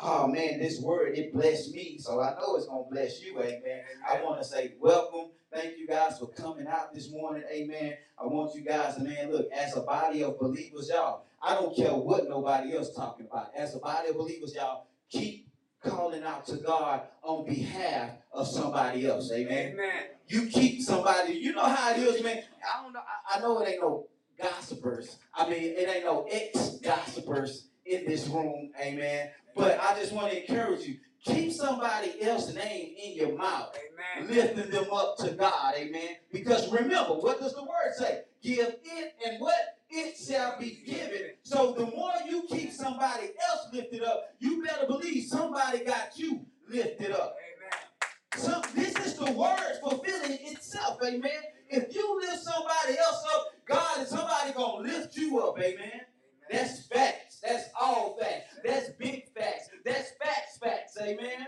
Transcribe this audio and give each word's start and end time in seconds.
oh 0.00 0.26
man, 0.28 0.60
this 0.60 0.80
word, 0.80 1.16
it 1.16 1.32
blessed 1.32 1.74
me. 1.74 1.98
So 1.98 2.20
I 2.20 2.34
know 2.34 2.56
it's 2.56 2.66
going 2.66 2.84
to 2.84 2.90
bless 2.90 3.22
you. 3.22 3.40
Amen. 3.40 3.82
I 4.08 4.22
want 4.22 4.40
to 4.40 4.44
say 4.46 4.74
welcome. 4.80 5.30
Thank 5.52 5.78
you 5.78 5.86
guys 5.86 6.18
for 6.18 6.26
coming 6.26 6.66
out 6.66 6.92
this 6.92 7.10
morning. 7.10 7.42
Amen. 7.50 7.94
I 8.18 8.26
want 8.26 8.54
you 8.54 8.60
guys 8.60 8.96
to, 8.96 9.02
man, 9.02 9.32
look, 9.32 9.50
as 9.50 9.76
a 9.76 9.80
body 9.80 10.22
of 10.22 10.38
believers, 10.38 10.90
y'all, 10.92 11.24
I 11.42 11.54
don't 11.54 11.74
care 11.74 11.94
what 11.94 12.28
nobody 12.28 12.76
else 12.76 12.94
talking 12.94 13.26
about. 13.30 13.52
As 13.56 13.74
a 13.74 13.78
body 13.78 14.10
of 14.10 14.16
believers, 14.16 14.54
y'all, 14.54 14.86
keep 15.10 15.48
calling 15.82 16.22
out 16.22 16.44
to 16.46 16.56
God 16.56 17.02
on 17.22 17.46
behalf 17.46 18.10
of 18.32 18.46
somebody 18.46 19.06
else. 19.06 19.32
Amen. 19.32 19.72
Amen. 19.72 20.02
You 20.26 20.46
keep 20.48 20.82
somebody, 20.82 21.34
you 21.34 21.52
know 21.52 21.64
how 21.64 21.92
it 21.92 21.98
is, 21.98 22.22
man. 22.22 22.42
I 22.62 22.82
don't 22.82 22.92
know. 22.92 23.00
I, 23.00 23.38
I 23.38 23.40
know 23.40 23.60
it 23.60 23.68
ain't 23.68 23.80
no 23.80 24.06
gossipers. 24.40 25.16
I 25.34 25.48
mean, 25.48 25.62
it 25.62 25.88
ain't 25.88 26.04
no 26.04 26.26
ex 26.30 26.78
gossipers 26.82 27.68
in 27.86 28.04
this 28.04 28.26
room. 28.28 28.70
Amen. 28.80 29.30
But 29.58 29.80
I 29.80 29.98
just 29.98 30.12
want 30.12 30.30
to 30.30 30.40
encourage 30.40 30.86
you 30.86 30.98
keep 31.24 31.52
somebody 31.52 32.22
else's 32.22 32.54
name 32.54 32.94
in 32.96 33.16
your 33.16 33.36
mouth, 33.36 33.76
Amen. 34.20 34.30
lifting 34.32 34.70
them 34.70 34.86
up 34.92 35.16
to 35.18 35.32
God. 35.32 35.74
Amen. 35.76 36.10
Because 36.32 36.70
remember, 36.70 37.14
what 37.14 37.40
does 37.40 37.54
the 37.54 37.62
word 37.62 37.92
say? 37.98 38.22
Give 38.40 38.68
it 38.84 39.14
and 39.26 39.40
what? 39.40 39.56
It 39.90 40.16
shall 40.16 40.58
be 40.60 40.82
given. 40.86 41.30
So 41.42 41.72
the 41.72 41.86
more 41.86 42.12
you 42.28 42.44
keep 42.48 42.70
somebody 42.72 43.30
else 43.50 43.66
lifted 43.72 44.04
up, 44.04 44.26
you 44.38 44.62
better 44.62 44.86
believe 44.86 45.24
somebody 45.24 45.84
got 45.84 46.16
you 46.16 46.46
lifted 46.68 47.10
up. 47.10 47.34
Amen. 47.34 48.44
So 48.44 48.62
this 48.76 48.96
is 49.04 49.14
the 49.14 49.32
word 49.32 49.78
fulfilling 49.82 50.38
itself, 50.42 50.98
amen. 51.04 51.30
If 51.68 51.94
you 51.94 52.20
lift 52.20 52.44
somebody 52.44 52.96
else 52.98 53.24
up, 53.34 53.46
God 53.66 54.02
is 54.02 54.08
somebody 54.08 54.52
gonna 54.52 54.82
lift 54.82 55.16
you 55.16 55.40
up, 55.40 55.58
amen. 55.58 56.02
That's 56.50 56.86
facts. 56.86 57.27
That's 57.48 57.70
all 57.80 58.18
facts. 58.20 58.58
That's 58.64 58.90
big 58.90 59.28
facts. 59.34 59.70
That's 59.84 60.12
facts, 60.22 60.58
facts, 60.62 60.98
amen. 61.00 61.46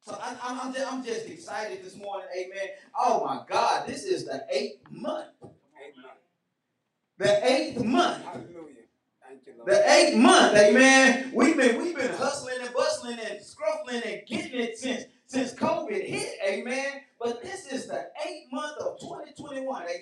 So 0.00 0.18
I, 0.20 0.36
I'm, 0.42 0.60
I'm, 0.60 0.72
just, 0.72 0.92
I'm 0.92 1.04
just 1.04 1.26
excited 1.26 1.84
this 1.84 1.96
morning, 1.96 2.26
amen. 2.36 2.68
Oh 2.98 3.24
my 3.24 3.42
God, 3.48 3.86
this 3.86 4.04
is 4.04 4.24
the 4.24 4.44
eighth 4.50 4.80
month. 4.90 5.28
Amen. 5.42 6.10
The 7.18 7.52
eighth 7.52 7.84
month. 7.84 8.24
Hallelujah. 8.24 8.74
Thank 9.26 9.46
you, 9.46 9.52
Lord. 9.58 9.70
The 9.70 9.92
eighth 9.92 10.16
month, 10.16 10.56
amen. 10.56 11.30
We've 11.34 11.56
been 11.56 11.80
we've 11.80 11.96
been 11.96 12.14
hustling 12.14 12.56
and 12.60 12.74
bustling 12.74 13.18
and 13.20 13.38
scruffling 13.40 14.04
and 14.04 14.26
getting 14.26 14.58
it 14.58 14.78
since 14.78 15.04
since 15.26 15.52
COVID 15.54 16.04
hit, 16.04 16.38
amen. 16.44 17.02
But 17.20 17.42
this 17.42 17.70
is 17.70 17.86
the 17.86 18.08
eighth 18.26 18.50
month 18.50 18.78
of 18.78 18.98
2021, 18.98 19.82
amen. 19.82 19.94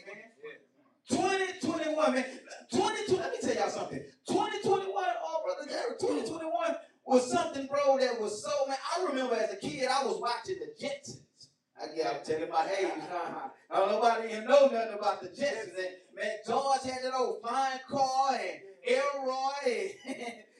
2021, 1.09 2.15
man. 2.15 2.25
22, 2.73 3.17
let 3.17 3.33
me 3.33 3.39
tell 3.41 3.55
y'all 3.55 3.71
something. 3.71 4.03
2021, 4.29 4.93
oh 5.25 5.43
brother 5.45 5.69
Gary, 5.69 5.95
2021 6.01 6.77
was 7.05 7.31
something, 7.31 7.67
bro, 7.67 7.99
that 7.99 8.21
was 8.21 8.43
so 8.43 8.67
man. 8.67 8.77
I 8.97 9.05
remember 9.05 9.37
as 9.37 9.53
a 9.53 9.57
kid, 9.57 9.89
I 9.89 10.05
was 10.05 10.21
watching 10.21 10.57
the 10.59 10.85
Jetsons. 10.85 11.21
I, 11.81 11.87
yeah, 11.95 12.11
I'm 12.11 12.25
telling 12.25 12.51
my 12.51 12.69
age. 12.79 12.91
I 13.71 13.79
don't 13.79 13.91
nobody 13.91 14.33
even 14.33 14.45
know 14.45 14.67
nothing 14.67 14.99
about 14.99 15.21
the 15.23 15.29
Jetsons. 15.29 15.77
And 15.79 15.95
man, 16.17 16.37
George 16.47 16.83
had 16.85 17.05
that 17.05 17.15
old 17.15 17.41
fine 17.43 17.81
car 17.89 18.33
and 18.33 18.61
Elroy 18.87 19.93
and, 20.07 20.17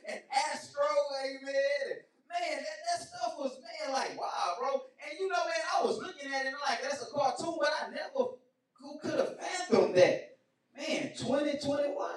and 0.09 0.21
Astro, 0.53 0.87
amen. 1.25 2.03
Man, 2.29 2.59
that, 2.59 2.79
that 2.91 3.07
stuff 3.07 3.35
was 3.39 3.59
man 3.63 3.93
like 3.93 4.19
wow, 4.19 4.55
bro. 4.61 4.83
And 5.09 5.19
you 5.19 5.29
know, 5.29 5.45
man, 5.45 5.55
I 5.77 5.85
was 5.85 5.99
looking 5.99 6.33
at 6.33 6.47
it 6.47 6.55
like 6.69 6.83
that's 6.83 7.03
a 7.03 7.07
cartoon, 7.07 7.57
but 7.59 7.71
I 7.83 7.91
never 7.91 8.31
who 8.75 8.99
could 9.01 9.19
have 9.19 9.37
fathomed 9.41 9.97
that. 9.97 10.36
Man, 10.77 11.13
2021. 11.17 12.11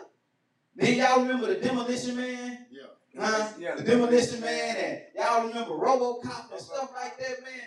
Then 0.76 0.98
y'all 0.98 1.22
remember 1.22 1.48
the 1.48 1.56
Demolition 1.56 2.16
Man? 2.16 2.66
Yeah. 2.72 2.82
Huh? 3.18 3.50
Yeah. 3.60 3.76
The 3.76 3.84
Demolition 3.84 4.42
Man 4.42 4.76
and 4.78 5.02
y'all 5.16 5.48
remember 5.48 5.72
RoboCop 5.72 6.52
and 6.52 6.62
stuff 6.62 6.92
like 6.94 7.18
that, 7.20 7.44
man. 7.44 7.62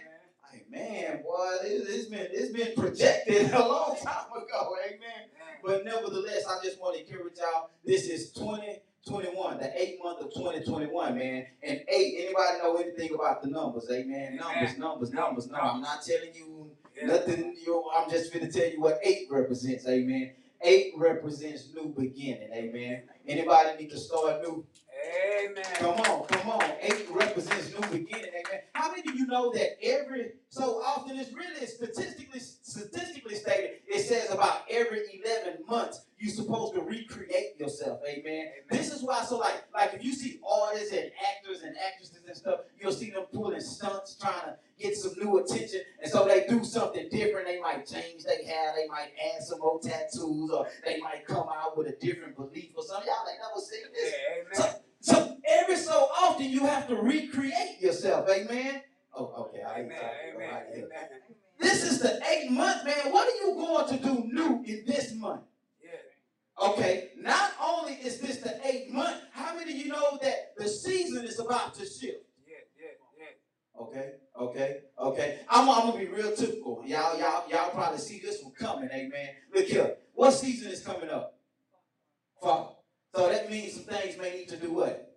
Like, 0.53 0.71
man, 0.71 1.23
boy, 1.23 1.57
it, 1.65 1.85
it's 1.89 2.07
been 2.07 2.29
it's 2.31 2.53
been 2.53 2.75
projected 2.75 3.51
a 3.53 3.59
long 3.59 3.97
time 4.03 4.31
ago, 4.31 4.77
amen. 4.87 5.29
But 5.65 5.85
nevertheless, 5.85 6.45
I 6.47 6.63
just 6.65 6.81
want 6.81 6.97
to 6.97 7.07
encourage 7.07 7.39
y'all. 7.39 7.71
This 7.85 8.07
is 8.07 8.33
2021, 8.33 9.59
the 9.59 9.81
eighth 9.81 9.99
month 10.03 10.21
of 10.21 10.35
2021, 10.35 11.17
man. 11.17 11.47
And 11.63 11.81
eight, 11.89 12.15
anybody 12.19 12.59
know 12.59 12.77
anything 12.77 13.15
about 13.15 13.43
the 13.43 13.49
numbers? 13.49 13.89
Amen. 13.91 14.37
Numbers, 14.37 14.77
numbers, 14.77 15.13
numbers. 15.13 15.49
No, 15.49 15.59
I'm 15.59 15.81
not 15.81 16.03
telling 16.05 16.35
you 16.35 16.71
nothing. 17.03 17.57
You, 17.65 17.85
I'm 17.95 18.11
just 18.11 18.33
going 18.33 18.51
to 18.51 18.53
tell 18.53 18.71
you 18.71 18.81
what 18.81 18.99
eight 19.05 19.29
represents. 19.31 19.87
Amen. 19.89 20.33
Eight 20.63 20.93
represents 20.97 21.69
new 21.75 21.95
beginning. 21.97 22.51
Amen. 22.53 23.03
Anybody 23.27 23.83
need 23.83 23.91
to 23.91 23.99
start 23.99 24.43
new? 24.43 24.65
Amen. 25.45 25.65
Come 25.75 26.01
on, 26.01 26.27
come 26.29 26.51
on. 26.51 26.65
Eight 26.81 27.07
represents 27.11 27.73
new 27.73 27.81
beginning. 27.89 28.31
Amen. 28.31 28.61
How 28.73 28.91
many 28.91 29.09
of 29.09 29.17
you 29.17 29.27
know 29.27 29.53
that 29.53 29.83
every 29.83 30.33
so 30.51 30.81
often 30.83 31.19
it's 31.19 31.33
really 31.33 31.67
statistically 31.67 32.39
statistically 32.41 33.35
stated, 33.35 33.81
it 33.89 34.01
says 34.01 34.31
about 34.31 34.63
every 34.71 35.01
11 35.25 35.65
months 35.69 36.03
you're 36.23 36.33
supposed 36.33 36.73
to 36.75 36.81
recreate 36.83 37.59
yourself. 37.59 38.01
Amen. 38.09 38.23
Amen. 38.25 38.51
This 38.71 38.93
is 38.93 39.03
why 39.03 39.25
so 39.25 39.39
like 39.39 39.65
like 39.75 39.93
if 39.93 40.05
you 40.05 40.13
see 40.13 40.39
artists 40.49 40.93
and 40.93 41.11
actors 41.29 41.63
and 41.63 41.75
actresses 41.85 42.21
and 42.25 42.37
stuff, 42.37 42.61
you'll 42.79 42.93
see 42.93 43.11
them 43.11 43.25
pulling 43.33 43.61
stunts 43.61 44.15
trying 44.15 44.45
to 44.45 44.57
get 44.79 44.97
some 44.97 45.15
new 45.21 45.39
attention. 45.39 45.81
And 46.01 46.11
so 46.11 46.25
they 46.25 46.47
do 46.47 46.63
something 46.63 47.09
different. 47.11 47.49
They 47.49 47.59
might 47.59 47.89
change 47.89 48.23
their 48.23 48.45
hair, 48.45 48.73
they 48.77 48.87
might 48.87 49.11
add 49.35 49.43
some 49.43 49.59
more 49.59 49.81
tattoos, 49.81 50.53
or 50.53 50.69
they 50.85 51.01
might 51.01 51.27
come 51.27 51.49
out 51.49 51.77
with 51.77 51.89
a 51.89 51.97
different 52.01 52.37
belief 52.37 52.71
or 52.77 52.85
something. 52.85 53.09
Y'all 53.09 53.29
ain't 53.29 53.41
never 53.41 53.61
seen 53.61 53.93
this. 53.93 54.15
Yeah, 54.55 54.69
amen. 54.69 54.81
So 55.01 55.37
every 55.45 55.77
so 55.77 56.09
often 56.21 56.47
you 56.47 56.67
have 56.67 56.87
to 56.87 56.95
recreate 56.95 57.81
yourself, 57.81 58.29
amen. 58.31 58.83
Oh, 59.13 59.49
okay. 59.49 59.63
I 59.63 59.81
Amen. 59.81 59.99
Amen. 60.37 60.63
it. 60.73 60.85
Amen. 60.85 61.09
This 61.59 61.83
is 61.83 61.99
the 61.99 62.21
eighth 62.31 62.51
month, 62.51 62.85
man. 62.85 63.13
What 63.13 63.29
are 63.29 63.47
you 63.47 63.55
going 63.57 63.89
to 63.89 63.97
do 63.97 64.25
new 64.33 64.63
in 64.65 64.85
this 64.87 65.13
month? 65.15 65.43
Okay. 66.61 67.11
Not 67.19 67.53
only 67.63 67.95
is 67.95 68.21
this 68.21 68.39
the 68.39 68.59
eighth 68.67 68.91
month, 68.93 69.17
how 69.33 69.55
many 69.57 69.73
of 69.73 69.79
you 69.79 69.89
know 69.93 70.19
that 70.23 70.55
the 70.57 70.69
season 70.69 71.25
is 71.25 71.39
about 71.39 71.75
to 71.75 71.81
shift? 71.81 72.25
Yeah. 72.47 72.57
Yeah. 72.79 72.89
Yeah. 73.19 73.83
Okay, 73.83 74.13
okay, 74.39 74.79
okay. 74.99 75.39
I'm, 75.49 75.69
I'm 75.69 75.87
gonna 75.91 75.99
be 75.99 76.07
real 76.07 76.35
typical. 76.35 76.83
Y'all, 76.87 77.19
y'all, 77.19 77.49
y'all 77.49 77.71
probably 77.71 77.99
see 77.99 78.21
this 78.21 78.43
one 78.43 78.53
coming, 78.55 78.89
amen. 78.93 79.29
Look 79.55 79.67
here. 79.67 79.97
What 80.15 80.33
season 80.33 80.71
is 80.71 80.85
coming 80.85 81.09
up? 81.11 81.39
Fall. 82.41 82.85
So 83.15 83.29
that 83.29 83.51
means 83.51 83.75
some 83.75 83.85
things 83.85 84.17
may 84.19 84.33
need 84.37 84.49
to 84.51 84.57
do 84.57 84.73
what? 84.73 85.09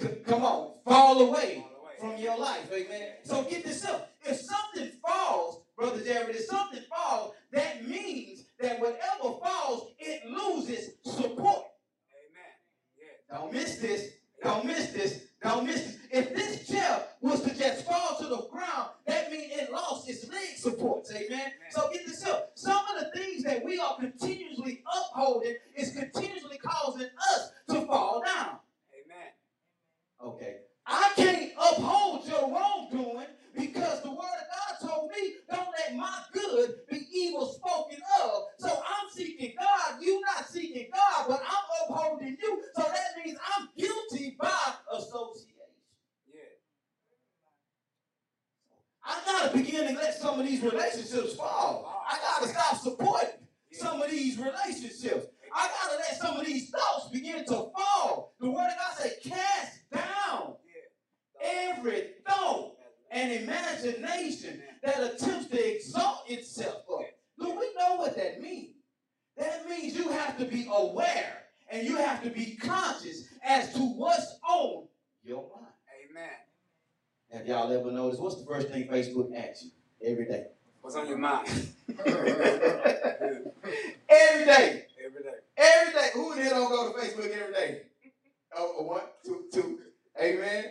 C- 0.00 0.08
come 0.26 0.44
on, 0.44 0.72
fall 0.84 1.20
away 1.20 1.64
All 1.64 1.70
the 2.00 2.06
way. 2.06 2.14
from 2.14 2.22
your 2.22 2.36
life, 2.38 2.70
amen. 2.72 3.08
So 3.24 3.42
get 3.44 3.64
this 3.64 3.84
up. 3.84 4.12
If 4.24 4.40
something 4.40 4.90
falls, 5.06 5.62
brother 5.76 6.02
Jared, 6.04 6.34
if 6.34 6.44
something 6.46 6.82
falls, 6.90 7.32
that 7.52 7.86
means 7.86 8.43
that 8.64 8.80
whatever 8.80 9.38
falls, 9.42 9.92
it 9.98 10.22
loses 10.26 10.92
support. 11.04 11.64
Amen. 12.16 12.52
Yeah. 12.98 13.36
Don't 13.38 13.52
miss 13.52 13.76
this. 13.76 14.12
Don't 14.42 14.64
miss 14.64 14.90
this. 14.90 15.26
Don't 15.42 15.66
miss 15.66 15.82
this. 15.82 15.98
If 16.10 16.34
this 16.34 16.68
chair 16.68 17.02
was 17.20 17.42
to 17.42 17.54
just 17.54 17.84
fall 17.84 18.16
to 18.18 18.26
the 18.26 18.46
ground, 18.50 18.90
that 19.06 19.30
means 19.30 19.52
it 19.54 19.70
lost 19.70 20.08
its 20.08 20.28
leg 20.30 20.56
supports. 20.56 21.12
Amen. 21.14 21.52
So 21.70 21.90
get 21.92 22.06
this 22.06 22.24
up. 22.26 22.52
Some 22.54 22.82
of 22.94 23.04
the 23.04 23.18
things 23.18 23.42
that 23.44 23.62
we 23.64 23.78
are 23.78 23.96
continuously 23.98 24.82
upholding 24.96 25.56
is 25.76 25.92
continuously 25.92 26.58
causing 26.58 27.08
us 27.34 27.50
to 27.68 27.86
fall 27.86 28.22
down. 28.24 28.58
Amen. 28.94 29.32
Okay. 30.24 30.56
I 30.86 31.12
can't 31.16 31.52
uphold 31.58 32.26
your 32.26 32.50
wrongdoing 32.50 33.26
because 33.54 34.02
the 34.02 34.10
word 34.10 34.18
of 34.18 34.80
God 34.80 34.88
told 34.88 35.10
me, 35.10 35.34
don't 35.50 35.68
let 35.78 35.96
my 35.96 36.20
good 36.32 36.74
be 36.90 37.06
evil 37.12 37.46
spoken 37.46 37.98
of. 38.22 38.42
So 38.58 38.68
I'm 38.68 39.10
seeking 39.10 39.54
God. 39.58 40.00
You're 40.00 40.20
not 40.20 40.48
seeking 40.48 40.88
God, 40.92 41.26
but 41.28 41.40
I'm 41.40 41.90
upholding 41.90 42.36
you. 42.42 42.62
So 42.74 42.82
that 42.82 43.24
means 43.24 43.38
I'm 43.56 43.68
guilty 43.76 44.36
by 44.40 44.74
association. 44.92 45.50
Yeah. 46.32 46.40
I 49.04 49.20
gotta 49.24 49.56
begin 49.56 49.88
to 49.88 49.94
let 49.94 50.14
some 50.14 50.40
of 50.40 50.46
these 50.46 50.62
relationships 50.62 51.34
fall. 51.34 52.04
I 52.08 52.18
gotta 52.18 52.52
stop 52.52 52.76
supporting 52.76 53.30
some 53.72 54.02
of 54.02 54.10
these 54.10 54.38
relationships. 54.38 55.26
I 55.54 55.68
gotta 55.68 55.98
let 55.98 56.16
some 56.16 56.36
of 56.36 56.46
these 56.46 56.70
thoughts 56.70 57.08
begin 57.12 57.44
to 57.46 57.54
fall. 57.54 58.34
The 58.40 58.50
word 58.50 58.66
of 58.66 58.76
God 58.76 58.98
say, 58.98 59.12
cast 59.22 59.90
down 59.92 60.54
every 61.40 62.08
thought 62.26 62.74
and 63.14 63.32
imagination 63.32 64.60
that 64.82 65.00
attempts 65.00 65.46
to 65.46 65.74
exalt 65.74 66.24
itself 66.28 66.82
up. 66.92 67.06
Do 67.38 67.50
we 67.50 67.70
know 67.78 67.96
what 67.96 68.16
that 68.16 68.42
means? 68.42 68.74
That 69.38 69.68
means 69.68 69.96
you 69.96 70.08
have 70.10 70.36
to 70.38 70.44
be 70.44 70.68
aware 70.70 71.44
and 71.70 71.86
you 71.86 71.96
have 71.96 72.22
to 72.24 72.30
be 72.30 72.56
conscious 72.56 73.28
as 73.44 73.72
to 73.74 73.78
what's 73.78 74.38
on 74.48 74.88
your 75.22 75.42
mind. 75.54 75.72
Amen. 76.10 76.30
Have 77.32 77.46
y'all 77.46 77.72
ever 77.72 77.90
noticed 77.90 78.20
what's 78.20 78.36
the 78.36 78.46
first 78.46 78.68
thing 78.68 78.88
Facebook 78.88 79.34
asks 79.36 79.64
you 79.64 79.70
every 80.04 80.26
day? 80.26 80.46
What's 80.80 80.96
on 80.96 81.08
your 81.08 81.18
mind? 81.18 81.46
every 82.06 82.32
day. 82.32 82.42
Every 84.08 84.44
day. 84.44 84.84
Every 85.56 85.92
day. 85.92 86.08
Who 86.14 86.32
in 86.32 86.38
here 86.38 86.50
don't 86.50 86.68
go 86.68 86.92
to 86.92 86.98
Facebook 86.98 87.30
every 87.30 87.54
day? 87.54 87.82
Oh, 88.56 88.82
one, 88.82 89.02
two, 89.24 89.44
two. 89.52 89.78
Amen. 90.20 90.64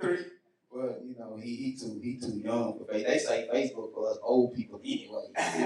Three. 0.00 0.24
Well, 0.70 0.96
you 1.04 1.16
know, 1.18 1.36
he 1.36 1.56
he 1.56 1.76
too 1.76 2.00
he 2.02 2.16
too 2.16 2.38
young 2.38 2.78
for 2.78 2.84
Facebook. 2.84 3.06
They 3.06 3.18
say 3.18 3.48
Facebook 3.52 3.92
for 3.92 4.10
us 4.10 4.18
old 4.22 4.54
people 4.54 4.80
anyway. 4.84 5.24
So, 5.36 5.58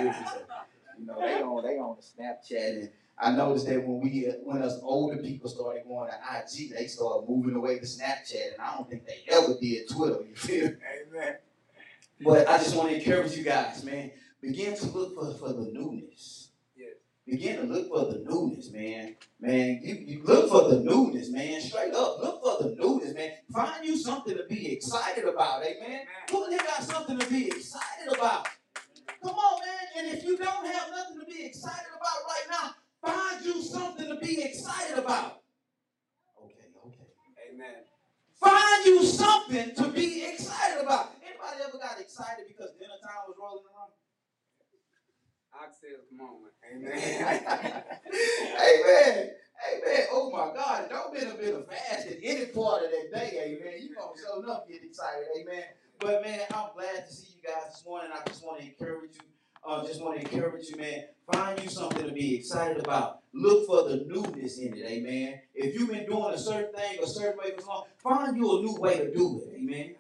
you 0.98 1.06
know, 1.06 1.20
they 1.20 1.42
on 1.42 1.62
they 1.62 1.78
on 1.78 1.96
Snapchat 1.96 2.70
and 2.70 2.90
I 3.18 3.33
noticed 3.46 3.66
that 3.66 3.86
when 3.86 4.00
we 4.00 4.32
when 4.42 4.62
us 4.62 4.78
older 4.82 5.16
people 5.18 5.48
started 5.48 5.84
going 5.86 6.10
to 6.10 6.16
IG, 6.38 6.72
they 6.74 6.86
started 6.86 7.28
moving 7.28 7.54
away 7.54 7.78
to 7.78 7.84
Snapchat, 7.84 8.52
and 8.52 8.60
I 8.60 8.74
don't 8.76 8.88
think 8.88 9.06
they 9.06 9.24
ever 9.30 9.54
did 9.60 9.88
Twitter. 9.88 10.18
You 10.28 10.34
feel? 10.34 10.68
me? 10.68 10.76
Amen. 11.16 11.36
But 12.20 12.48
I 12.48 12.58
just 12.58 12.76
want 12.76 12.90
to 12.90 12.96
encourage 12.96 13.36
you 13.36 13.44
guys, 13.44 13.84
man. 13.84 14.10
Begin 14.40 14.76
to 14.76 14.86
look 14.86 15.14
for, 15.14 15.32
for 15.34 15.52
the 15.52 15.70
newness. 15.72 16.50
Yes. 16.76 16.94
Begin 17.26 17.56
to 17.56 17.62
look 17.72 17.88
for 17.88 18.12
the 18.12 18.18
newness, 18.18 18.70
man. 18.70 19.16
Man, 19.40 19.80
you, 19.82 19.94
you 19.94 20.22
look 20.22 20.50
for 20.50 20.68
the 20.68 20.80
newness, 20.80 21.30
man. 21.30 21.60
Straight 21.60 21.94
up, 21.94 22.22
look 22.22 22.42
for 22.42 22.62
the 22.62 22.76
newness, 22.76 23.14
man. 23.14 23.32
Find 23.52 23.84
you 23.84 23.96
something 23.96 24.36
to 24.36 24.44
be 24.44 24.72
excited 24.72 25.24
about, 25.24 25.62
amen. 25.62 25.76
Amen. 25.82 26.06
Who 26.30 26.48
here 26.50 26.58
got 26.58 26.82
something 26.82 27.18
to 27.18 27.26
be 27.26 27.48
excited 27.48 28.12
about? 28.12 28.48
Come 29.22 29.34
on, 29.34 29.60
man. 29.60 30.04
And 30.04 30.18
if 30.18 30.24
you 30.24 30.36
don't 30.36 30.66
have 30.66 30.90
nothing 30.90 31.20
to 31.20 31.26
be 31.26 31.44
excited 31.44 31.88
about 31.88 32.26
right 32.26 32.46
now, 32.50 32.74
find 33.04 33.44
you 33.44 33.62
something 33.62 34.08
to 34.08 34.16
be 34.16 34.42
excited 34.42 34.98
about. 34.98 35.42
Okay, 36.42 36.68
okay. 36.86 37.06
Amen. 37.52 37.84
Find 38.40 38.86
you 38.86 39.04
something 39.04 39.74
to 39.74 39.88
be 39.88 40.24
excited 40.24 40.82
about. 40.82 41.12
Anybody 41.22 41.62
ever 41.66 41.78
got 41.78 42.00
excited 42.00 42.44
because 42.48 42.72
dinner 42.78 42.98
time 43.02 43.24
was 43.28 43.36
rolling 43.40 43.64
around? 43.64 43.92
Oxtails, 45.54 46.08
come 46.10 46.26
on, 46.26 46.42
man. 46.42 46.92
Amen. 46.92 47.84
Amen. 48.58 49.30
Amen. 49.72 50.06
Oh 50.10 50.30
my 50.30 50.52
God. 50.54 50.88
Don't 50.90 51.14
be 51.14 51.20
a 51.20 51.34
bit 51.34 51.54
of 51.54 51.68
fasting 51.68 52.18
any 52.22 52.46
part 52.46 52.82
of 52.84 52.90
that 52.90 53.10
day. 53.12 53.38
Amen. 53.40 53.74
You 53.80 53.94
gonna 53.94 54.12
show 54.20 54.42
enough 54.42 54.68
get 54.68 54.82
excited. 54.82 55.26
Amen. 55.40 55.64
But 56.00 56.22
man, 56.22 56.40
I'm 56.52 56.70
glad 56.74 57.06
to 57.06 57.12
see 57.12 57.36
you 57.36 57.42
guys 57.42 57.72
this 57.72 57.84
morning. 57.86 58.10
I 58.12 58.26
just 58.28 58.44
want 58.44 58.60
to 58.60 58.66
encourage 58.66 59.14
you. 59.14 59.33
Uh, 59.66 59.86
just 59.86 60.02
want 60.02 60.20
to 60.20 60.30
encourage 60.30 60.68
you, 60.68 60.76
man. 60.76 61.04
Find 61.32 61.62
you 61.62 61.70
something 61.70 62.06
to 62.06 62.12
be 62.12 62.36
excited 62.36 62.78
about. 62.78 63.20
Look 63.32 63.66
for 63.66 63.88
the 63.88 64.04
newness 64.06 64.58
in 64.58 64.74
it, 64.74 64.86
amen. 64.86 65.40
If 65.54 65.74
you've 65.74 65.90
been 65.90 66.04
doing 66.06 66.34
a 66.34 66.38
certain 66.38 66.72
thing 66.74 67.02
a 67.02 67.06
certain 67.06 67.38
way 67.38 67.52
for 67.56 67.62
so 67.62 67.68
long, 67.68 67.84
find 68.02 68.36
you 68.36 68.58
a 68.58 68.62
new 68.62 68.76
way 68.78 68.98
to 68.98 69.12
do 69.12 69.42
it, 69.42 69.56
amen. 69.58 69.94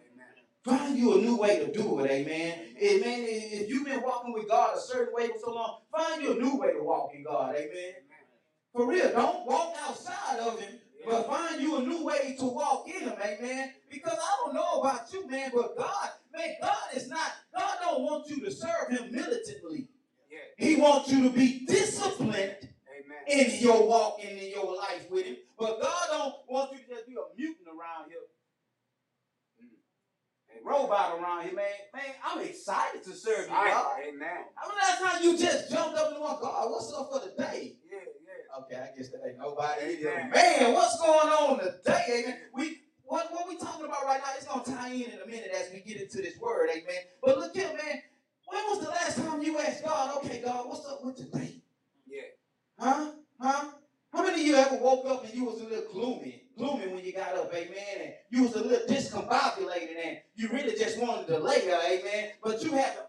Find 0.64 0.98
you 0.98 1.14
a 1.14 1.22
new 1.22 1.36
way 1.36 1.58
to 1.58 1.72
do 1.72 2.00
it, 2.00 2.10
amen. 2.10 2.58
Amen. 2.80 3.24
If 3.26 3.68
you've 3.68 3.86
been 3.86 4.02
walking 4.02 4.34
with 4.34 4.48
God 4.48 4.76
a 4.76 4.80
certain 4.80 5.14
way 5.14 5.28
for 5.28 5.38
so 5.44 5.54
long, 5.54 5.78
find 5.94 6.22
you 6.22 6.32
a 6.32 6.42
new 6.42 6.56
way 6.56 6.72
to 6.72 6.82
walk 6.82 7.10
in 7.14 7.24
God. 7.24 7.56
Amen. 7.56 7.94
For 8.72 8.86
real, 8.86 9.10
don't 9.12 9.46
walk 9.46 9.74
outside 9.86 10.40
of 10.40 10.60
Him, 10.60 10.78
but 11.06 11.26
find 11.26 11.60
you 11.60 11.76
a 11.78 11.82
new 11.82 12.04
way 12.04 12.36
to 12.38 12.44
walk 12.44 12.88
in 12.88 13.08
Him, 13.08 13.14
amen. 13.22 13.72
Because 13.90 14.18
I 14.18 14.36
don't 14.44 14.54
know 14.54 14.80
about 14.80 15.12
you, 15.12 15.26
man, 15.28 15.50
but 15.54 15.76
God, 15.76 16.08
man, 16.34 16.54
God 16.60 16.76
is 16.94 17.08
not, 17.08 17.32
God 17.54 17.74
don't 17.82 18.02
want 18.02 18.28
you 18.28 18.40
to 18.44 18.50
serve 18.50 18.90
Him 18.90 19.12
militantly. 19.12 19.88
He 20.56 20.76
wants 20.76 21.10
you 21.10 21.22
to 21.24 21.30
be 21.30 21.64
disciplined 21.66 22.32
Amen. 22.38 23.22
in 23.26 23.60
your 23.60 23.86
walk 23.86 24.18
and 24.24 24.38
in 24.38 24.50
your 24.50 24.76
life 24.76 25.10
with 25.10 25.26
Him. 25.26 25.36
But 25.58 25.80
God 25.80 26.06
don't 26.10 26.34
want 26.48 26.72
you 26.72 26.78
to 26.78 26.88
just 26.88 27.06
be 27.06 27.14
a 27.14 27.36
mutant 27.36 27.68
around 27.68 28.08
here, 28.08 28.18
a 30.54 30.68
robot 30.68 31.18
around 31.18 31.44
here, 31.44 31.54
man. 31.54 31.66
Man, 31.92 32.02
I'm 32.24 32.40
excited 32.40 33.02
to 33.04 33.12
serve 33.14 33.46
you, 33.46 33.50
God. 33.50 33.98
Amen. 34.08 34.44
I 34.56 34.68
mean, 34.68 34.78
that's 34.80 35.02
how 35.02 35.20
you 35.20 35.38
just 35.38 35.70
jumped 35.70 35.98
up 35.98 36.12
and 36.12 36.20
went, 36.22 36.40
God, 36.40 36.70
what's 36.70 36.92
up 36.92 37.10
for 37.12 37.20
the 37.20 37.34
day? 37.42 37.76
Yeah. 37.90 37.98
Okay, 38.58 38.76
I 38.76 38.96
guess 38.96 39.08
that 39.08 39.20
ain't 39.26 39.38
nobody. 39.38 39.98
Amen. 39.98 40.30
Man, 40.30 40.72
what's 40.74 41.00
going 41.00 41.28
on 41.28 41.58
today? 41.58 42.22
Amen. 42.24 42.38
We 42.54 42.78
what 43.02 43.32
what 43.32 43.48
we 43.48 43.56
talking 43.56 43.84
about 43.84 44.04
right 44.04 44.20
now? 44.20 44.32
It's 44.36 44.46
gonna 44.46 44.64
tie 44.64 44.92
in 44.92 45.10
in 45.10 45.18
a 45.24 45.26
minute 45.26 45.50
as 45.52 45.72
we 45.72 45.80
get 45.80 46.00
into 46.00 46.18
this 46.18 46.38
word. 46.38 46.68
Amen. 46.70 47.02
But 47.22 47.38
look 47.38 47.54
here, 47.54 47.68
man. 47.68 48.02
When 48.46 48.62
was 48.68 48.84
the 48.84 48.90
last 48.90 49.18
time 49.18 49.42
you 49.42 49.58
asked 49.58 49.84
God, 49.84 50.18
okay, 50.18 50.40
God, 50.44 50.68
what's 50.68 50.86
up 50.86 51.04
with 51.04 51.16
today? 51.16 51.62
Yeah. 52.06 52.22
Huh? 52.78 53.10
Huh? 53.40 53.70
How 54.12 54.22
many 54.22 54.42
of 54.42 54.46
you 54.46 54.54
ever 54.54 54.76
woke 54.76 55.06
up 55.06 55.24
and 55.24 55.34
you 55.34 55.44
was 55.44 55.60
a 55.60 55.64
little 55.64 55.90
gloomy, 55.90 56.44
gloomy 56.56 56.86
when 56.86 57.04
you 57.04 57.12
got 57.12 57.34
up, 57.34 57.52
amen, 57.52 58.00
and 58.00 58.12
you 58.30 58.44
was 58.44 58.54
a 58.54 58.62
little 58.62 58.86
discombobulated 58.86 59.96
and 60.04 60.18
you 60.36 60.48
really 60.50 60.76
just 60.78 61.00
wanted 61.00 61.26
to 61.26 61.38
lay 61.40 61.62
there, 61.62 61.80
amen, 61.84 62.30
but 62.40 62.62
you 62.62 62.70
had 62.70 62.94
to 62.94 63.02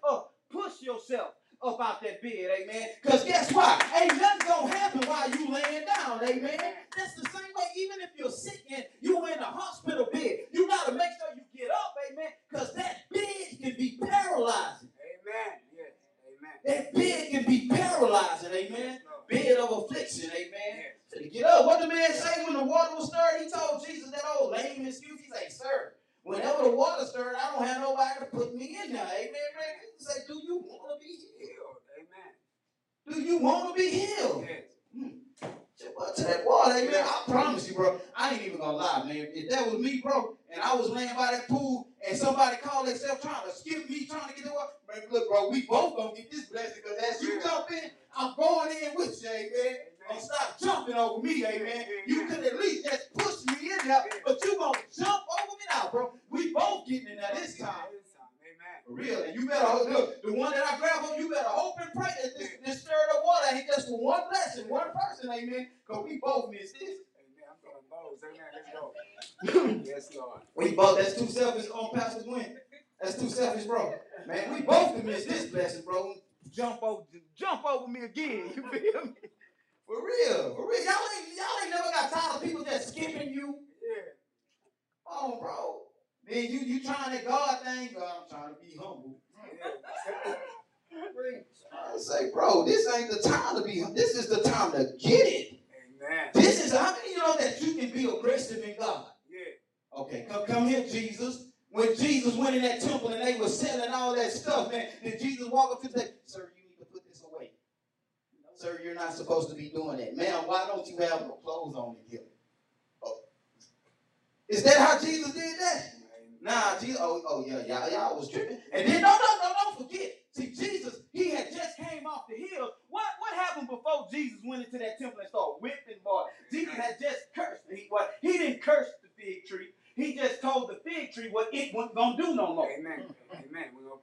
Jesus 126.76 126.86
had 126.86 127.00
just 127.00 127.20
cursed. 127.36 127.62
He, 127.74 127.86
what, 127.90 128.12
he 128.22 128.38
didn't 128.38 128.62
curse 128.62 128.88
the 129.02 129.10
fig 129.22 129.46
tree. 129.46 129.70
He 129.96 130.16
just 130.16 130.42
told 130.42 130.70
the 130.70 130.80
fig 130.90 131.14
tree 131.14 131.30
what 131.32 131.50
it 131.54 131.74
wasn't 131.74 131.96
going 131.96 132.18
to 132.18 132.24
do 132.24 132.36
no 132.36 132.54
more. 132.54 132.70
Amen. 132.70 133.06
Amen. 133.34 133.66
We're 133.74 133.88
going 133.88 134.00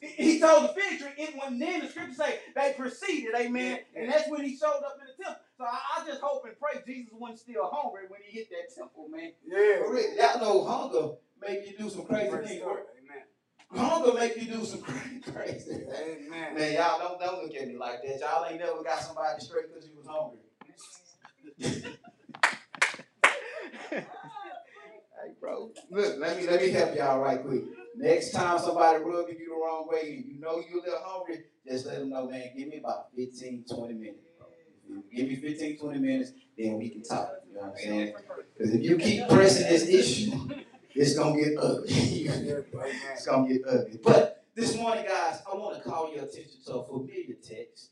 to 0.00 0.06
He 0.06 0.40
told 0.40 0.64
the 0.64 0.68
fig 0.80 0.98
tree, 0.98 1.10
it 1.18 1.36
wasn't 1.36 1.60
then 1.60 1.80
the 1.80 1.88
scripture 1.88 2.14
say 2.14 2.40
they 2.54 2.74
proceeded, 2.76 3.34
amen. 3.36 3.80
And 3.94 4.10
that's 4.10 4.30
when 4.30 4.44
he 4.44 4.56
showed 4.56 4.82
up 4.84 4.98
in 5.00 5.06
the 5.06 5.22
temple. 5.22 5.42
So 5.58 5.64
I, 5.64 5.78
I 5.98 6.06
just 6.06 6.20
hope 6.22 6.44
and 6.46 6.54
pray 6.58 6.82
Jesus 6.86 7.12
wasn't 7.12 7.40
still 7.40 7.70
hungry 7.70 8.04
when 8.08 8.20
he 8.26 8.38
hit 8.38 8.48
that 8.50 8.74
temple, 8.74 9.08
man. 9.08 9.32
Yeah. 9.46 9.84
For 9.84 9.94
real, 9.94 10.14
y'all 10.16 10.40
know 10.40 10.64
hunger 10.64 11.14
make 11.40 11.70
you 11.70 11.76
do 11.76 11.90
some 11.90 12.06
crazy 12.06 12.30
Praise 12.30 12.48
things. 12.48 12.62
Amen. 12.62 13.24
Hunger 13.74 14.14
make 14.14 14.36
you 14.36 14.46
do 14.46 14.64
some 14.64 14.80
crazy, 14.82 15.20
crazy 15.20 15.70
things. 15.70 15.92
Amen. 15.92 16.54
Man, 16.54 16.72
y'all 16.74 16.98
don't 16.98 17.20
don't 17.20 17.42
look 17.42 17.54
at 17.54 17.68
me 17.68 17.76
like 17.76 18.02
that. 18.02 18.20
Y'all 18.20 18.46
ain't 18.46 18.58
never 18.58 18.82
got 18.82 19.00
somebody 19.00 19.40
straight 19.40 19.72
because 19.72 19.86
you 19.88 19.96
was 19.96 20.06
hungry. 20.06 20.38
Hey 21.58 21.74
bro. 25.40 25.70
Look, 25.90 26.18
let 26.18 26.38
me 26.38 26.46
let 26.46 26.60
me 26.60 26.70
help 26.70 26.94
y'all 26.96 27.20
right 27.20 27.42
quick. 27.42 27.64
Next 27.96 28.32
time 28.32 28.58
somebody 28.58 29.02
rubbing 29.02 29.38
you 29.38 29.48
the 29.48 29.54
wrong 29.54 29.86
way 29.88 30.16
and 30.16 30.24
you 30.26 30.40
know 30.40 30.62
you're 30.68 30.80
a 30.80 30.82
little 30.82 31.00
hungry, 31.04 31.44
just 31.66 31.86
let 31.86 31.98
them 31.98 32.10
know, 32.10 32.28
man, 32.28 32.50
give 32.56 32.68
me 32.68 32.78
about 32.78 33.14
15, 33.16 33.64
20 33.68 33.94
minutes. 33.94 34.18
Give 35.14 35.28
me 35.28 35.36
15, 35.36 35.78
20 35.78 35.98
minutes, 35.98 36.32
then 36.56 36.78
we 36.78 36.90
can 36.90 37.02
talk. 37.02 37.30
You 37.48 37.54
know 37.54 37.60
what 37.62 37.70
I'm 37.70 37.76
saying? 37.76 38.14
Because 38.56 38.74
if 38.74 38.82
you 38.82 38.96
keep 38.98 39.28
pressing 39.28 39.68
this 39.68 39.88
issue, 39.88 40.48
it's 40.94 41.14
gonna 41.14 41.40
get 41.42 41.58
ugly. 41.58 41.88
it's 41.88 43.26
gonna 43.26 43.48
get 43.48 43.62
ugly. 43.66 43.98
But 44.02 44.44
this 44.54 44.76
morning, 44.76 45.04
guys, 45.04 45.40
I 45.50 45.56
want 45.56 45.76
to 45.76 45.88
call 45.88 46.12
your 46.14 46.24
attention 46.24 46.60
to 46.66 46.74
a 46.74 46.86
familiar 46.86 47.34
text. 47.42 47.90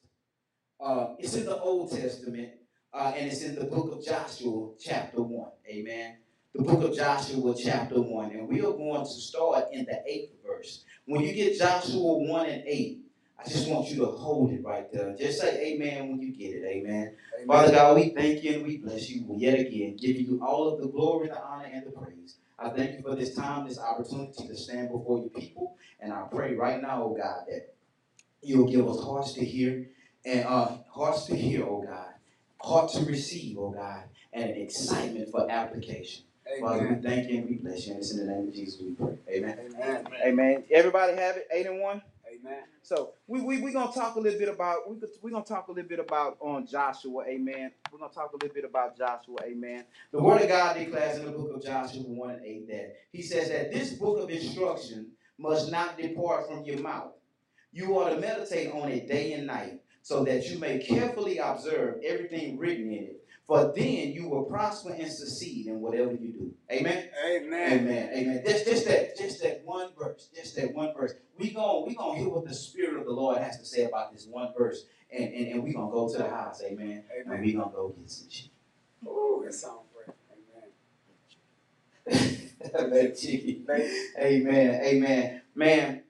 Uh, 0.81 1.15
it's 1.19 1.35
in 1.35 1.47
the 1.47 1.59
Old 1.59 1.91
Testament, 1.91 2.51
uh, 2.95 3.13
and 3.17 3.31
it's 3.31 3.43
in 3.43 3.57
the 3.57 3.65
book 3.65 3.93
of 3.93 4.05
Joshua, 4.05 4.71
chapter 4.79 5.21
1. 5.21 5.51
Amen. 5.69 6.17
The 6.55 6.63
book 6.63 6.85
of 6.85 6.97
Joshua, 6.97 7.55
chapter 7.61 8.01
1. 8.01 8.31
And 8.31 8.49
we 8.49 8.61
are 8.61 8.73
going 8.73 9.05
to 9.05 9.11
start 9.11 9.67
in 9.73 9.85
the 9.85 10.01
eighth 10.07 10.33
verse. 10.47 10.85
When 11.05 11.23
you 11.23 11.35
get 11.35 11.59
Joshua 11.59 12.19
1 12.19 12.47
and 12.47 12.63
8, 12.65 13.01
I 13.37 13.49
just 13.49 13.69
want 13.69 13.91
you 13.91 13.97
to 13.97 14.07
hold 14.07 14.53
it 14.53 14.65
right 14.65 14.91
there. 14.93 15.15
Just 15.19 15.41
say 15.41 15.73
amen 15.73 16.09
when 16.09 16.21
you 16.21 16.33
get 16.33 16.55
it. 16.55 16.65
Amen. 16.65 17.15
amen. 17.35 17.47
Father 17.49 17.73
God, 17.73 17.97
we 17.97 18.11
thank 18.11 18.45
you 18.45 18.55
and 18.55 18.63
we 18.65 18.77
bless 18.79 19.11
you 19.11 19.27
yet 19.37 19.59
again, 19.59 19.97
giving 19.97 20.27
you 20.27 20.41
all 20.43 20.73
of 20.73 20.81
the 20.81 20.87
glory, 20.87 21.29
the 21.29 21.43
honor, 21.43 21.69
and 21.71 21.85
the 21.85 21.91
praise. 21.91 22.37
I 22.59 22.71
thank 22.71 22.93
you 22.93 23.03
for 23.03 23.17
this 23.17 23.35
time, 23.35 23.67
this 23.67 23.81
opportunity 23.81 24.47
to 24.47 24.57
stand 24.57 24.93
before 24.93 25.19
your 25.19 25.31
people. 25.31 25.77
And 25.99 26.13
I 26.13 26.23
pray 26.31 26.55
right 26.55 26.81
now, 26.81 27.03
oh 27.03 27.17
God, 27.21 27.45
that 27.49 27.75
you'll 28.41 28.71
give 28.71 28.89
us 28.89 29.03
hearts 29.03 29.33
to 29.33 29.45
hear 29.45 29.89
and 30.25 30.45
uh, 30.45 30.77
hearts 30.89 31.27
to 31.27 31.37
hear, 31.37 31.65
oh 31.65 31.85
God, 31.87 32.15
heart 32.65 32.91
to 32.93 33.05
receive, 33.05 33.59
oh 33.59 33.71
God, 33.71 34.05
and 34.33 34.51
an 34.51 34.57
excitement 34.57 35.31
for 35.31 35.51
application. 35.51 36.25
Amen. 36.47 36.61
Father, 36.61 36.89
we 36.89 37.09
thank 37.09 37.31
you 37.31 37.39
and 37.39 37.49
we 37.49 37.57
bless 37.57 37.87
you. 37.87 37.93
And 37.93 38.01
it's 38.01 38.13
in 38.13 38.27
the 38.27 38.33
name 38.33 38.49
of 38.49 38.55
Jesus 38.55 38.81
we 38.81 38.93
pray. 38.93 39.17
Amen. 39.31 39.59
Amen. 39.75 40.07
Amen. 40.25 40.65
Everybody 40.71 41.17
have 41.17 41.37
it? 41.37 41.49
Eight 41.53 41.67
and 41.67 41.81
one? 41.81 42.03
Amen. 42.29 42.63
So 42.83 43.13
we 43.27 43.41
we 43.41 43.61
we 43.61 43.73
gonna 43.73 43.93
talk 43.93 44.17
a 44.17 44.21
little 44.21 44.39
bit 44.39 44.49
about 44.49 44.91
we 44.91 44.97
we 45.23 45.31
gonna 45.31 45.45
talk 45.45 45.69
a 45.69 45.73
little 45.73 45.89
bit 45.89 46.01
about 46.01 46.37
on 46.41 46.67
Joshua, 46.67 47.25
amen. 47.27 47.71
We're 47.91 47.99
gonna 47.99 48.13
talk 48.13 48.33
a 48.33 48.37
little 48.37 48.55
bit 48.55 48.65
about 48.65 48.99
Joshua, 48.99 49.37
amen. 49.45 49.85
The 50.11 50.23
word 50.23 50.43
of 50.43 50.49
God 50.49 50.77
declares 50.77 51.19
in 51.19 51.27
the 51.27 51.31
book 51.33 51.55
of 51.55 51.65
Joshua 51.65 52.03
1 52.03 52.31
and 52.31 52.45
8 52.45 52.69
that 52.69 52.97
he 53.13 53.23
says 53.23 53.49
that 53.51 53.73
this 53.73 53.93
book 53.95 54.19
of 54.19 54.31
instruction 54.31 55.13
must 55.39 55.71
not 55.71 55.97
depart 55.97 56.49
from 56.49 56.65
your 56.65 56.81
mouth. 56.81 57.13
You 57.73 57.99
are 57.99 58.11
to 58.11 58.19
meditate 58.21 58.73
on 58.73 58.91
it 58.91 59.09
day 59.09 59.33
and 59.33 59.47
night, 59.47 59.81
so 60.05 60.23
that 60.23 60.51
you 60.51 60.59
may 60.59 60.79
carefully 60.79 61.39
observe 61.39 61.99
everything 62.05 62.59
written 62.59 62.89
in 62.89 63.05
it. 63.05 63.27
For 63.47 63.73
then 63.75 64.13
you 64.13 64.29
will 64.29 64.45
prosper 64.45 64.93
and 64.93 65.11
succeed 65.11 65.67
in 65.67 65.81
whatever 65.81 66.13
you 66.13 66.29
do. 66.29 66.55
Amen. 66.71 67.09
Amen. 67.27 67.73
Amen. 67.81 68.11
Amen. 68.13 68.43
Just, 68.47 68.67
just 68.67 68.87
that, 68.87 69.17
just 69.17 69.43
that 69.43 69.63
one 69.65 69.89
verse. 69.99 70.29
Just 70.35 70.57
that 70.57 70.75
one 70.75 70.93
verse. 70.95 71.15
We 71.39 71.53
going 71.53 71.87
we 71.87 71.95
gonna 71.95 72.19
hear 72.19 72.29
what 72.29 72.47
the 72.47 72.55
Spirit 72.55 72.99
of 73.01 73.07
the 73.07 73.13
Lord 73.13 73.39
has 73.39 73.59
to 73.59 73.65
say 73.65 73.85
about 73.85 74.13
this 74.13 74.27
one 74.27 74.53
verse, 74.57 74.85
and 75.11 75.25
and, 75.25 75.47
and 75.49 75.63
we 75.65 75.73
gonna 75.73 75.91
go 75.91 76.07
to 76.11 76.19
the 76.19 76.29
house. 76.29 76.63
Amen. 76.63 77.05
Amen. 77.11 77.35
And 77.35 77.41
we 77.43 77.55
gonna 77.55 77.73
go 77.75 77.89
get 77.99 78.11
some 78.11 78.29
shit. 78.29 78.51
Oh, 79.07 79.43
that 79.43 79.55
sounds 79.55 79.89
great. 79.95 80.17
Amen. 82.79 83.15
Amen. 84.19 84.81
Amen. 84.85 85.43
Man, 85.55 86.03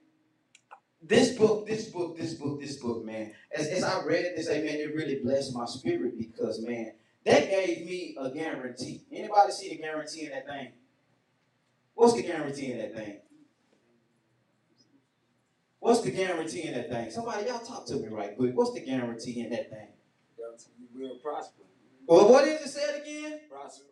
this 1.07 1.37
book, 1.37 1.67
this 1.67 1.89
book, 1.89 2.17
this 2.17 2.33
book, 2.33 2.59
this 2.59 2.77
book, 2.77 3.05
man. 3.05 3.31
As, 3.55 3.67
as 3.67 3.83
I 3.83 4.03
read 4.03 4.33
this, 4.35 4.49
amen, 4.49 4.75
it 4.75 4.95
really 4.95 5.19
blessed 5.23 5.55
my 5.55 5.65
spirit 5.65 6.17
because, 6.17 6.61
man, 6.61 6.93
that 7.25 7.49
gave 7.49 7.85
me 7.85 8.15
a 8.19 8.29
guarantee. 8.31 9.03
Anybody 9.11 9.51
see 9.51 9.69
the 9.69 9.77
guarantee 9.77 10.25
in 10.25 10.31
that 10.31 10.47
thing? 10.47 10.71
What's 11.93 12.13
the 12.13 12.23
guarantee 12.23 12.71
in 12.71 12.77
that 12.79 12.95
thing? 12.95 13.19
What's 15.79 16.01
the 16.01 16.11
guarantee 16.11 16.63
in 16.63 16.73
that 16.73 16.89
thing? 16.89 17.11
Somebody, 17.11 17.47
y'all 17.47 17.59
talk 17.59 17.85
to 17.87 17.95
me 17.95 18.07
right 18.07 18.35
quick. 18.35 18.55
What's 18.55 18.73
the 18.73 18.81
guarantee 18.81 19.41
in 19.41 19.51
that 19.51 19.69
thing? 19.69 19.87
You 20.93 21.09
will 21.09 21.17
prosper. 21.17 21.63
Well, 22.07 22.29
what 22.29 22.47
is 22.47 22.61
it 22.61 22.69
said 22.69 23.01
again? 23.01 23.41
Prosper. 23.49 23.85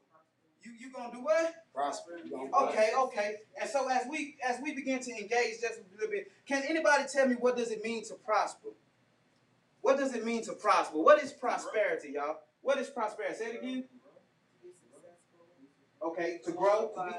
You 0.84 0.90
you 0.90 0.96
gonna 0.96 1.13
do 1.13 1.24
what? 1.24 1.54
Prosper. 1.74 2.20
Okay, 2.63 2.92
okay. 2.98 3.36
And 3.60 3.70
so 3.70 3.88
as 3.90 4.06
we 4.10 4.36
as 4.48 4.60
we 4.62 4.75
begin 4.75 5.00
to 5.00 5.12
engage 5.12 5.62
just 5.62 5.80
a 5.80 5.96
little 5.96 6.12
bit, 6.12 6.32
can 6.48 6.63
anybody 6.68 7.04
tell 7.12 7.28
me 7.28 7.36
what 7.36 7.56
does 7.56 7.72
it 7.72 7.84
mean 7.84 8.04
to 8.06 8.16
prosper? 8.16 8.70
What 9.82 9.98
does 9.98 10.13
it 10.13 10.25
mean 10.25 10.44
to 10.44 10.54
prosper? 10.54 10.98
What 10.98 11.24
is 11.24 11.32
prosperity, 11.32 12.12
y'all? 12.16 12.40
What 12.62 12.80
is 12.80 12.90
prosperity? 12.90 13.36
Say 13.38 13.46
it 13.46 13.62
again. 13.62 13.84
Okay, 16.02 16.42
to 16.44 16.52
grow. 16.52 16.92
To 16.96 17.06
be, 17.06 17.16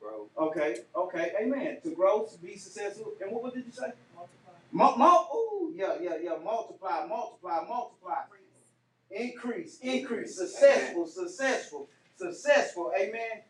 grow. 0.00 0.28
Okay, 0.36 0.78
okay, 0.94 1.32
amen. 1.40 1.78
To 1.84 1.90
grow, 1.90 2.24
to 2.24 2.38
be 2.38 2.56
successful. 2.56 3.12
And 3.20 3.30
what, 3.30 3.42
what 3.42 3.54
did 3.54 3.66
you 3.66 3.72
say? 3.72 3.92
Multiply. 4.72 5.06
Mo- 5.06 5.26
ooh, 5.34 5.72
yeah, 5.76 5.94
yeah, 6.00 6.16
yeah. 6.20 6.36
Multiply, 6.42 7.06
multiply, 7.06 7.64
multiply. 7.68 8.22
Increase, 9.10 9.78
increase. 9.80 10.36
Successful, 10.36 11.06
successful 11.06 11.88
successful. 12.16 12.92
Amen. 12.98 13.42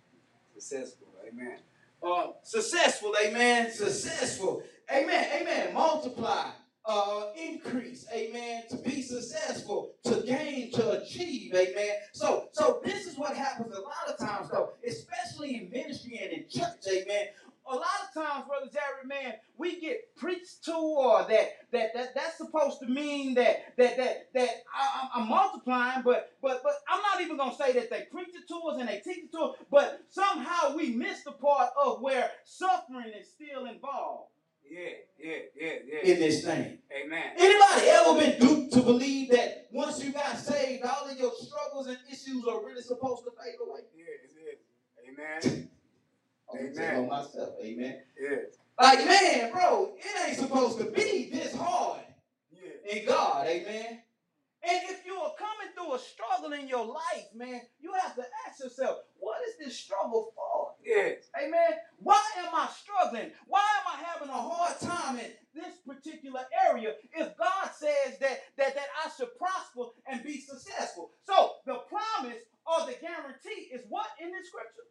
Successful. 0.55 1.09
Amen. 1.27 1.59
Uh, 2.03 2.33
successful. 2.43 3.15
Amen. 3.25 3.71
Successful. 3.71 4.63
Amen. 4.93 5.27
Amen. 5.41 5.75
Multiply. 5.75 6.51
Uh, 6.89 7.33
increase, 7.35 8.07
amen, 8.15 8.63
to 8.71 8.77
be 8.77 9.03
successful, 9.03 9.97
to 10.05 10.23
gain, 10.25 10.71
to 10.71 11.03
achieve, 11.03 11.53
amen. 11.53 11.97
So, 12.13 12.47
so 12.53 12.81
this 12.85 13.07
is 13.07 13.19
what 13.19 13.37
happens 13.37 13.75
a 13.75 13.81
lot 13.81 14.09
of 14.09 14.17
times, 14.17 14.51
though, 14.53 14.71
especially 14.87 15.57
in 15.57 15.71
ministry 15.73 16.21
and 16.23 16.31
in 16.31 16.49
church, 16.49 16.87
amen 16.89 17.27
a 17.71 17.75
lot 17.75 17.85
of 18.05 18.15
times, 18.15 18.45
Brother 18.47 18.71
Jerry, 18.73 19.07
man, 19.07 19.35
we 19.59 19.81
get 19.81 20.15
preached 20.17 20.65
to 20.65 20.73
or 20.73 21.27
that 21.29 21.51
that, 21.73 21.95
that 21.95 22.15
that's 22.15 22.39
supposed 22.39 22.81
to 22.81 22.87
mean 22.87 23.35
that 23.35 23.77
that 23.77 23.97
that 23.97 24.29
that 24.35 24.51
I, 24.75 25.21
am 25.21 25.29
multiplying, 25.29 26.03
but 26.03 26.33
but 26.43 26.63
but 26.63 26.73
I'm 26.89 27.01
not 27.03 27.21
even 27.23 27.37
gonna 27.37 27.57
say 27.57 27.73
that 27.73 27.91
they 27.91 28.07
preach 28.11 28.29
it 28.29 28.49
to 28.49 28.55
us 28.69 28.79
and 28.79 28.89
they 28.89 29.01
teach 29.01 29.25
it 29.25 29.33
to 29.33 29.39
us, 29.41 29.57
but 29.71 30.03
somehow 30.11 30.77
we 30.77 30.91
miss 30.91 31.23
the 31.25 31.33
part 31.33 31.71
of 31.83 32.01
where 32.01 32.31
suffering 32.45 33.13
is 33.19 33.29
still 33.29 33.67
involved. 33.67 34.31
Yeah, 34.69 34.91
yeah, 35.19 35.37
yeah, 35.61 35.73
yeah. 35.87 36.13
In 36.13 36.21
this 36.21 36.45
thing. 36.45 36.79
Amen. 36.91 37.31
Anybody 37.39 37.89
ever 37.89 38.19
been 38.19 38.41
duped 38.41 38.73
to 38.75 38.81
believe 38.83 39.31
that 39.31 39.69
once 39.71 40.03
you 40.03 40.13
got 40.13 40.37
saved, 40.37 40.85
all 40.85 41.09
of 41.09 41.17
your 41.17 41.33
struggles 41.35 41.87
and 41.87 41.99
issues 42.11 42.45
are 42.49 42.65
really 42.65 42.83
supposed 42.83 43.25
to 43.25 43.31
fade 43.31 43.55
away? 43.65 43.81
Yeah, 43.95 44.05
yeah. 44.35 45.43
Amen. 45.45 45.69
Amen. 46.55 46.97
On 46.97 47.09
myself. 47.09 47.55
Amen. 47.63 48.01
Yes. 48.21 48.59
Like, 48.81 49.05
man, 49.07 49.53
bro, 49.53 49.95
it 49.97 50.29
ain't 50.29 50.39
supposed 50.39 50.79
to 50.79 50.85
be 50.85 51.31
this 51.33 51.55
hard 51.57 52.03
yeah. 52.53 52.93
in 52.93 53.07
God. 53.07 53.47
Amen. 53.47 54.03
And 54.69 54.83
if 54.91 55.07
you 55.07 55.15
are 55.15 55.33
coming 55.39 55.73
through 55.75 55.95
a 55.95 55.99
struggle 55.99 56.53
in 56.53 56.69
your 56.69 56.85
life, 56.85 57.29
man, 57.35 57.61
you 57.79 57.93
have 58.03 58.17
to 58.17 58.25
ask 58.47 58.61
yourself, 58.61 58.99
what 59.19 59.39
is 59.49 59.55
this 59.65 59.79
struggle 59.79 60.33
for? 60.35 60.73
Yes. 60.85 61.31
Amen. 61.41 61.79
Why 61.99 62.23
am 62.39 62.55
I 62.55 62.69
struggling? 62.69 63.31
Why 63.47 63.65
am 63.81 63.99
I 63.99 64.05
having 64.05 64.29
a 64.29 64.33
hard 64.33 64.79
time 64.81 65.19
in 65.19 65.31
this 65.55 65.77
particular 65.87 66.43
area 66.69 66.95
if 67.13 67.37
God 67.37 67.71
says 67.77 68.19
that, 68.21 68.43
that, 68.57 68.75
that 68.75 68.89
I 69.05 69.11
should 69.17 69.37
prosper 69.39 69.91
and 70.07 70.23
be 70.23 70.41
successful? 70.41 71.11
So 71.25 71.53
the 71.65 71.81
promise 71.89 72.43
or 72.67 72.87
the 72.87 72.97
guarantee 73.01 73.71
is 73.73 73.83
what 73.89 74.07
in 74.21 74.33
this 74.33 74.49
scripture? 74.49 74.87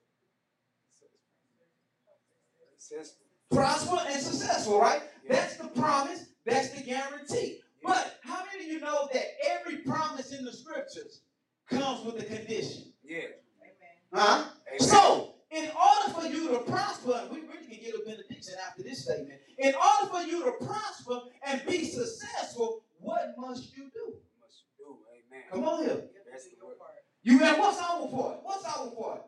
Successful. 2.86 3.26
Prosper 3.52 3.98
and 4.08 4.22
successful, 4.22 4.80
right? 4.80 5.02
Yeah. 5.24 5.36
That's 5.36 5.58
the 5.58 5.68
promise. 5.70 6.26
That's 6.46 6.70
the 6.70 6.84
guarantee. 6.84 7.62
Yeah. 7.84 7.90
But 7.90 8.20
how 8.24 8.44
many 8.46 8.66
of 8.66 8.72
you 8.72 8.80
know 8.80 9.10
that 9.12 9.26
every 9.50 9.78
promise 9.78 10.32
in 10.32 10.46
the 10.46 10.54
scriptures 10.54 11.22
comes 11.70 12.06
with 12.06 12.22
a 12.22 12.26
condition? 12.26 12.94
Yeah. 13.04 13.18
Amen. 13.62 14.14
Huh? 14.14 14.46
Amen. 14.68 14.80
So, 14.80 15.34
in 15.50 15.66
order 15.66 16.14
for 16.14 16.28
you 16.28 16.50
to 16.50 16.60
prosper, 16.60 17.28
we 17.32 17.40
really 17.42 17.66
can 17.68 17.84
get 17.84 17.96
a 17.96 18.06
benediction 18.06 18.54
after 18.68 18.84
this 18.84 19.06
statement. 19.06 19.40
In 19.58 19.74
order 19.74 20.12
for 20.12 20.22
you 20.22 20.44
to 20.44 20.52
prosper 20.64 21.22
and 21.48 21.66
be 21.66 21.86
successful, 21.86 22.84
what 23.00 23.34
must 23.38 23.76
you 23.76 23.90
do? 23.94 24.14
Must 24.40 24.62
you 24.62 24.86
do? 24.86 24.98
Amen. 25.34 25.44
Come 25.52 25.64
on 25.64 25.84
here. 25.86 26.04
That's 26.32 26.50
the 26.50 26.56
part. 26.58 26.92
You 27.24 27.40
have 27.40 27.58
what's 27.58 27.82
our 27.82 28.08
part? 28.08 28.40
What's 28.44 28.66
our 28.66 28.92
part? 28.92 29.22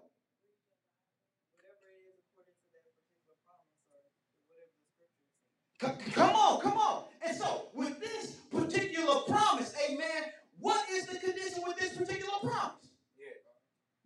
Come 5.80 6.36
on, 6.36 6.62
come 6.62 6.78
on. 6.78 7.04
And 7.22 7.38
so, 7.38 7.68
with 7.74 8.00
this 8.00 8.32
particular 8.52 9.22
promise, 9.28 9.74
amen, 9.88 10.32
what 10.60 10.90
is 10.90 11.06
the 11.06 11.20
condition 11.20 11.64
with 11.68 11.78
this 11.78 11.96
particular 11.96 12.40
promise? 12.42 12.90
Yeah. 13.18 13.26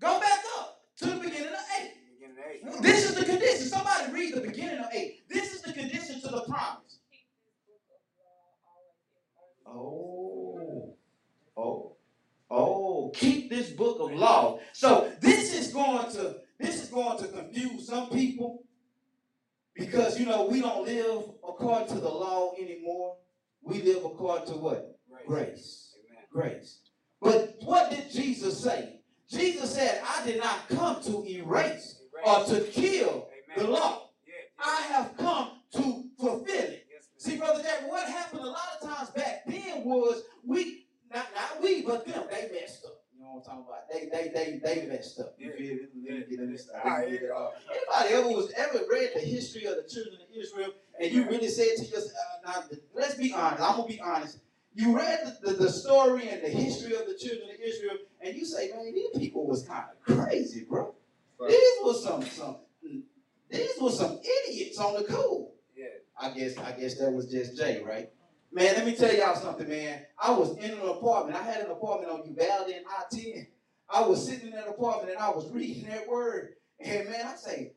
Go 0.02 0.20
back 0.20 0.40
up 0.60 0.82
to 0.98 1.06
the 1.06 1.16
beginning 1.16 1.54
of 1.54 1.60
8. 1.82 1.92
Beginning 2.20 2.44
eight. 2.52 2.82
This 2.82 3.10
is 3.10 3.16
the 3.16 3.26
condition. 3.26 3.68
Somebody 3.68 4.12
read 4.12 4.36
the 4.36 4.42
beginning 4.42 4.80
of 4.80 4.88
8. 4.92 5.30
This 5.30 5.54
is 5.54 5.62
the 5.62 5.72
condition 5.72 6.20
to 6.22 6.28
the 6.28 6.42
promise. 6.42 7.00
Oh. 9.66 10.96
Oh. 11.56 11.96
Oh, 12.50 13.12
keep 13.16 13.50
this 13.50 13.70
book 13.70 13.98
of 14.02 14.12
law. 14.12 14.60
So 14.74 15.10
this 15.22 15.58
is 15.58 15.74
going 15.74 16.12
to 16.12 16.38
this 16.60 16.84
is 16.84 16.90
going 16.90 17.18
to 17.20 17.28
confuse 17.30 17.88
some 17.88 18.10
people 18.10 18.64
because 19.76 20.20
you 20.20 20.26
know 20.26 20.46
we 20.46 20.62
don't 20.62 20.86
live 20.86 21.24
according 21.48 21.88
to 21.90 22.00
the 22.00 22.10
law 22.10 22.54
anymore. 22.60 23.18
We 23.64 23.82
live 23.82 24.04
according 24.06 24.48
to 24.48 24.54
what? 24.54 25.00
Grace. 25.26 25.96
Grace. 26.32 26.32
Grace. 26.32 26.80
But 27.22 27.56
what 27.62 27.92
did 27.92 28.12
Jesus 28.12 28.60
say? 28.60 29.02
Jesus 29.30 29.76
said, 29.76 30.02
I 30.06 30.26
did 30.26 30.40
not 30.40 30.68
come 30.68 31.02
to 31.04 31.26
erase 31.26 32.02
or 32.26 32.44
to 32.46 32.62
kill 32.62 33.30
the 33.56 33.66
law. 33.66 34.10
Yeah. 34.28 34.66
I 34.66 34.82
have 34.94 35.16
come 35.18 35.52
to 35.74 36.04
fulfill 36.20 36.46
it. 36.48 36.88
Yes, 36.92 37.08
See, 37.18 37.38
Brother 37.38 37.64
Jack, 37.64 37.90
what 37.90 38.08
happened 38.08 38.42
a 38.42 38.48
lot 38.48 38.78
of 38.82 38.90
times 38.90 39.10
back 39.12 39.44
then 39.46 39.86
was 39.86 40.24
we, 40.46 40.88
not 41.14 41.28
not 41.34 41.62
we, 41.64 41.84
but 41.84 42.06
them, 42.06 42.24
they 42.30 42.50
messed 42.52 42.86
up. 42.86 43.01
You 43.32 43.40
know 43.40 43.44
what 43.46 43.54
I'm 43.54 43.64
talking 43.64 43.66
about? 43.68 43.90
They 43.90 44.06
they 44.12 44.30
they 44.34 44.60
they 44.60 44.88
messed 44.88 45.20
up. 45.20 45.36
You 45.38 45.52
feel 45.54 45.76
me? 45.76 45.80
Let 46.04 46.20
me 46.20 46.26
get 46.30 46.40
in 46.40 46.52
this. 46.52 46.70
Yeah, 46.74 47.06
yeah. 47.06 47.48
Anybody 47.72 48.14
ever 48.14 48.28
was 48.28 48.52
ever 48.58 48.80
read 48.92 49.12
the 49.16 49.22
history 49.22 49.66
of 49.66 49.78
the 49.78 49.88
children 49.88 50.16
of 50.16 50.36
Israel 50.36 50.74
and 51.02 51.12
you 51.12 51.26
really 51.26 51.48
said 51.48 51.78
to 51.78 51.84
yourself, 51.84 52.12
uh, 52.46 52.52
now 52.52 52.78
let's 52.94 53.16
be 53.16 53.34
honest, 53.34 53.64
I'm 53.64 53.78
gonna 53.78 53.88
be 53.88 54.00
honest. 54.00 54.40
You 54.74 54.96
read 54.96 55.20
the, 55.42 55.52
the, 55.52 55.64
the 55.64 55.70
story 55.70 56.30
and 56.30 56.44
the 56.44 56.50
history 56.50 56.96
of 56.96 57.08
the 57.08 57.16
children 57.16 57.50
of 57.50 57.60
Israel, 57.60 57.98
and 58.22 58.36
you 58.36 58.46
say, 58.46 58.70
man, 58.70 58.94
these 58.94 59.10
people 59.18 59.46
was 59.46 59.64
kind 59.64 59.86
of 59.92 60.16
crazy, 60.16 60.66
bro. 60.70 60.94
Right. 61.40 61.50
These 61.50 61.78
was 61.82 62.04
some 62.04 62.24
some 62.24 62.58
these 63.50 63.74
was 63.80 63.98
some 63.98 64.20
idiots 64.20 64.78
on 64.80 64.94
the 64.94 65.04
cool. 65.04 65.56
Yeah. 65.76 65.88
I 66.20 66.30
guess 66.30 66.58
I 66.58 66.72
guess 66.72 66.98
that 67.00 67.12
was 67.12 67.30
just 67.30 67.58
Jay, 67.58 67.82
right? 67.84 68.10
Man, 68.54 68.76
let 68.76 68.86
me 68.86 68.96
tell 68.96 69.14
y'all 69.14 69.36
something, 69.36 69.70
man. 69.70 70.02
I 70.22 70.32
was 70.32 70.58
in 70.58 70.72
an 70.72 70.82
apartment. 70.82 71.38
I 71.38 71.44
had 71.44 71.62
an 71.66 71.72
apartment 71.72 72.12
on 72.12 72.28
Uvalde 72.28 72.70
and 72.70 72.86
I-10. 72.86 73.48
I 73.90 74.02
was 74.02 74.26
sitting 74.26 74.48
in 74.48 74.54
that 74.54 74.68
apartment 74.68 75.12
and 75.12 75.20
I 75.20 75.30
was 75.30 75.50
reading 75.52 75.90
that 75.90 76.08
word. 76.08 76.56
And 76.80 77.10
man, 77.10 77.28
I 77.28 77.36
say, 77.36 77.72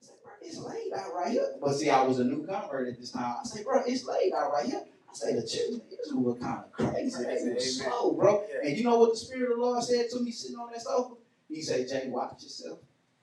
I 0.00 0.06
say, 0.06 0.12
bro, 0.22 0.32
it's 0.40 0.58
laid 0.58 0.92
out 0.94 1.14
right 1.14 1.30
here. 1.30 1.54
But 1.60 1.74
see, 1.74 1.90
I 1.90 2.02
was 2.02 2.20
a 2.20 2.24
new 2.24 2.46
convert 2.46 2.88
at 2.88 2.98
this 2.98 3.10
time. 3.10 3.36
I 3.40 3.44
say, 3.44 3.62
bro, 3.62 3.82
it's 3.86 4.04
laid 4.06 4.32
out 4.32 4.52
right 4.52 4.66
here. 4.66 4.82
I 5.10 5.14
say 5.14 5.34
the 5.34 5.46
children 5.46 5.80
of 5.80 5.98
Israel 5.98 6.22
were 6.22 6.34
kind 6.36 6.64
of 6.64 6.72
crazy. 6.72 7.24
They 7.24 7.24
were 7.24 7.50
amen. 7.50 7.60
slow, 7.60 8.12
bro. 8.12 8.44
Yeah. 8.48 8.68
And 8.68 8.78
you 8.78 8.84
know 8.84 8.98
what 8.98 9.12
the 9.12 9.16
Spirit 9.18 9.50
of 9.50 9.58
the 9.58 9.64
Lord 9.64 9.82
said 9.82 10.06
to 10.10 10.20
me 10.20 10.30
sitting 10.30 10.58
on 10.58 10.70
that 10.70 10.82
sofa? 10.82 11.14
He 11.48 11.62
said, 11.62 11.88
Jay, 11.88 12.08
watch 12.08 12.42
yourself. 12.42 12.78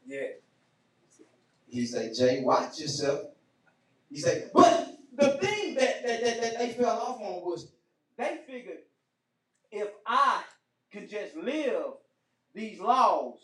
Yeah. 0.06 0.28
He 1.68 1.86
said, 1.86 2.14
Jay, 2.16 2.42
watch 2.44 2.80
yourself. 2.80 3.22
He 4.12 4.20
said, 4.20 4.50
but 4.54 4.98
the 5.14 5.38
thing 5.38 5.65
that, 6.26 6.42
that, 6.42 6.60
they 6.60 6.70
fell 6.72 6.98
off 7.00 7.22
on 7.22 7.42
was 7.46 7.72
they 8.18 8.40
figured 8.48 8.80
if 9.72 9.90
I 10.06 10.42
could 10.92 11.10
just 11.10 11.36
live 11.36 11.94
these 12.54 12.80
laws, 12.80 13.40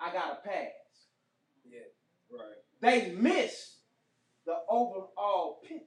I 0.00 0.12
got 0.12 0.42
to 0.42 0.48
pass. 0.48 0.70
Yeah. 1.68 1.80
Right. 2.30 2.56
They 2.80 3.12
missed 3.12 3.76
the 4.44 4.56
overall 4.68 5.60
picture. 5.62 5.84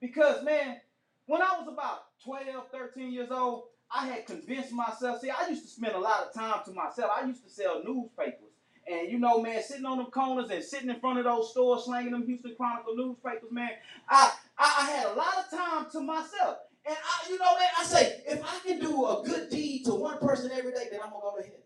Because, 0.00 0.42
man, 0.44 0.78
when 1.26 1.42
I 1.42 1.58
was 1.58 1.68
about 1.72 2.04
12, 2.24 2.70
13 2.72 3.12
years 3.12 3.30
old, 3.30 3.64
I 3.92 4.06
had 4.06 4.26
convinced 4.26 4.72
myself. 4.72 5.20
See, 5.20 5.30
I 5.30 5.48
used 5.48 5.62
to 5.62 5.68
spend 5.68 5.94
a 5.94 5.98
lot 5.98 6.26
of 6.26 6.34
time 6.34 6.60
to 6.64 6.72
myself. 6.72 7.10
I 7.14 7.26
used 7.26 7.44
to 7.44 7.50
sell 7.50 7.82
newspapers. 7.84 8.50
And 8.90 9.10
you 9.10 9.18
know, 9.18 9.40
man, 9.40 9.62
sitting 9.62 9.84
on 9.84 9.98
them 9.98 10.06
corners 10.06 10.50
and 10.50 10.64
sitting 10.64 10.90
in 10.90 10.98
front 11.00 11.18
of 11.18 11.24
those 11.24 11.50
stores 11.50 11.84
slanging 11.84 12.12
them 12.12 12.26
Houston 12.26 12.54
Chronicle 12.56 12.96
newspapers, 12.96 13.52
man, 13.52 13.70
I, 14.08 14.32
I, 14.60 14.74
I 14.82 14.90
had 14.90 15.06
a 15.06 15.14
lot 15.14 15.34
of 15.38 15.50
time 15.50 15.90
to 15.92 16.00
myself. 16.00 16.58
And 16.86 16.96
I, 16.96 17.30
you 17.30 17.38
know, 17.38 17.58
man, 17.58 17.68
I 17.78 17.84
say, 17.84 18.22
if 18.26 18.42
I 18.44 18.58
can 18.66 18.78
do 18.78 19.06
a 19.06 19.22
good 19.24 19.48
deed 19.48 19.84
to 19.86 19.94
one 19.94 20.18
person 20.18 20.50
every 20.52 20.72
day, 20.72 20.88
then 20.90 21.00
I'm 21.02 21.10
gonna 21.10 21.22
go 21.22 21.36
to 21.36 21.42
heaven. 21.42 21.60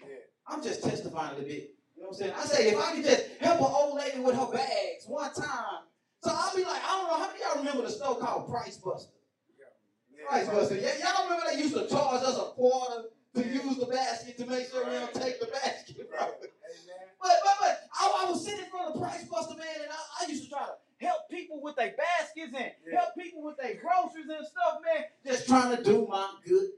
Yeah. 0.00 0.16
I'm 0.46 0.62
just 0.62 0.82
testifying 0.82 1.32
a 1.32 1.38
little 1.38 1.48
bit. 1.48 1.74
You 1.96 2.02
know 2.02 2.08
what 2.08 2.16
I'm 2.16 2.18
saying? 2.18 2.34
I 2.36 2.44
say 2.44 2.68
if 2.70 2.78
I 2.78 2.92
can 2.92 3.02
just 3.02 3.24
help 3.40 3.60
an 3.60 3.66
old 3.68 3.96
lady 3.96 4.20
with 4.20 4.34
her 4.36 4.50
bags 4.50 5.04
one 5.06 5.32
time. 5.32 5.84
So 6.22 6.30
I'll 6.32 6.56
be 6.56 6.64
like, 6.64 6.82
I 6.84 6.98
don't 6.98 7.08
know, 7.08 7.24
how 7.24 7.32
many 7.32 7.42
of 7.42 7.48
y'all 7.48 7.58
remember 7.58 7.82
the 7.82 7.90
store 7.90 8.16
called 8.16 8.48
Price 8.48 8.76
Buster? 8.76 9.12
Yeah. 9.58 10.28
Price 10.28 10.48
Buster. 10.48 10.76
Yeah, 10.76 10.92
y'all 11.02 11.24
remember 11.24 11.46
they 11.50 11.58
used 11.60 11.74
to 11.74 11.86
charge 11.88 12.22
us 12.22 12.36
a 12.36 12.52
quarter 12.54 13.08
to 13.34 13.40
use 13.46 13.76
the 13.76 13.86
basket 13.86 14.38
to 14.38 14.46
make 14.46 14.68
sure 14.70 14.84
we 14.84 14.92
don't 14.92 15.14
take 15.14 15.40
the 15.40 15.46
basket, 15.46 16.08
bro. 16.10 16.20
Amen. 16.20 17.08
But 17.20 17.36
but 17.44 17.56
but 17.60 17.80
I, 17.98 18.24
I 18.26 18.30
was 18.30 18.44
sitting 18.44 18.64
in 18.64 18.70
front 18.70 18.94
of 18.94 19.00
Price 19.00 19.24
Buster, 19.24 19.56
man, 19.56 19.82
and 19.82 19.90
I, 19.90 20.24
I 20.24 20.28
used 20.28 20.44
to 20.44 20.50
try 20.50 20.66
to 20.66 20.74
help 21.02 21.28
people 21.30 21.60
with 21.60 21.76
their 21.76 21.94
baskets 21.96 22.52
and 22.56 22.72
Yeah. 22.86 23.00
help 23.00 23.14
people 23.16 23.42
with 23.42 23.56
their 23.58 23.74
groceries 23.74 24.28
and 24.28 24.46
stuff, 24.46 24.80
man. 24.84 25.04
Just 25.26 25.46
trying 25.48 25.76
to 25.76 25.82
do 25.82 26.06
my 26.08 26.30
good 26.46 26.70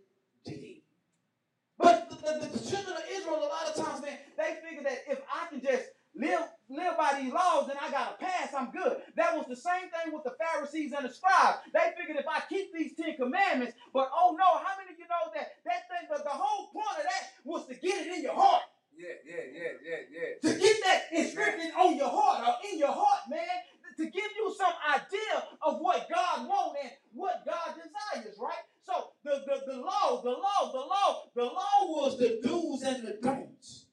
deed. 0.45 0.83
But 1.79 2.09
the, 2.09 2.17
the, 2.17 2.47
the 2.59 2.71
children 2.71 2.97
of 2.97 3.03
Israel, 3.11 3.39
a 3.39 3.47
lot 3.51 3.67
of 3.69 3.75
times, 3.85 4.03
man, 4.03 4.19
they 4.37 4.57
figure 4.67 4.83
that 4.85 5.05
if 5.09 5.21
I 5.33 5.47
can 5.49 5.61
just 5.61 5.85
live 6.15 6.47
live 6.69 6.97
by 6.97 7.21
these 7.21 7.33
laws, 7.33 7.67
then 7.67 7.77
I 7.81 7.91
gotta 7.91 8.17
pass. 8.17 8.55
I'm 8.57 8.71
good. 8.71 9.03
That 9.17 9.37
was 9.37 9.47
the 9.47 9.57
same 9.57 9.91
thing 9.91 10.15
with 10.15 10.25
the 10.25 10.35
Pharisees 10.39 10.93
and 10.93 11.05
the 11.05 11.13
scribes. 11.13 11.59
They 11.73 11.93
figured 11.99 12.17
if 12.17 12.27
I 12.29 12.41
keep 12.49 12.73
these 12.73 12.95
Ten 12.97 13.17
Commandments, 13.17 13.75
but 13.93 14.11
oh 14.15 14.37
no, 14.39 14.45
how 14.65 14.79
many 14.79 14.93
of 14.95 14.99
you 14.99 15.05
know 15.11 15.31
that 15.35 15.53
that 15.67 15.89
thing? 15.91 16.09
The, 16.09 16.23
the 16.23 16.31
whole 16.31 16.69
point 16.69 16.99
of 16.99 17.05
that 17.05 17.25
was 17.45 17.67
to 17.67 17.75
get 17.75 18.07
it 18.07 18.15
in 18.15 18.23
your 18.23 18.35
heart 18.35 18.63
Yeah. 18.97 19.09
Yeah. 19.27 19.43
Yeah. 19.53 19.73
Yeah. 19.83 19.97
Yeah. 20.43 20.51
to 20.53 20.59
get 20.59 20.77
that 20.85 21.03
inscription 21.13 21.73
on 21.77 21.97
your 21.97 22.09
heart 22.09 22.47
or 22.49 22.55
in 22.73 22.79
your 22.79 22.93
heart, 22.93 23.23
man, 23.29 23.43
to 23.97 24.05
give 24.05 24.31
you 24.37 24.55
some 24.57 24.73
idea 24.95 25.45
of 25.63 25.81
what 25.81 26.09
God 26.13 26.47
wants 26.49 26.79
and 26.83 26.93
what 27.13 27.45
God 27.47 27.75
desires, 27.75 28.37
right? 28.41 28.65
So 28.85 29.13
the, 29.25 29.43
the, 29.47 29.73
the 29.73 29.79
law, 29.79 30.21
the 30.23 30.31
law, 30.31 30.73
the 30.73 30.79
law, 30.79 31.23
the 31.35 31.45
law 31.45 31.87
was 31.87 32.19
the 32.19 32.41
do's 32.43 32.83
and 32.83 33.07
the 33.07 33.19
don'ts. 33.23 33.87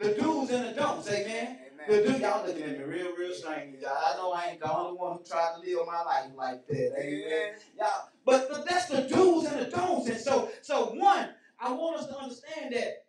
Yeah. 0.00 0.08
The 0.08 0.20
do's 0.20 0.50
and 0.50 0.68
the 0.68 0.80
don'ts, 0.80 1.08
amen. 1.08 1.58
The 1.86 2.00
Amen. 2.00 2.12
do 2.12 2.18
y'all 2.18 2.46
looking 2.46 2.62
at 2.62 2.78
me 2.78 2.84
real, 2.84 3.14
real 3.14 3.34
strange. 3.34 3.82
y'all. 3.82 3.92
I 3.92 4.16
know 4.16 4.32
I 4.32 4.50
ain't 4.50 4.60
the 4.60 4.74
only 4.74 4.96
one 4.96 5.18
who 5.18 5.24
tried 5.24 5.54
to 5.54 5.60
live 5.60 5.86
my 5.86 6.02
life 6.02 6.30
like 6.34 6.66
that. 6.66 6.92
Amen. 6.98 7.22
Amen. 7.26 7.54
Y'all, 7.78 8.08
but, 8.24 8.48
but 8.50 8.66
that's 8.66 8.86
the 8.86 9.02
do's 9.02 9.44
and 9.44 9.60
the 9.60 9.70
don'ts. 9.70 10.08
And 10.08 10.18
so, 10.18 10.50
so 10.62 10.94
one, 10.94 11.28
I 11.60 11.72
want 11.72 11.98
us 11.98 12.06
to 12.06 12.16
understand 12.16 12.74
that 12.74 13.04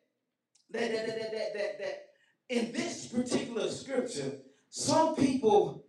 that 0.72 0.92
that 0.92 1.08
that 1.08 1.32
that, 1.32 1.54
that, 1.54 1.80
that 1.80 2.06
in 2.50 2.72
this 2.72 3.08
particular 3.08 3.70
scripture, 3.70 4.40
some 4.70 5.16
people 5.16 5.85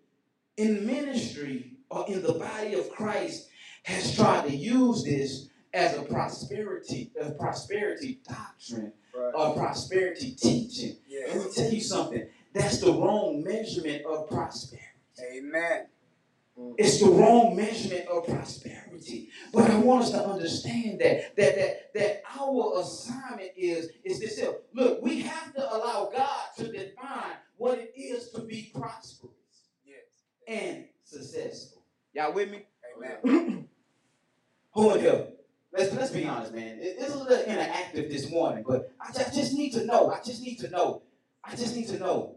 in 0.57 0.87
ministry 0.87 1.73
or 1.91 2.05
in 2.09 2.23
the 2.23 2.33
body 2.35 2.75
of 2.75 2.91
Christ 2.91 3.49
has 3.85 4.15
tried 4.17 4.49
to 4.49 4.55
use 4.57 5.05
this 5.05 5.49
as 5.75 5.97
a 5.97 6.03
prosperity, 6.03 7.13
a 7.21 7.31
prosperity 7.33 8.21
doctrine 8.29 8.93
Right. 9.15 9.33
or 9.35 9.55
prosperity 9.55 10.33
teaching. 10.33 10.97
Yeah. 11.09 11.27
Let 11.29 11.47
me 11.47 11.53
tell 11.55 11.71
you 11.71 11.81
something. 11.81 12.27
That's 12.53 12.81
the 12.81 12.93
wrong 12.93 13.43
measurement 13.43 14.05
of 14.05 14.29
prosperity. 14.29 14.87
Amen. 15.39 15.87
Mm. 16.59 16.75
It's 16.79 17.01
the 17.01 17.07
wrong 17.07 17.57
measurement 17.57 18.09
of 18.09 18.27
prosperity. 18.27 19.31
But 19.53 19.71
I 19.71 19.79
want 19.79 20.05
us 20.05 20.11
to 20.11 20.23
understand 20.27 21.01
that 21.01 21.37
that 21.37 21.55
that 21.57 21.93
that 21.95 22.23
our 22.39 22.81
assignment 22.81 23.53
is 23.57 23.89
is 24.05 24.21
this. 24.21 24.43
Look, 24.75 25.03
we 25.03 25.21
have 25.21 25.55
to 25.55 25.63
allow 25.75 26.11
God 26.15 26.47
to 26.59 26.71
define 26.71 27.37
what 27.57 27.79
it 27.79 27.93
is 27.97 28.31
to 28.31 28.41
be 28.43 28.71
prosperous. 28.75 29.33
And 30.47 30.85
successful. 31.05 31.83
Y'all 32.15 32.33
with 32.33 32.51
me? 32.51 32.63
Amen. 32.97 33.69
Who 34.75 34.95
in 34.95 35.01
here? 35.01 35.27
Let's 35.73 35.93
let's 35.95 36.11
be 36.11 36.27
honest, 36.27 36.55
man. 36.55 36.79
It- 36.81 36.97
It's 36.99 37.15
a 37.15 37.19
little 37.19 37.45
interactive 37.45 38.09
this 38.11 38.31
morning, 38.31 38.65
but 38.67 38.91
I 39.01 39.13
just, 39.13 39.35
just 39.35 39.53
need 39.55 39.73
to 39.73 39.85
know. 39.85 40.11
I 40.11 40.21
just 40.23 40.43
need 40.43 40.59
to 40.61 40.71
know. 40.71 41.03
I 41.45 41.51
just 41.55 41.77
need 41.77 41.89
to 41.89 41.99
know. 41.99 42.37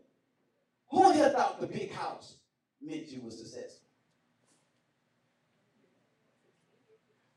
Who 0.91 1.09
in 1.09 1.15
here 1.17 1.29
thought 1.29 1.59
the 1.61 1.67
big 1.67 1.91
house 1.91 2.35
meant 2.81 3.07
you 3.07 3.21
was 3.21 3.37
successful? 3.37 3.87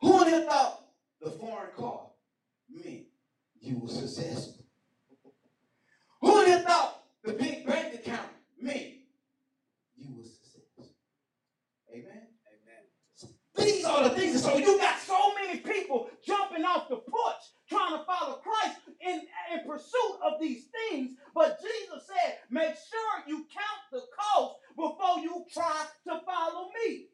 Who 0.01 0.23
in 0.23 0.29
here 0.29 0.45
thought 0.49 0.85
the 1.21 1.31
foreign 1.31 1.71
car 1.77 2.07
meant 2.71 3.03
you 3.61 3.79
were 3.79 3.89
successful? 3.89 4.65
Who 6.21 6.41
in 6.41 6.47
here 6.47 6.61
thought 6.61 7.03
the 7.25 7.33
big 7.35 7.67
bank 7.67 7.95
account 7.95 8.29
meant 8.61 8.87
you 9.97 10.09
were 10.17 10.25
successful? 10.25 10.89
Amen. 11.93 12.27
Amen. 12.49 13.35
These 13.83 13.91
are 13.91 14.09
the 14.09 14.11
things. 14.11 14.41
So 14.45 14.57
you 14.59 14.79
got 14.79 14.97
so 15.01 15.35
many 15.35 15.59
people 15.59 16.09
jumping 16.25 16.65
off 16.65 16.89
the 16.89 16.99
porch 16.99 17.43
trying 17.69 17.99
to 17.99 18.05
follow 18.05 18.37
Christ 18.37 18.79
in, 19.01 19.23
in 19.53 19.67
pursuit 19.67 20.19
of 20.25 20.41
these 20.41 20.67
things. 20.89 21.17
But 21.35 21.61
Jesus 21.61 22.07
said, 22.07 22.39
make 22.49 22.77
sure 22.77 23.25
you 23.27 23.39
count 23.53 23.83
the 23.91 24.03
cost 24.17 24.55
before 24.77 25.19
you 25.19 25.45
try 25.53 25.87
to 26.07 26.21
follow 26.25 26.69
me. 26.87 27.07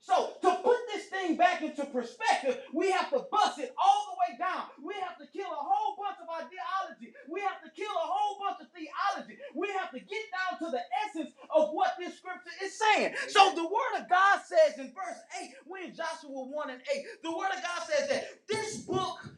So 0.00 0.32
to 0.42 0.54
put 0.62 0.78
this 0.92 1.06
thing 1.06 1.36
back 1.36 1.62
into 1.62 1.84
perspective, 1.84 2.58
we 2.72 2.90
have 2.90 3.10
to 3.10 3.26
bust 3.30 3.58
it 3.58 3.74
all 3.76 4.06
the 4.12 4.16
way 4.18 4.38
down. 4.38 4.64
We 4.82 4.94
have 4.94 5.18
to 5.18 5.26
kill 5.26 5.50
a 5.50 5.62
whole 5.62 5.96
bunch 5.98 6.16
of 6.22 6.28
ideology. 6.28 7.12
We 7.28 7.40
have 7.40 7.60
to 7.62 7.70
kill 7.76 7.90
a 7.90 8.06
whole 8.06 8.38
bunch 8.38 8.60
of 8.60 8.68
theology. 8.72 9.38
We 9.54 9.68
have 9.68 9.90
to 9.90 9.98
get 9.98 10.22
down 10.32 10.58
to 10.60 10.70
the 10.70 10.80
essence 11.04 11.34
of 11.54 11.70
what 11.72 11.96
this 11.98 12.16
scripture 12.16 12.54
is 12.62 12.78
saying. 12.78 13.14
So 13.28 13.52
the 13.54 13.64
word 13.64 14.00
of 14.00 14.08
God 14.08 14.40
says 14.46 14.78
in 14.78 14.92
verse 14.94 15.18
8, 15.42 15.50
we're 15.66 15.84
in 15.84 15.94
Joshua 15.94 16.30
1 16.30 16.70
and 16.70 16.80
8. 16.80 17.04
The 17.22 17.36
word 17.36 17.50
of 17.54 17.62
God 17.62 17.82
says 17.88 18.08
that 18.08 18.28
this 18.48 18.76
book 18.78 19.28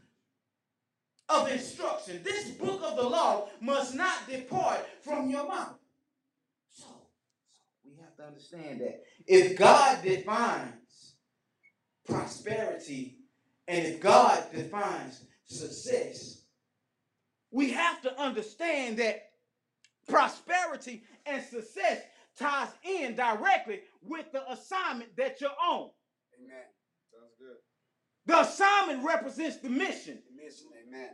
of 1.28 1.50
instruction, 1.50 2.20
this 2.22 2.50
book 2.50 2.82
of 2.84 2.96
the 2.96 3.02
law 3.02 3.48
must 3.60 3.94
not 3.94 4.28
depart 4.28 4.86
from 5.00 5.30
your 5.30 5.48
mouth. 5.48 5.79
So, 8.20 8.26
we 8.26 8.32
have 8.32 8.42
to 8.42 8.62
understand 8.62 8.80
that 8.80 9.02
if 9.26 9.56
God 9.56 10.02
defines 10.02 11.14
prosperity 12.06 13.18
and 13.68 13.86
if 13.86 14.00
God 14.00 14.44
defines 14.52 15.22
success, 15.44 16.42
we 17.50 17.70
have 17.70 18.02
to 18.02 18.20
understand 18.20 18.98
that 18.98 19.30
prosperity 20.08 21.04
and 21.26 21.42
success 21.42 22.02
ties 22.36 22.68
in 22.84 23.14
directly 23.14 23.80
with 24.02 24.30
the 24.32 24.50
assignment 24.50 25.16
that 25.16 25.40
you're 25.40 25.50
on. 25.50 25.90
Amen. 26.38 26.64
Sounds 27.12 27.34
good. 27.38 27.56
The 28.26 28.40
assignment 28.40 29.04
represents 29.04 29.58
the 29.58 29.70
mission. 29.70 30.22
The 30.28 30.42
mission. 30.42 30.66
Amen. 30.86 31.10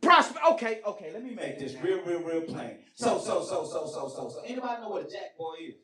Prosper. 0.00 0.38
Okay, 0.52 0.80
okay. 0.86 1.10
Let 1.12 1.22
me 1.22 1.34
make 1.34 1.58
this 1.58 1.74
real, 1.82 2.02
real, 2.04 2.22
real 2.22 2.40
plain. 2.42 2.78
So, 2.94 3.18
so, 3.18 3.44
so, 3.44 3.64
so, 3.66 3.86
so, 3.86 4.08
so, 4.08 4.28
so. 4.30 4.42
Anybody 4.46 4.80
know 4.80 4.88
what 4.88 5.06
a 5.06 5.10
jack 5.10 5.36
boy 5.36 5.54
is? 5.68 5.74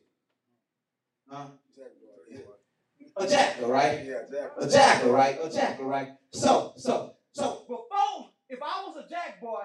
Huh? 1.31 1.45
Jack 1.73 1.91
boy. 2.01 2.35
Yeah. 2.99 3.15
A 3.15 3.27
jackal, 3.27 3.69
right? 3.69 4.05
Yeah, 4.05 4.23
Jack. 4.29 4.51
A 4.59 4.67
jackal, 4.67 5.11
right? 5.11 5.37
A 5.41 5.49
jackal, 5.49 5.85
right? 5.85 6.09
So, 6.31 6.73
so, 6.75 7.13
so 7.31 7.63
before, 7.69 8.31
if 8.49 8.59
I 8.61 8.83
was 8.85 8.97
a 9.05 9.09
jack 9.09 9.39
boy, 9.39 9.63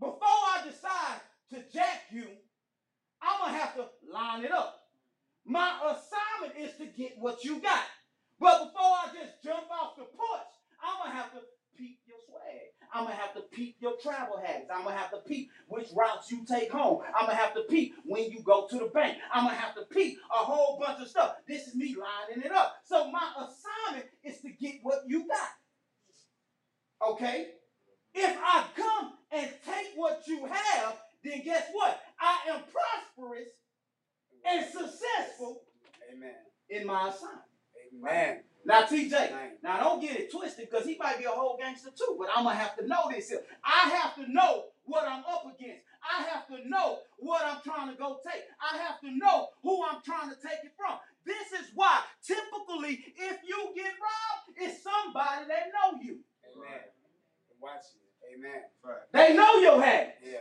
before 0.00 0.18
I 0.22 0.62
decide 0.64 1.20
to 1.50 1.62
jack 1.72 2.04
you, 2.10 2.26
I'm 3.20 3.38
gonna 3.40 3.58
have 3.58 3.74
to 3.76 3.84
line 4.10 4.44
it 4.44 4.50
up. 4.50 4.78
My 5.44 5.76
assignment 5.84 6.58
is 6.58 6.76
to 6.78 6.86
get 6.86 7.18
what 7.18 7.44
you 7.44 7.60
got. 7.60 7.84
But 8.40 8.64
before 8.64 8.96
I 8.96 9.08
just 9.12 9.42
jump 9.44 9.66
off 9.70 9.96
the 9.96 10.04
porch, 10.04 10.52
I'm 10.82 11.04
gonna 11.04 11.20
have 11.20 11.32
to 11.32 11.38
peep 11.38 11.42
your 11.42 11.50
swag. 11.50 11.51
I'm 12.92 13.04
gonna 13.04 13.16
have 13.16 13.34
to 13.34 13.40
peep 13.40 13.76
your 13.80 13.94
travel 14.02 14.38
habits. 14.44 14.70
I'm 14.72 14.84
gonna 14.84 14.96
have 14.96 15.10
to 15.12 15.18
peep 15.18 15.50
which 15.68 15.88
routes 15.96 16.30
you 16.30 16.44
take 16.44 16.70
home. 16.70 17.02
I'm 17.18 17.26
gonna 17.26 17.38
have 17.38 17.54
to 17.54 17.62
peep 17.62 17.94
when 18.04 18.30
you 18.30 18.42
go 18.42 18.66
to 18.68 18.78
the 18.78 18.86
bank. 18.86 19.18
I'm 19.32 19.44
gonna 19.44 19.56
have 19.56 19.74
to 19.76 19.82
peep 19.82 20.18
a 20.30 20.44
whole 20.44 20.78
bunch 20.78 21.00
of 21.00 21.08
stuff. 21.08 21.36
This 21.48 21.68
is 21.68 21.74
me 21.74 21.96
lining 21.96 22.44
it 22.44 22.52
up. 22.52 22.76
So 22.84 23.10
my 23.10 23.32
assignment 23.38 24.06
is 24.22 24.40
to 24.42 24.50
get 24.50 24.76
what 24.82 25.04
you 25.06 25.26
got. 25.26 27.10
Okay? 27.12 27.48
If 28.14 28.36
I 28.44 28.64
come 28.76 29.14
and 29.32 29.50
take 29.64 29.92
what 29.96 30.22
you 30.26 30.46
have, 30.46 30.98
then 31.24 31.42
guess 31.44 31.68
what? 31.72 32.00
I 32.20 32.50
am 32.50 32.60
prosperous 32.72 33.48
and 34.44 34.64
successful 34.66 35.62
Amen. 36.12 36.34
in 36.68 36.86
my 36.86 37.08
assignment. 37.08 37.42
Amen. 37.98 38.40
Now, 38.64 38.82
TJ, 38.82 39.12
Amen. 39.12 39.50
now 39.62 39.80
don't 39.80 40.00
get 40.00 40.16
it 40.18 40.30
twisted 40.30 40.68
because 40.70 40.86
he 40.86 40.96
might 40.96 41.18
be 41.18 41.24
a 41.24 41.30
whole 41.30 41.56
gangster 41.58 41.90
too, 41.90 42.16
but 42.18 42.28
I'm 42.34 42.44
gonna 42.44 42.56
have 42.56 42.76
to 42.76 42.86
know 42.86 43.10
this. 43.10 43.28
here. 43.28 43.42
I 43.64 43.88
have 43.90 44.14
to 44.16 44.30
know 44.32 44.66
what 44.84 45.06
I'm 45.06 45.24
up 45.28 45.44
against. 45.46 45.82
I 46.02 46.22
have 46.24 46.46
to 46.48 46.68
know 46.68 46.98
what 47.18 47.44
I'm 47.44 47.60
trying 47.62 47.90
to 47.90 47.96
go 47.96 48.18
take. 48.24 48.42
I 48.60 48.76
have 48.78 49.00
to 49.00 49.10
know 49.10 49.48
who 49.62 49.84
I'm 49.84 50.02
trying 50.04 50.30
to 50.30 50.36
take 50.36 50.64
it 50.64 50.72
from. 50.76 50.98
This 51.24 51.52
is 51.60 51.70
why 51.74 52.02
typically 52.24 53.04
if 53.16 53.38
you 53.46 53.72
get 53.74 53.92
robbed, 53.98 54.56
it's 54.56 54.82
somebody 54.82 55.46
that 55.48 55.70
know 55.72 55.98
you. 56.00 56.18
Amen. 56.54 56.80
Watch 57.60 57.82
it. 57.94 58.34
Amen. 58.34 58.62
Right. 58.84 58.96
They 59.12 59.36
know 59.36 59.56
your 59.56 59.80
habits. 59.82 60.18
Yeah. 60.24 60.38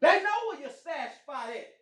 They 0.00 0.22
know 0.22 0.48
where 0.48 0.60
your 0.60 0.70
stash 0.70 1.16
spot 1.22 1.48
at. 1.48 1.72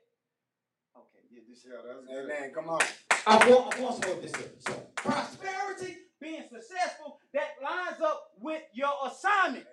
Okay, 0.97 1.23
yeah, 1.33 1.41
this 1.49 1.67
Yeah, 1.67 1.81
that's 1.85 2.07
good. 2.07 2.31
Amen. 2.31 2.53
Come 2.55 2.69
on. 2.69 2.81
I 3.27 3.49
want, 3.49 3.77
I 3.77 3.81
want 3.81 4.03
some 4.05 4.13
of 4.13 4.23
this. 4.23 4.35
here. 4.35 4.51
So, 4.59 4.73
prosperity, 4.97 5.97
being 6.21 6.43
successful, 6.51 7.19
that 7.35 7.51
lines 7.63 8.01
up 8.01 8.33
with 8.41 8.63
your 8.73 8.93
assignment. 9.07 9.67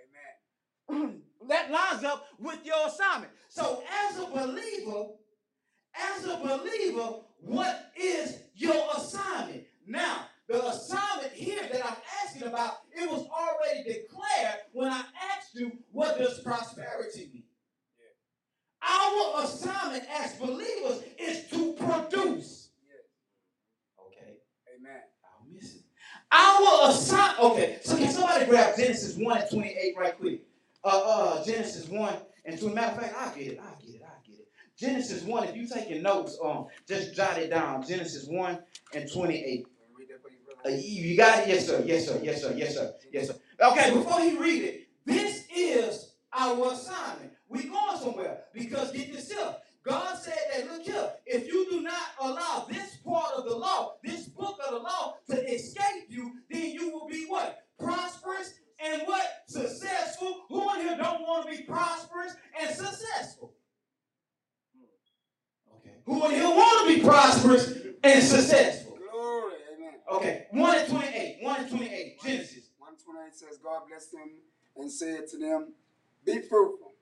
Amen. 0.90 1.22
that 1.50 1.72
lines 1.72 2.04
up 2.04 2.26
with 2.40 2.60
your 2.66 2.88
assignment. 2.88 3.32
So, 3.50 3.84
as 4.10 4.20
a 4.20 4.26
believer, 4.26 5.08
as 5.96 6.26
a 6.26 6.38
believer, 6.38 7.22
what 7.42 7.92
is 7.96 8.40
your 8.56 8.86
assignment? 8.96 9.64
Now, 9.88 10.26
the 10.48 10.66
assignment 10.68 11.34
here 11.34 11.62
that 11.72 11.86
I'm 11.86 11.98
asking 12.26 12.44
about, 12.44 12.80
it 12.92 13.10
was 13.10 13.28
already 13.28 13.84
declared 13.84 14.60
when 14.74 14.92
I 14.92 15.04
asked 15.36 15.54
you, 15.54 15.72
what 15.92 16.18
does 16.18 16.40
prosperity 16.42 17.30
mean? 17.34 17.44
Our 18.82 19.44
assignment 19.44 20.06
as 20.10 20.34
believers 20.36 21.04
is 21.20 21.48
to 21.50 21.74
produce. 21.74 22.70
Yeah. 22.88 24.06
Okay. 24.06 24.38
Amen. 24.76 25.02
I'll 25.26 25.46
miss 25.54 25.76
it. 25.76 25.82
Our 26.32 26.89
assignment. 26.89 27.39
Okay, 27.39 27.78
so 27.84 27.98
can 27.98 28.12
somebody 28.12 28.46
grab 28.46 28.76
Genesis 28.78 29.15
1 29.18 29.38
and 29.38 29.50
28 29.50 29.96
right 29.98 30.18
quick? 30.18 30.42
Uh, 30.84 30.88
uh, 31.04 31.46
Genesis 31.46 31.88
1 31.88 32.15
and 32.46 32.60
2. 32.60 32.70
Matter 32.74 32.92
of 32.92 33.02
fact, 33.02 33.15
I'll 33.18 33.36
get 33.36 33.48
it. 33.54 33.60
I'll 33.62 33.78
get 33.82 33.96
it. 33.96 34.02
I'll 34.04 34.22
get 34.26 34.39
it. 34.39 34.48
Genesis 34.78 35.24
1, 35.24 35.44
if 35.46 35.56
you 35.56 35.68
taking 35.68 36.02
notes, 36.04 36.38
um, 36.44 36.68
just 36.88 37.15
jot 37.15 37.38
it 37.38 37.50
down. 37.50 37.86
Genesis 37.86 38.28
1 38.28 38.60
and 38.94 39.12
28. 39.12 39.60
You 39.60 39.65
read 39.98 40.08
that 40.10 40.22
for 40.22 40.30
you, 40.30 40.76
Uh, 40.76 40.78
you 40.80 41.18
got 41.18 41.39
it? 41.39 41.50
Yes, 41.50 41.68
sir. 41.68 41.84
Yes, 41.86 42.08
sir. 42.08 42.20
Yes, 42.24 42.42
sir. 42.42 42.54
Yes, 42.56 42.76
sir. 42.76 42.94
Yes, 43.12 43.28
sir. 43.28 43.36
Okay, 43.62 43.94
before 43.94 44.22
he 44.22 44.38
read 44.38 44.63
it, 44.63 44.88
this 45.06 45.46
is 45.56 46.13
our 46.32 46.72
assignment. 46.72 47.34
We 47.48 47.63
going 47.63 48.00
somewhere 48.00 48.44
because 48.54 48.92
get 48.92 49.12
this. 49.12 49.30
God 49.84 50.18
said 50.18 50.38
that, 50.54 50.72
look 50.72 50.84
here, 50.84 51.10
if 51.26 51.48
you 51.48 51.68
do 51.70 51.82
not 51.82 52.02
allow 52.20 52.68
this 52.70 52.88
part 53.10 53.34
of 53.36 53.45
the 53.45 53.56
law, 53.56 53.95
this 54.04 54.28
book 54.28 54.60
of 54.65 54.74
the 54.74 54.80
law 54.80 55.15
to 55.30 55.54
escape 55.54 56.06
you, 56.10 56.34
then 56.50 56.72
you 56.72 56.91
will 56.91 57.08
be 57.08 57.26
what? 57.26 57.65
Prosperous 57.80 58.54
and 58.80 59.02
what? 59.06 59.26
Successful. 59.48 60.45
Who 60.50 60.74
in 60.76 60.82
here 60.82 60.98
don't 60.98 61.22
want 61.22 61.50
to 61.50 61.58
be 61.58 61.63
prosperous 61.63 62.36
and 62.60 62.69
successful? 62.69 63.54
Okay. 65.78 65.95
Who 66.06 66.26
in 66.26 66.32
here 66.32 66.43
want 66.43 66.88
to 66.88 66.95
be 66.95 67.02
prosperous 67.02 67.74
and 68.04 68.24
successful? 68.24 68.98
Glory. 69.12 69.54
Amen. 69.76 69.93
Okay, 70.12 70.45
1 70.52 70.78
and 70.78 70.89
28. 70.89 71.38
1 71.41 71.60
and 71.60 71.69
28. 71.69 72.22
Genesis. 72.22 72.69
128 72.78 73.36
says, 73.36 73.58
God 73.63 73.82
blessed 73.89 74.12
them 74.12 74.30
and 74.78 74.91
said 74.91 75.28
to 75.30 75.38
them, 75.38 75.74
Be 76.26 76.41
fruitful 76.41 76.93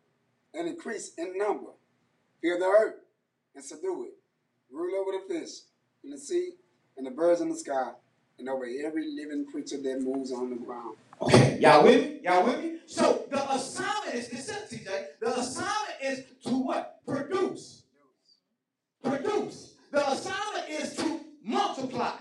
and 0.54 0.67
increase 0.67 1.13
in 1.17 1.38
number, 1.38 1.72
fill 2.41 2.60
the 2.60 2.65
earth 2.65 2.96
and 3.56 3.63
subdue 3.63 4.06
it, 4.06 4.13
rule 4.72 5.02
over 5.02 5.12
the 5.12 5.34
fish 5.34 5.50
in 6.04 6.12
the 6.12 6.18
sea 6.18 6.52
and 6.98 7.06
the 7.06 7.12
birds 7.12 7.42
in 7.42 7.50
the 7.50 7.56
sky, 7.56 7.92
and 8.40 8.50
over 8.50 8.66
every 8.66 9.12
living 9.14 9.46
creature 9.46 9.78
that 9.78 10.02
moves 10.02 10.32
on 10.32 10.50
the 10.50 10.56
ground. 10.56 10.96
Okay, 11.22 11.58
y'all 11.60 11.84
with 11.84 12.06
me? 12.06 12.20
Y'all 12.24 12.46
with 12.46 12.64
me? 12.64 12.78
So 12.86 13.26
the 13.30 13.52
assignment 13.52 14.16
is 14.16 14.30
this, 14.30 14.50
is, 14.50 14.80
TJ. 14.80 15.06
The 15.20 15.40
assignment 15.40 15.98
is 16.04 16.24
to 16.44 16.50
what? 16.52 17.00
Produce. 17.08 17.84
Produce. 19.04 19.74
The 19.92 20.12
assignment 20.12 20.70
is 20.70 20.96
to 20.98 21.20
multiply. 21.44 22.18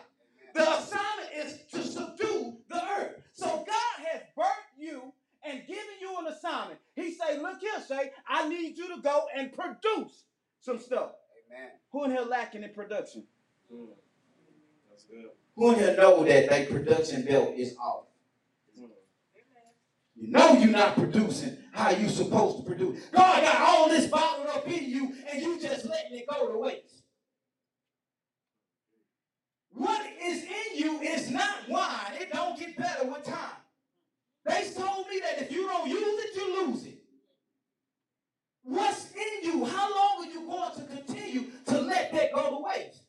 The 0.54 0.78
assignment 0.78 1.30
is 1.34 1.58
to 1.72 1.82
subdue 1.82 2.56
the 2.68 2.82
earth. 2.98 3.16
So 3.32 3.46
God 3.46 4.06
has 4.06 4.22
birthed 4.36 4.78
you 4.78 5.12
and 5.44 5.66
given 5.66 5.84
you 6.00 6.16
an 6.18 6.32
assignment. 6.32 6.78
He 6.94 7.12
say, 7.12 7.38
look 7.38 7.60
here, 7.60 7.82
say, 7.86 8.12
I 8.26 8.48
need 8.48 8.78
you 8.78 8.94
to 8.94 9.02
go 9.02 9.26
and 9.36 9.52
produce 9.52 10.24
some 10.60 10.78
stuff. 10.78 11.10
Amen. 11.46 11.70
Who 11.92 12.04
in 12.04 12.10
here 12.12 12.22
lacking 12.22 12.62
in 12.62 12.72
production? 12.72 13.24
That's 13.70 15.04
good. 15.04 15.30
Who 15.56 15.72
in 15.72 15.78
here 15.78 15.96
know 15.96 16.24
that 16.24 16.48
their 16.48 16.66
production 16.66 17.24
belt 17.24 17.54
is 17.56 17.76
off? 17.76 18.04
You 20.18 20.28
know 20.28 20.54
you're 20.54 20.70
not 20.70 20.94
producing 20.94 21.58
how 21.72 21.90
you 21.90 22.08
supposed 22.08 22.58
to 22.58 22.62
produce. 22.62 23.04
God 23.12 23.42
got 23.42 23.60
all 23.60 23.88
this 23.88 24.06
bottled 24.06 24.46
up 24.48 24.66
in 24.66 24.88
you, 24.88 25.14
and 25.30 25.42
you 25.42 25.60
just 25.60 25.84
letting 25.84 26.18
it 26.18 26.26
go 26.26 26.50
to 26.50 26.58
waste. 26.58 27.02
What 29.72 30.06
is 30.22 30.42
in 30.44 30.78
you 30.78 31.00
is 31.00 31.30
not 31.30 31.68
wine. 31.68 32.14
It 32.14 32.32
don't 32.32 32.58
get 32.58 32.78
better 32.78 33.06
with 33.06 33.24
time. 33.24 33.60
They 34.46 34.70
told 34.74 35.06
me 35.08 35.20
that 35.20 35.42
if 35.42 35.52
you 35.52 35.66
don't 35.66 35.88
use 35.88 36.24
it, 36.24 36.34
you 36.34 36.66
lose 36.66 36.86
it. 36.86 36.98
What's 38.62 39.12
in 39.12 39.44
you? 39.44 39.64
How 39.66 39.94
long 39.94 40.26
are 40.26 40.32
you 40.32 40.46
going 40.46 40.74
to 40.76 40.94
continue 40.94 41.50
to 41.66 41.80
let 41.82 42.12
that 42.12 42.32
go 42.32 42.56
to 42.56 42.64
waste? 42.64 43.02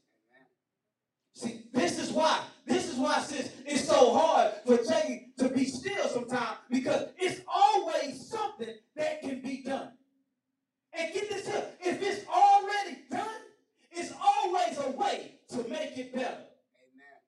See, 1.38 1.62
this 1.71 2.00
is 2.00 2.12
why. 2.12 2.41
This 2.65 2.91
is 2.91 2.97
why, 2.97 3.19
sis, 3.19 3.52
it's 3.63 3.88
so 3.88 4.12
hard 4.12 4.54
for 4.65 4.78
Jay 4.78 5.28
to 5.38 5.50
be 5.50 5.65
still 5.65 6.10
sometimes 6.10 6.58
because 6.67 7.10
it's 7.19 7.41
always 7.47 8.28
something 8.28 8.73
that 8.95 9.21
can 9.21 9.43
be 9.43 9.62
done. 9.62 9.91
And 10.93 11.13
get 11.13 11.30
this 11.30 11.47
here, 11.47 11.63
if 11.80 12.02
it's 12.02 12.26
already 12.28 13.04
done, 13.12 13.28
it's 13.91 14.12
always 14.19 14.80
a 14.80 14.89
way 14.97 15.36
to 15.50 15.58
make 15.69 15.95
it 16.00 16.15
better. 16.15 16.47
Amen. 16.82 17.19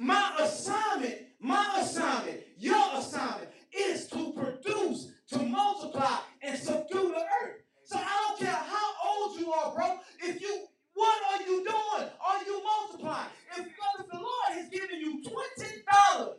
My 0.00 0.34
assignment, 0.40 1.18
my 1.38 1.78
assignment, 1.80 2.40
your 2.58 2.84
assignment 2.94 3.50
is 3.72 4.08
to 4.08 4.32
produce, 4.32 5.12
to 5.30 5.38
multiply, 5.38 6.16
and 6.42 6.58
subdue 6.58 7.14
the 7.14 7.24
earth. 7.44 7.62
So 7.84 7.96
I 7.96 8.24
don't 8.26 8.40
care 8.40 8.50
how 8.50 8.92
old 9.08 9.38
you 9.38 9.52
are, 9.52 9.72
bro. 9.72 10.00
If 10.18 10.40
you, 10.40 10.66
what 10.96 11.18
are 11.30 11.42
you 11.42 11.62
doing? 11.62 12.08
Are 12.26 12.42
you 12.46 12.62
multiplying? 12.64 13.28
If, 13.58 13.66
if 13.66 14.06
the 14.10 14.16
Lord 14.16 14.48
has 14.52 14.70
given 14.70 14.98
you 14.98 15.22
$20, 15.22 16.34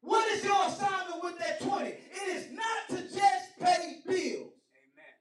what 0.00 0.28
is 0.32 0.44
your 0.44 0.66
assignment 0.66 1.22
with 1.22 1.38
that 1.38 1.60
20? 1.60 1.90
It 1.90 2.28
is 2.28 2.48
not 2.50 2.88
to 2.88 3.02
just 3.04 3.58
pay 3.60 3.98
bills. 4.04 4.52
Amen. 4.82 5.14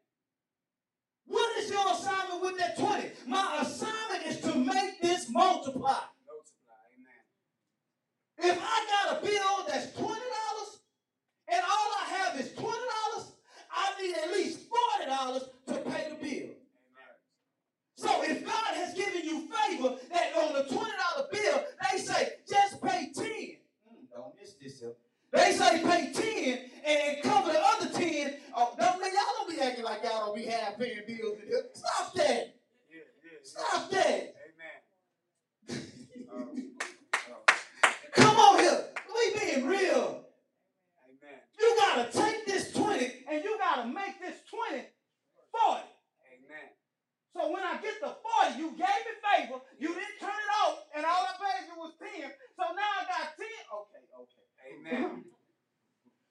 What 1.28 1.56
is 1.60 1.70
your 1.70 1.86
assignment 1.94 2.42
with 2.42 2.58
that 2.58 2.80
20? 2.80 3.10
My 3.28 3.60
assignment 3.62 4.26
is 4.26 4.40
to 4.42 4.56
make 4.56 5.00
this 5.04 5.30
multiply. 5.30 6.02
Multiply, 6.26 6.82
amen. 6.98 7.22
If 8.40 8.60
I 8.60 9.06
got 9.06 9.20
a 9.20 9.22
bill 9.24 9.66
that's 9.68 9.92
$20 9.92 10.10
and 11.50 11.62
all 11.64 11.92
I 12.02 12.06
have 12.10 12.40
is 12.40 12.50
$20, 12.54 12.66
I 13.72 14.02
need 14.02 14.16
at 14.16 14.32
least 14.32 14.62
$40 15.08 15.42
to 15.68 15.74
pay 15.92 16.10
the 16.10 16.16
bill. 16.16 16.50
So 17.96 18.24
if 18.24 18.46
God 18.46 18.76
has 18.76 18.94
given 18.94 19.24
you 19.24 19.48
favor, 19.48 19.96
that 20.12 20.36
on 20.36 20.54
the 20.54 20.64
$20 20.64 21.32
bill, 21.32 21.64
they 21.92 21.98
say, 21.98 22.34
just 22.48 22.82
pay 22.82 23.10
10. 23.16 23.26
Mm, 23.26 23.58
don't 24.14 24.34
miss 24.40 24.54
this. 24.56 24.84
They 25.32 25.52
say 25.54 25.82
pay 25.82 26.12
10 26.14 26.60
and, 26.86 27.24
cover 27.24 27.54
the 27.54 27.60
other 27.60 27.90
10. 27.90 28.34
Oh, 28.56 28.74
don't, 28.78 29.02
let 29.02 29.14
y'all 29.14 29.22
don't 29.38 29.50
be 29.50 29.62
acting 29.62 29.86
like 29.86 30.04
y'all 30.04 30.28
don't 30.28 30.36
be 30.36 30.44
half 30.46 30.78
paying 30.78 31.02
bills. 31.08 31.38
Stop 31.74 32.14
that. 32.16 32.56
Yeah, 32.90 32.98
yeah, 33.24 33.40
Stop 33.44 33.90
that. 33.92 34.36
Amen. 35.70 35.82
Oh, 36.38 36.50
oh. 37.30 37.54
Come 38.14 38.36
on 38.36 38.60
here. 38.60 38.86
We 39.08 39.40
being 39.40 39.68
real. 39.68 40.26
Amen. 41.06 41.40
You 41.58 41.78
got 41.80 42.12
to 42.12 42.18
take 42.18 42.46
this 42.46 42.74
20 42.74 43.24
and 43.32 43.44
you 43.44 43.58
got 43.58 43.84
to 43.84 43.88
make 43.88 44.20
this 44.20 44.40
20 44.50 44.84
40. 45.52 45.82
So 47.36 47.52
when 47.52 47.64
I 47.68 47.76
get 47.84 48.00
the 48.00 48.16
40, 48.16 48.56
you 48.56 48.72
gave 48.80 49.02
me 49.04 49.14
favor, 49.20 49.60
you 49.78 49.90
didn't 49.90 50.20
turn 50.24 50.32
it 50.32 50.52
off, 50.64 50.88
and 50.96 51.04
all 51.06 51.28
I 51.28 51.36
paid 51.36 51.68
you 51.68 51.76
was 51.76 51.92
10. 52.00 52.32
So 52.56 52.64
now 52.72 52.92
I 52.96 53.04
got 53.12 53.36
10. 53.36 53.44
Okay, 53.76 54.04
okay. 54.16 54.46
Amen. 54.72 55.24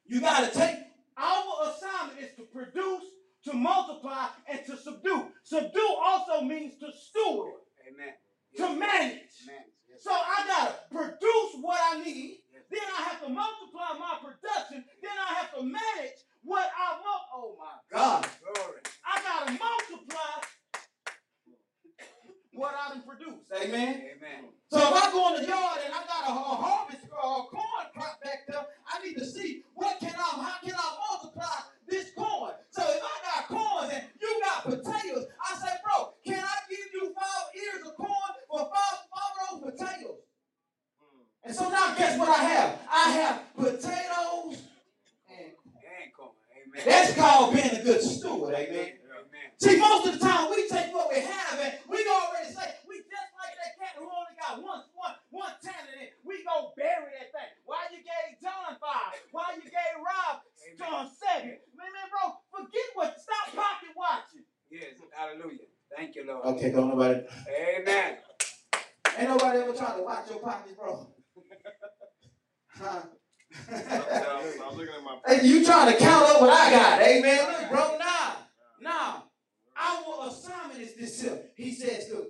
You 0.06 0.20
gotta 0.20 0.52
take 0.52 0.76
our 1.16 1.72
assignment 1.72 2.20
is 2.20 2.36
to 2.36 2.42
produce, 2.42 3.04
to 3.46 3.54
multiply, 3.54 4.26
and 4.46 4.60
to 4.66 4.76
subdue. 4.76 5.32
Subdue 5.42 5.96
also 6.04 6.42
means 6.42 6.76
to 6.80 6.92
steward, 6.92 7.54
Amen. 7.88 8.12
to 8.58 8.78
manage. 8.78 9.32
Yes. 9.48 10.02
So 10.02 10.10
I 10.12 10.44
gotta 10.46 10.74
produce 10.92 11.56
what 11.62 11.80
I 11.82 12.04
need, 12.04 12.40
then 12.70 12.84
I 12.98 13.02
have 13.04 13.22
to 13.22 13.30
multiply 13.30 13.98
my 13.98 14.18
production, 14.20 14.84
then 15.00 15.16
I 15.16 15.34
have 15.34 15.54
to 15.54 15.62
manage 15.62 16.20
what 16.42 16.68
I 16.76 17.00
want. 17.00 17.22
Oh 17.32 17.56
my 17.58 17.96
God. 17.96 18.26
Glory. 18.44 18.80
I 19.06 19.22
gotta 19.22 19.52
multiply 19.52 20.44
what 22.56 22.74
I 22.74 22.94
done 22.94 23.02
produced. 23.02 23.44
Amen. 23.54 24.02
Amen. 24.16 24.50
So 24.70 24.78
if 24.78 24.92
I 24.92 25.10
go 25.12 25.34
in 25.34 25.42
the 25.42 25.48
yard 25.48 25.78
and 25.84 25.94
I 25.94 25.98
got 26.06 26.28
a, 26.28 26.32
a 26.32 26.56
harvest 26.56 27.04
uh, 27.12 27.42
corn 27.50 27.86
crop 27.94 28.22
back 28.22 28.46
there, 28.48 28.66
I 28.92 29.04
need 29.04 29.14
to 29.16 29.24
see 29.24 29.62
what 29.74 29.98
can 30.00 30.14
I, 30.16 30.42
how 30.42 30.54
can 30.62 30.74
I 30.74 30.96
multiply 31.10 31.46
this 31.88 32.10
corn? 32.16 32.52
So 32.70 32.82
if 32.82 33.02
I 33.02 33.16
got 33.24 33.48
corn 33.48 33.90
and 33.92 34.04
you 34.20 34.42
got 34.42 34.64
potatoes, 34.64 35.26
I 35.40 35.54
say, 35.58 35.72
bro, 35.84 36.14
can 36.26 36.42
I 36.42 36.56
give 36.68 36.86
you 36.92 37.14
five 37.14 37.44
ears 37.54 37.86
of 37.86 37.96
corn 37.96 38.32
for 38.48 38.58
five, 38.58 38.98
five 39.14 39.54
of 39.54 39.62
those 39.62 39.72
potatoes? 39.72 40.18
And 41.44 41.54
so 41.54 41.68
now 41.68 41.94
guess 41.94 42.18
what 42.18 42.28
I 42.28 42.42
have? 42.42 42.78
I 42.90 43.10
have 43.10 43.54
potatoes 43.54 44.62
and 45.28 45.52
And 45.52 46.12
come. 46.16 46.30
Amen. 46.56 46.82
that's 46.86 47.14
called 47.14 47.54
being 47.54 47.70
a 47.70 47.82
good 47.82 48.00
steward, 48.00 48.54
amen. 48.54 48.92
Amen. 49.62 49.74
See, 49.74 49.80
most 49.80 50.06
of 50.06 50.18
the 50.18 50.22
time 50.26 50.50
we 50.50 50.68
take 50.68 50.92
what 50.92 51.08
we 51.12 51.20
have 51.20 51.58
and 51.60 51.74
we 51.88 52.02
already 52.06 52.50
say 52.50 52.74
we 52.88 52.98
just 53.06 53.30
like 53.38 53.54
that 53.62 53.78
cat 53.78 53.94
who 53.98 54.04
only 54.04 54.34
got 54.40 54.62
one 54.62 54.82
one 54.94 55.14
one 55.30 55.54
talent 55.62 55.94
and 55.94 56.10
we 56.24 56.42
go 56.42 56.72
bury 56.76 57.14
that 57.18 57.30
thing. 57.30 57.50
Why 57.64 57.86
you 57.90 57.98
gave 57.98 58.40
John 58.42 58.76
five? 58.80 59.14
Why 59.30 59.54
you 59.56 59.62
gave 59.62 59.94
Rob 60.02 60.42
John 60.78 61.10
seven? 61.14 61.58
Man, 61.76 61.90
man, 61.92 62.08
bro, 62.10 62.34
forget 62.50 62.88
what. 62.94 63.20
Stop 63.20 63.54
pocket 63.54 63.94
watching. 63.96 64.44
Yes. 64.70 64.98
Hallelujah. 65.12 65.70
Thank 65.96 66.16
you, 66.16 66.26
Lord. 66.26 66.44
Okay, 66.56 66.72
don't 66.72 66.88
nobody. 66.90 67.20
Amen. 67.48 68.18
Ain't 69.16 69.28
nobody 69.28 69.60
ever 69.60 69.72
trying 69.72 69.98
to 69.98 70.02
watch 70.02 70.28
your 70.28 70.40
pockets, 70.40 70.74
bro. 70.74 71.06
Huh? 72.68 73.02
I'm 73.70 74.76
looking 74.76 74.94
at 74.94 75.04
my. 75.04 75.18
Hey, 75.26 75.46
you 75.46 75.64
trying 75.64 75.92
to 75.92 75.98
count 75.98 76.26
up 76.28 76.40
what 76.40 76.50
I 76.50 76.70
got? 76.70 77.00
Amen. 77.00 77.46
Look, 77.46 77.70
bro, 77.70 77.98
nah, 77.98 78.32
nah. 78.80 79.20
Our 79.76 80.28
assignment 80.28 80.80
is 80.80 80.94
this 80.94 81.20
here. 81.22 81.42
He 81.56 81.74
says, 81.74 82.10
look, 82.12 82.28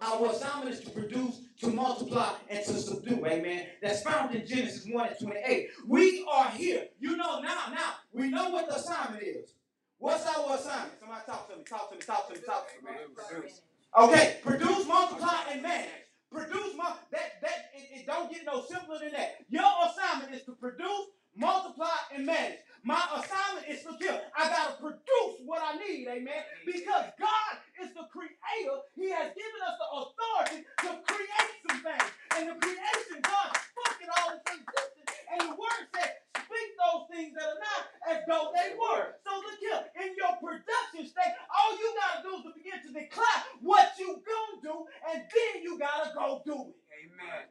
our 0.00 0.30
assignment 0.30 0.74
is 0.74 0.80
to 0.80 0.90
produce, 0.90 1.40
to 1.60 1.68
multiply, 1.68 2.32
and 2.48 2.64
to 2.64 2.72
subdue. 2.72 3.24
Amen. 3.26 3.66
That's 3.80 4.02
found 4.02 4.34
in 4.34 4.46
Genesis 4.46 4.86
1 4.90 5.06
and 5.06 5.16
28. 5.20 5.68
We 5.86 6.26
are 6.30 6.50
here. 6.50 6.86
You 6.98 7.16
know 7.16 7.40
now, 7.40 7.68
now, 7.70 7.94
we 8.12 8.28
know 8.28 8.50
what 8.50 8.68
the 8.68 8.76
assignment 8.76 9.22
is. 9.22 9.54
What's 9.98 10.26
our 10.26 10.56
assignment? 10.56 10.98
Somebody 11.00 11.22
talk 11.26 11.50
to 11.50 11.56
me, 11.56 11.64
talk 11.64 11.90
to 11.90 11.96
me, 11.96 12.02
talk 12.02 12.28
to 12.28 12.34
me, 12.34 12.40
talk 12.44 12.68
to 12.68 12.84
me. 12.84 12.90
Produce. 13.14 13.60
Okay, 13.98 14.38
produce, 14.44 14.86
multiply, 14.86 15.44
and 15.50 15.62
manage. 15.62 15.88
Produce, 16.30 16.74
that 17.12 17.40
that 17.40 17.70
it, 17.74 18.00
it 18.00 18.06
don't 18.06 18.30
get 18.30 18.44
no 18.44 18.64
simpler 18.68 18.98
than 18.98 19.12
that. 19.12 19.36
Your 19.48 19.70
assignment 19.86 20.34
is 20.34 20.42
to 20.42 20.52
produce, 20.52 21.06
multiply, 21.36 21.94
and 22.12 22.26
manage. 22.26 22.58
My 22.84 23.00
assignment 23.16 23.66
is 23.68 23.82
to 23.84 23.96
kill. 23.96 24.20
I 24.36 24.48
gotta 24.48 24.76
produce 24.76 25.40
what 25.44 25.62
I 25.64 25.78
need, 25.80 26.06
amen. 26.06 26.44
Because 26.66 27.08
God 27.16 27.52
is 27.82 27.88
the 27.96 28.04
creator. 28.12 28.76
He 28.94 29.08
has 29.10 29.32
given 29.32 29.60
us 29.64 29.76
the 29.80 29.88
authority 29.88 30.68
to 30.84 30.90
create 31.08 31.52
some 31.64 31.80
things. 31.80 32.10
And 32.36 32.48
the 32.50 32.56
creation, 32.60 33.24
God 33.24 33.56
it 34.04 34.10
all 34.20 34.36
things 34.44 34.60
existed. 34.68 35.08
And 35.32 35.40
the 35.48 35.56
word 35.56 35.84
said, 35.96 36.12
speak 36.36 36.68
those 36.76 37.08
things 37.08 37.32
that 37.32 37.48
are 37.56 37.60
not 37.64 37.82
as 38.12 38.20
though 38.28 38.52
they 38.52 38.76
were. 38.76 39.16
So 39.24 39.32
look 39.32 39.58
here, 39.60 39.80
in 40.04 40.12
your 40.20 40.36
production 40.44 41.08
state, 41.08 41.34
all 41.48 41.72
you 41.72 41.88
gotta 41.96 42.20
do 42.20 42.32
is 42.36 42.42
to 42.44 42.52
begin 42.52 42.78
to 42.84 42.90
declare 42.92 43.40
what 43.64 43.96
you 43.96 44.20
gonna 44.20 44.60
do, 44.60 44.76
and 45.08 45.24
then 45.24 45.52
you 45.64 45.80
gotta 45.80 46.12
go 46.12 46.44
do 46.44 46.68
it. 46.68 46.76
Amen. 47.08 47.48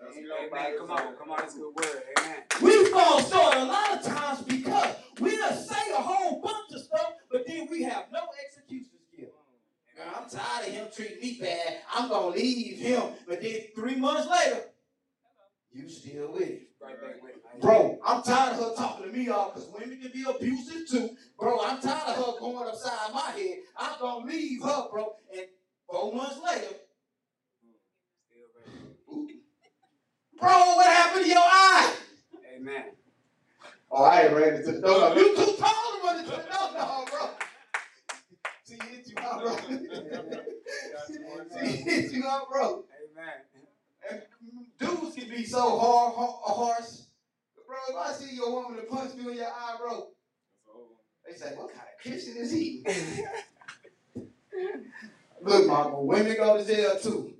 That's 0.00 0.16
Okay. 0.16 0.48
Amen. 0.48 0.78
Come 0.78 0.90
on. 0.90 1.16
Come 1.16 1.30
on. 1.30 1.38
That's 1.38 1.54
a 1.54 1.58
good 1.58 1.74
word. 1.74 2.02
Amen. 2.18 2.42
We 2.62 2.84
fall 2.86 3.20
short 3.22 3.56
a 3.56 3.64
lot 3.64 3.98
of 3.98 4.04
times 4.04 4.42
because 4.42 4.96
we 5.20 5.36
just 5.36 5.68
say 5.68 5.92
a 5.92 6.00
whole 6.00 6.40
bunch 6.40 6.72
of 6.72 6.82
stuff, 6.82 7.14
but 7.30 7.46
then 7.46 7.68
we 7.70 7.82
have 7.82 8.06
no 8.12 8.20
execution 8.44 8.92
skill. 9.12 9.30
Now, 9.96 10.20
I'm 10.22 10.28
tired 10.30 10.68
of 10.68 10.74
him 10.74 10.86
treating 10.94 11.20
me 11.20 11.38
bad. 11.40 11.78
I'm 11.94 12.08
gonna 12.08 12.36
leave 12.36 12.78
him. 12.78 13.02
But 13.26 13.42
then 13.42 13.60
three 13.74 13.96
months 13.96 14.28
later, 14.30 14.64
you 15.72 15.88
still 15.88 16.32
with 16.32 16.48
him. 16.48 16.60
Right 16.80 17.00
back 17.00 17.22
with 17.22 17.34
him. 17.34 17.40
Bro, 17.60 17.98
I'm 18.04 18.22
tired 18.22 18.58
of 18.58 18.58
her 18.70 18.74
talking 18.74 19.10
to 19.10 19.16
me 19.16 19.28
all 19.28 19.50
because 19.50 19.68
women 19.68 20.00
can 20.00 20.10
be 20.12 20.24
abusive 20.28 20.88
too. 20.88 21.16
Bro, 21.38 21.60
I'm 21.64 21.80
tired 21.80 22.16
of 22.16 22.16
her 22.16 22.40
going 22.40 22.68
upside 22.68 23.12
my 23.14 23.30
head. 23.36 23.58
I'm 23.76 23.98
gonna 24.00 24.26
leave 24.26 24.62
her, 24.62 24.88
bro. 24.90 25.16
And 25.34 25.46
four 25.88 26.14
months 26.14 26.38
later, 26.44 26.74
Still 28.28 28.48
ready. 28.58 29.42
Bro, 30.42 30.74
what 30.76 30.86
happened 30.86 31.24
to 31.24 31.28
your 31.28 31.38
eye? 31.38 31.94
Amen. 32.56 32.84
Oh, 33.90 34.02
I 34.02 34.22
ain't 34.22 34.34
ready 34.34 34.64
to 34.64 34.72
the. 34.72 34.80
No, 34.80 35.14
You 35.14 35.36
too 35.36 35.54
tall 35.58 35.70
to 35.70 36.00
run 36.04 36.18
into 36.18 36.30
the 36.30 36.36
no, 36.74 37.04
bro. 37.10 37.30
See, 38.64 38.74
he 38.82 38.96
hit 38.96 39.08
you 39.08 39.14
out, 39.22 39.40
bro. 39.40 39.56
See, 41.06 41.76
hit 41.84 42.12
you 42.12 42.24
out, 42.26 42.50
bro. 42.50 42.84
Amen. 43.12 43.34
And 44.10 44.22
dudes 44.78 45.14
can 45.14 45.28
be 45.28 45.44
so 45.44 45.78
hard, 45.78 46.14
hard, 46.14 46.34
harsh. 46.44 46.90
Bro, 47.66 47.76
if 47.90 47.96
I 47.96 48.12
see 48.12 48.34
your 48.34 48.50
woman 48.52 48.78
to 48.80 48.84
punch 48.84 49.14
me 49.14 49.30
in 49.30 49.36
your 49.38 49.46
eye, 49.46 49.76
bro, 49.78 50.08
they 51.26 51.34
say, 51.34 51.54
what 51.54 51.68
kind 51.68 51.82
of 51.82 52.02
Christian 52.02 52.36
is 52.36 52.50
he? 52.50 52.84
Look, 55.42 55.66
mama, 55.66 56.00
women 56.02 56.36
go 56.36 56.56
to 56.58 56.64
jail 56.64 56.98
too. 56.98 57.34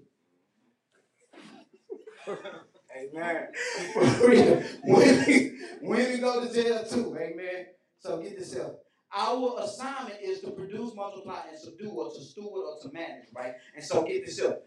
Amen. 2.96 3.48
Women, 4.84 5.58
women 5.82 6.20
go 6.20 6.46
to 6.46 6.52
jail 6.52 6.84
too. 6.84 7.16
Amen. 7.18 7.66
So 7.98 8.18
get 8.18 8.38
this 8.38 8.56
up. 8.56 8.80
Our 9.14 9.60
assignment 9.62 10.20
is 10.22 10.40
to 10.40 10.50
produce, 10.50 10.94
multiply, 10.94 11.40
and 11.50 11.58
subdue, 11.58 11.90
or 11.90 12.10
to 12.10 12.20
steward, 12.20 12.64
or 12.64 12.78
to 12.82 12.92
manage, 12.92 13.26
right? 13.34 13.54
And 13.74 13.84
so 13.84 14.02
get 14.04 14.24
this 14.24 14.40
up. 14.40 14.62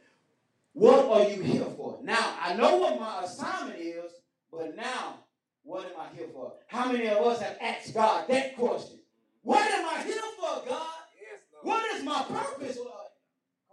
What 0.73 1.05
are 1.05 1.29
you 1.29 1.41
here 1.41 1.65
for? 1.75 1.99
Now, 2.03 2.35
I 2.41 2.53
know 2.53 2.77
what 2.77 2.99
my 2.99 3.23
assignment 3.23 3.79
is, 3.79 4.11
but 4.51 4.75
now, 4.75 5.19
what 5.63 5.85
am 5.85 5.99
I 5.99 6.15
here 6.15 6.27
for? 6.31 6.53
How 6.67 6.91
many 6.91 7.07
of 7.07 7.25
us 7.25 7.41
have 7.41 7.57
asked 7.59 7.93
God 7.93 8.27
that 8.27 8.55
question? 8.55 8.99
What 9.41 9.61
am 9.61 9.85
I 9.85 10.03
here 10.03 10.21
for, 10.37 10.67
God? 10.67 10.87
Yes, 11.19 11.41
Lord. 11.53 11.65
What 11.65 11.95
is 11.95 12.03
my 12.03 12.23
purpose, 12.23 12.77
Lord? 12.77 12.89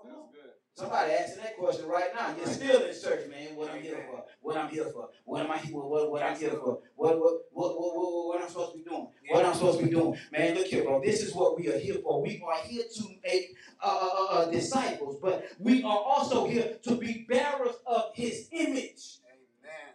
Come 0.01 0.13
on. 0.13 0.27
That's 0.33 0.33
good. 0.33 0.53
Somebody 0.83 1.13
asking 1.13 1.45
that 1.45 1.57
question 1.57 1.87
right 1.87 2.13
now. 2.13 2.35
You're 2.37 2.53
still 2.53 2.83
in 2.83 2.93
church, 2.93 3.31
man. 3.31 3.55
What 3.55 3.71
I'm 3.71 3.81
here 3.81 4.05
for? 4.11 4.25
What 4.41 4.57
I'm 4.57 4.69
here 4.69 4.87
for? 4.87 5.11
What 5.25 5.45
am 5.45 5.51
I 5.53 5.59
here? 5.59 5.77
What, 5.77 6.11
what, 6.11 6.23
I'm 6.25 6.37
here 6.37 6.51
for? 6.51 6.81
What, 6.97 7.21
what, 7.21 7.35
what, 7.53 7.79
what, 7.79 7.97
what, 7.97 8.27
what 8.27 8.43
I'm 8.43 8.49
supposed 8.49 8.73
to 8.73 8.79
be 8.79 8.85
doing? 8.85 9.07
What 9.29 9.47
I'm 9.47 9.55
supposed 9.55 9.79
to 9.79 9.85
be 9.85 9.93
doing? 9.93 10.19
Man, 10.33 10.57
look 10.57 10.67
here, 10.67 10.83
bro. 10.83 11.01
This 11.01 11.23
is 11.23 11.33
what 11.35 11.57
we 11.57 11.69
are 11.69 11.79
here 11.79 11.99
for. 12.03 12.21
We 12.21 12.43
are 12.45 12.67
here 12.67 12.83
to 12.97 13.05
make 13.23 13.55
uh, 13.81 13.87
uh, 13.87 14.25
uh, 14.33 14.51
disciples, 14.51 15.19
but 15.23 15.45
we 15.61 15.85
are 15.85 15.99
also 15.99 16.49
here 16.49 16.79
to 16.83 16.97
be 16.97 17.27
bearers 17.29 17.77
of 17.87 18.11
His 18.15 18.49
image. 18.51 19.21
Amen. 19.31 19.95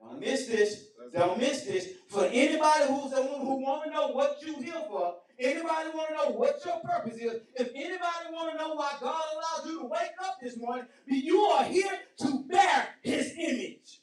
Don't 0.00 0.18
miss 0.18 0.48
this. 0.48 0.86
Don't 1.12 1.38
miss 1.38 1.62
this. 1.62 1.90
For 2.08 2.24
anybody 2.24 2.86
who's 2.88 3.12
the 3.12 3.22
one 3.22 3.40
who 3.40 3.62
want 3.62 3.84
to 3.84 3.90
know 3.90 4.08
what 4.08 4.42
you 4.44 4.60
here 4.60 4.82
for, 4.88 5.14
anybody 5.40 5.90
want 5.94 6.08
to 6.10 6.14
know 6.16 6.30
what 6.30 6.60
your 6.64 6.80
purpose 6.80 7.16
is, 7.16 7.40
if 7.56 7.68
anybody 7.74 8.32
want 8.32 8.52
to 8.52 8.58
know 8.58 8.74
why 8.74 8.92
God 9.00 9.22
allows 9.32 9.66
you 9.66 9.80
to 9.80 9.86
wake 9.86 10.10
up 10.22 10.38
this 10.40 10.56
morning, 10.56 10.86
you 11.06 11.38
are 11.40 11.64
here 11.64 11.98
to 12.18 12.44
bear 12.48 12.88
His 13.02 13.32
image, 13.38 14.00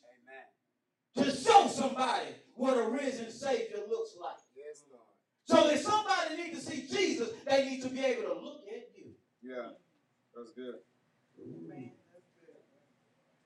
Amen. 1.16 1.30
to 1.30 1.36
show 1.36 1.68
somebody 1.68 2.28
what 2.56 2.78
a 2.78 2.90
risen 2.90 3.32
Savior 3.32 3.82
looks 3.90 4.16
like. 4.20 4.38
Yes, 4.56 4.84
Lord. 4.92 5.04
So 5.46 5.70
if 5.70 5.82
somebody 5.82 6.44
need 6.44 6.54
to 6.56 6.62
see 6.62 6.88
Jesus, 6.88 7.30
they 7.48 7.70
need 7.70 7.82
to 7.84 7.90
be 7.90 8.04
able 8.04 8.24
to 8.24 8.34
look 8.40 8.64
at 8.68 8.90
you. 8.98 9.12
Yeah. 9.44 9.70
That's 10.36 10.52
good. 10.52 10.76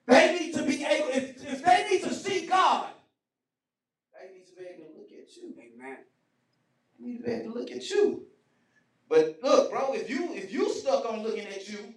They 0.07 0.39
need 0.39 0.53
to 0.53 0.63
be 0.63 0.83
able, 0.83 1.07
if, 1.09 1.45
if 1.45 1.63
they 1.63 1.87
need 1.89 2.03
to 2.03 2.13
see 2.13 2.45
God, 2.45 2.87
they 4.13 4.35
need 4.35 4.45
to 4.47 4.55
be 4.55 4.61
able 4.61 4.91
to 4.91 4.97
look 4.97 5.09
at 5.11 5.37
you. 5.37 5.53
Amen. 5.57 5.99
Need 7.01 7.17
to 7.17 7.23
be 7.23 7.31
able 7.31 7.53
to 7.53 7.59
look 7.59 7.71
at 7.71 7.89
you. 7.89 8.27
But 9.09 9.39
look, 9.43 9.71
bro, 9.71 9.93
if 9.93 10.09
you 10.09 10.33
if 10.33 10.53
you 10.53 10.71
stuck 10.71 11.05
on 11.05 11.23
looking 11.23 11.47
at 11.47 11.67
you, 11.67 11.95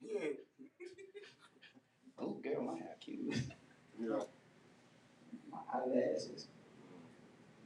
Yeah. 0.00 0.20
oh 2.18 2.40
girl, 2.42 2.62
my 2.62 2.78
hair 2.78 2.96
cute. 3.00 3.36
Yeah. 4.00 4.18
My 5.50 5.58
eyelashes. 5.74 6.48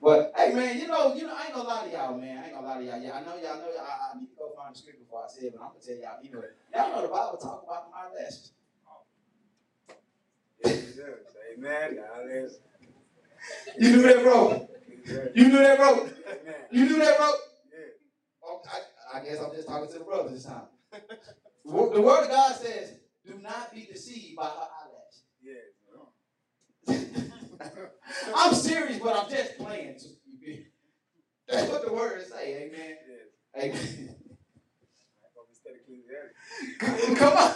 But 0.02 0.32
hey 0.36 0.52
man, 0.54 0.78
you 0.78 0.88
know, 0.88 1.14
you 1.14 1.26
know, 1.26 1.34
I 1.36 1.46
ain't 1.46 1.54
gonna 1.54 1.68
lie 1.68 1.84
to 1.84 1.92
y'all, 1.92 2.18
man. 2.18 2.38
I 2.38 2.46
ain't 2.46 2.54
gonna 2.54 2.66
lie 2.66 2.78
to 2.78 2.84
y'all. 2.84 3.00
Yeah, 3.00 3.16
I 3.16 3.20
know 3.22 3.36
y'all 3.36 3.58
know 3.58 3.70
I, 3.80 4.14
I 4.16 4.20
need 4.20 4.28
to 4.28 4.36
go 4.38 4.52
find 4.56 4.74
the 4.74 4.78
script 4.78 4.98
before 5.00 5.24
I 5.24 5.28
say 5.28 5.46
it, 5.46 5.54
but 5.56 5.62
I'm 5.62 5.70
gonna 5.70 5.80
tell 5.80 5.96
y'all 5.96 6.18
anyway. 6.24 6.52
Y'all 6.74 6.92
know 6.92 7.02
the 7.02 7.08
Bible 7.08 7.38
talk 7.38 7.64
about 7.64 7.90
my 7.90 8.08
eyelashes. 8.08 8.52
Amen. 10.66 11.98
You 13.78 13.92
knew 13.92 14.02
that, 14.02 14.22
bro. 14.22 14.68
You 15.34 15.48
knew 15.48 15.58
that, 15.58 15.78
bro. 15.78 16.00
Amen. 16.00 16.54
You 16.70 16.84
knew 16.84 16.98
that, 16.98 17.16
bro. 17.18 17.32
Yeah. 17.72 17.78
Oh, 18.44 18.62
I, 18.70 19.18
I 19.18 19.24
guess 19.24 19.40
I'm 19.40 19.52
just 19.54 19.68
talking 19.68 19.90
to 19.92 19.98
the 19.98 20.04
brothers 20.04 20.32
this 20.32 20.44
time. 20.44 20.68
The 21.64 22.00
word 22.00 22.24
of 22.24 22.30
God 22.30 22.56
says, 22.56 22.94
"Do 23.26 23.38
not 23.42 23.72
be 23.74 23.86
deceived 23.90 24.36
by 24.36 24.46
her 24.46 24.68
eyelash." 24.80 25.20
Yeah. 25.42 25.54
I'm 28.36 28.54
serious, 28.54 28.98
but 28.98 29.16
I'm 29.16 29.30
just 29.30 29.58
playing. 29.58 29.98
That's 31.48 31.70
what 31.70 31.84
the 31.84 31.92
word 31.92 32.24
say. 32.26 32.70
Amen. 32.70 32.96
Yeah. 33.08 33.62
Amen. 33.62 34.14
Ecclesiastes. 36.80 37.18
Come 37.18 37.36
on. 37.36 37.54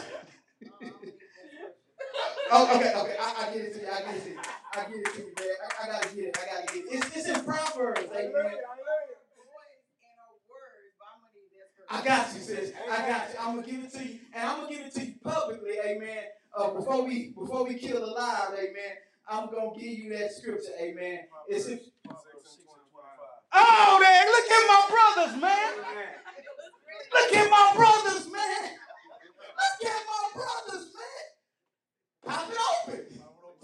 Oh, 2.57 2.77
okay, 2.77 2.95
okay. 2.95 3.17
I, 3.21 3.49
I 3.49 3.53
get 3.53 3.63
it 3.67 3.75
to 3.75 3.81
you. 3.81 3.89
I 3.91 4.01
get 4.03 4.15
it 4.15 4.23
to 4.23 4.31
you. 4.31 4.39
I 4.39 4.85
get 4.85 4.95
it 4.95 5.13
to 5.15 5.19
you, 5.19 5.33
man. 5.35 5.57
I, 5.59 5.85
I 5.85 5.87
gotta 5.91 6.15
get 6.15 6.25
it. 6.25 6.39
I 6.39 6.47
gotta 6.55 6.67
get 6.75 6.85
it. 6.85 6.89
It's, 6.93 7.17
it's 7.17 7.29
in 7.39 7.45
Proverbs. 7.45 8.03
Amen. 8.15 8.53
I 11.91 12.05
got 12.05 12.33
you, 12.35 12.41
sis. 12.41 12.73
I 12.91 13.09
got 13.09 13.29
you. 13.33 13.39
I'm 13.41 13.57
gonna 13.57 13.67
give 13.67 13.85
it 13.85 13.93
to 13.95 14.05
you, 14.05 14.21
and 14.35 14.49
I'm 14.49 14.61
gonna 14.63 14.71
give 14.71 14.87
it 14.87 14.95
to 14.95 15.05
you 15.05 15.15
publicly, 15.23 15.79
amen. 15.85 16.25
Uh, 16.57 16.71
before 16.71 17.05
we 17.05 17.35
before 17.37 17.65
we 17.67 17.75
kill 17.75 18.01
the 18.01 18.07
live, 18.07 18.51
amen. 18.55 18.97
I'm 19.29 19.51
gonna 19.51 19.71
give 19.77 19.99
you 19.99 20.17
that 20.17 20.33
scripture, 20.33 20.73
amen. 20.81 21.21
It's 21.49 21.67
in, 21.67 21.81
oh, 23.53 23.99
man, 24.01 24.27
look 24.27 24.51
at 24.51 24.67
my 24.69 24.83
brothers, 24.91 25.43
man. 25.43 25.73
Look 27.13 27.33
at 27.37 27.51
my 27.51 27.73
brothers, 27.77 28.27
man. 28.33 28.71
Look 29.43 29.91
at 29.91 30.03
my 30.07 30.31
brothers, 30.35 30.87
man. 30.94 30.94
Pop 32.25 32.51
it 32.51 32.59
open. 32.89 33.07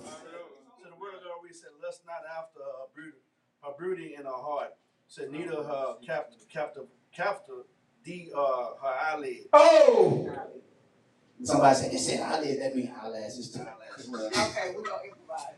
So 0.05 0.89
the 0.89 0.97
word 1.01 1.15
of 1.15 1.23
God 1.23 1.33
always 1.37 1.61
said, 1.61 1.71
"Lust 1.83 2.03
not 2.07 2.23
after 2.39 2.61
her 2.61 2.89
brooding, 2.95 3.21
her 3.63 3.73
brooding 3.79 4.13
in 4.19 4.25
her 4.25 4.31
heart." 4.31 4.75
Said 5.09 5.31
neither 5.33 5.63
her 5.63 5.97
captive, 6.07 6.49
captive, 6.49 6.87
captive, 7.13 7.65
the 8.05 8.33
uh 8.37 8.75
her 8.83 8.95
eyelid. 9.13 9.49
Oh. 9.53 10.29
Somebody 11.43 11.75
said, 11.75 11.91
they 11.93 11.97
said 11.97 12.21
eyelid, 12.21 12.61
that 12.61 12.77
means 12.77 12.91
eyelashes 13.03 13.51
too. 13.51 13.61
Okay, 13.61 14.75
we're 14.77 14.83
gonna 14.83 15.03
improvise. 15.05 15.57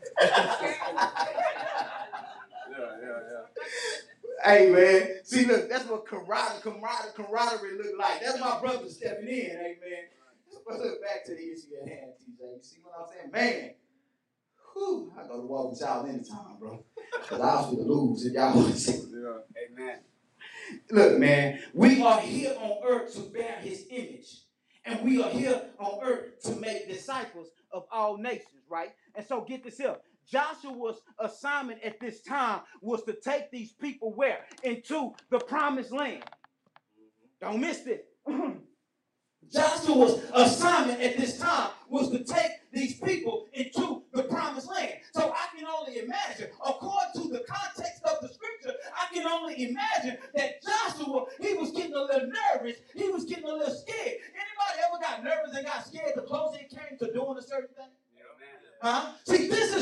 Yeah, 2.71 2.97
yeah, 3.01 3.19
yeah. 3.31 3.45
Hey 4.43 4.71
man, 4.71 5.23
see 5.23 5.45
look, 5.45 5.69
that's 5.69 5.85
what 5.85 6.05
camaraderie, 6.07 6.61
camaraderie, 6.61 7.13
camaraderie 7.15 7.77
look 7.77 7.97
like. 7.99 8.21
That's 8.21 8.39
my 8.39 8.59
brother 8.59 8.89
stepping 8.89 9.27
in, 9.27 9.51
amen. 9.51 10.07
But 10.67 10.79
look 10.79 11.01
back 11.01 11.25
to 11.25 11.31
the 11.31 11.41
issue 11.41 11.75
at 11.81 11.87
hand, 11.87 12.11
TJ. 12.21 12.57
You 12.57 12.61
see 12.61 12.79
what 12.83 12.93
I'm 12.99 13.07
saying? 13.13 13.31
Man, 13.31 13.71
whew, 14.73 15.11
I 15.17 15.27
go 15.27 15.41
to 15.41 15.47
walk 15.47 15.71
with 15.71 15.81
y'all 15.81 16.05
anytime, 16.05 16.57
bro. 16.59 16.83
Cause 17.27 17.41
I 17.41 17.55
was 17.55 17.75
gonna 17.75 17.81
lose 17.87 18.25
if 18.25 18.33
y'all 18.33 18.55
want 18.55 18.73
to 18.73 18.79
see. 18.79 19.03
Yeah. 19.13 19.65
Amen. 19.71 19.99
Look, 20.91 21.19
man, 21.19 21.59
we 21.73 22.01
are 22.01 22.19
here 22.19 22.55
on 22.59 22.77
earth 22.85 23.13
to 23.15 23.21
bear 23.21 23.57
his 23.61 23.85
image. 23.89 24.43
And 24.85 25.01
we 25.01 25.21
are 25.21 25.29
here 25.29 25.61
on 25.79 25.99
earth 26.03 26.41
to 26.43 26.55
make 26.57 26.89
disciples 26.89 27.47
of 27.71 27.85
all 27.91 28.17
nations, 28.17 28.63
right? 28.69 28.91
And 29.15 29.25
so 29.25 29.41
get 29.41 29.63
this 29.63 29.77
here. 29.77 29.95
Joshua's 30.29 31.01
assignment 31.19 31.81
at 31.83 31.99
this 31.99 32.21
time 32.21 32.61
was 32.81 33.03
to 33.03 33.13
take 33.13 33.51
these 33.51 33.71
people 33.71 34.13
where? 34.13 34.39
Into 34.63 35.13
the 35.29 35.39
promised 35.39 35.91
land. 35.91 36.23
Don't 37.39 37.61
miss 37.61 37.85
it. 37.85 38.07
Joshua's 39.53 40.19
assignment 40.33 40.99
at 40.99 41.17
this 41.17 41.37
time 41.37 41.69
was 41.89 42.09
to 42.09 42.23
take 42.23 42.51
these 42.71 42.99
people 42.99 43.47
into 43.53 44.01
the 44.13 44.23
promised 44.23 44.69
land. 44.69 44.93
So 45.13 45.31
I 45.31 45.55
can 45.55 45.67
only 45.67 45.99
imagine, 45.99 46.47
according 46.65 47.21
to 47.21 47.29
the 47.29 47.45
context 47.47 48.01
of 48.03 48.17
the 48.21 48.29
scripture, 48.29 48.77
I 48.99 49.13
can 49.13 49.27
only 49.27 49.69
imagine 49.69 50.17
that 50.35 50.63
Joshua, 50.63 51.25
he 51.39 51.53
was 51.53 51.71
getting 51.71 51.93
a 51.93 52.01
little 52.01 52.29
nervous. 52.29 52.77
He 52.95 53.09
was 53.09 53.25
getting 53.25 53.45
a 53.45 53.53
little 53.53 53.73
scared. 53.73 54.17
Anybody 54.33 54.79
ever 54.87 54.99
got 55.01 55.23
nervous 55.23 55.55
and 55.55 55.65
got 55.65 55.85
scared 55.85 56.13
the 56.15 56.23
closer 56.23 56.59
it 56.59 56.69
came 56.69 56.97
to 56.97 57.13
doing 57.13 57.37
a 57.37 57.43
certain 57.43 57.69
thing? 57.75 57.89
Huh? 58.81 59.13
See, 59.25 59.47
this 59.47 59.72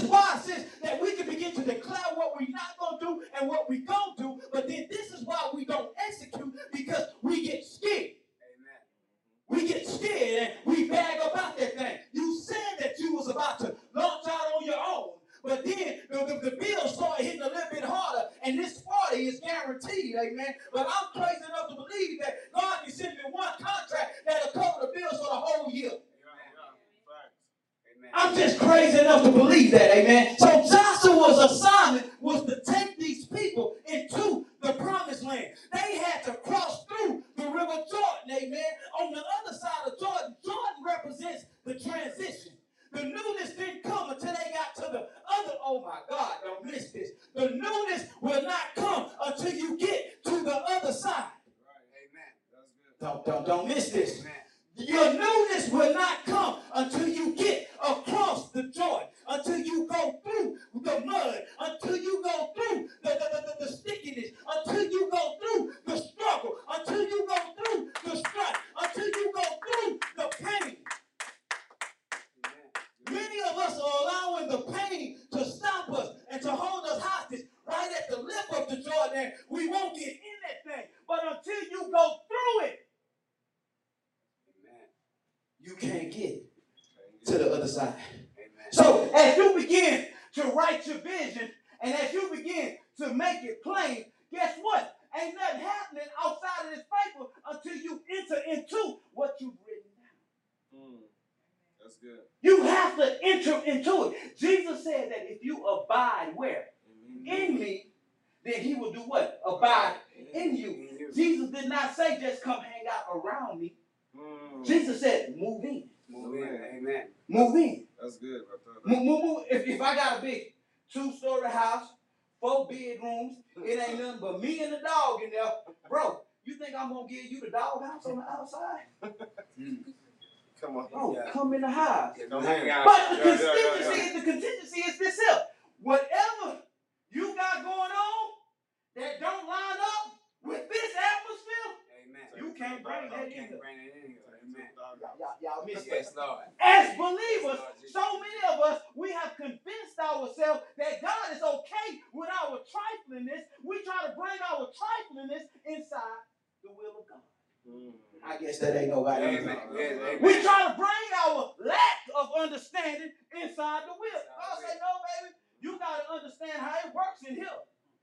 Yes, 145.74 146.14
Lord. 146.16 146.46
As 146.60 146.98
believers, 146.98 147.60
yes, 147.82 147.94
so 147.94 148.04
many 148.20 148.42
of 148.54 148.60
us, 148.60 148.82
we 148.96 149.12
have 149.12 149.36
convinced 149.36 149.98
ourselves 150.00 150.62
that 150.78 151.02
God 151.02 151.26
is 151.36 151.42
okay 151.42 152.02
with 152.14 152.30
our 152.30 152.60
triflingness. 152.68 153.44
We 153.64 153.84
try 153.84 154.08
to 154.08 154.14
bring 154.16 154.40
our 154.52 154.68
triflingness 154.74 155.48
inside 155.66 156.22
the 156.64 156.72
will 156.72 157.02
of 157.02 157.08
God. 157.08 157.26
Mm. 157.68 157.94
I 158.24 158.38
guess 158.38 158.60
that 158.60 158.76
ain't 158.76 158.90
nobody. 158.90 159.38
Amen. 159.38 159.58
Amen. 159.72 160.18
We 160.22 160.42
try 160.42 160.68
to 160.70 160.76
bring 160.78 161.08
our 161.26 161.54
lack 161.64 162.00
of 162.16 162.30
understanding 162.38 163.12
inside 163.34 163.82
the 163.86 163.96
will. 163.98 164.22
God 164.28 164.60
say, 164.60 164.78
no, 164.78 164.92
baby, 165.06 165.36
you 165.60 165.80
got 165.80 166.06
to 166.06 166.14
understand 166.14 166.54
how 166.58 166.76
it 166.86 166.94
works 166.94 167.22
in 167.28 167.36
here. 167.36 167.48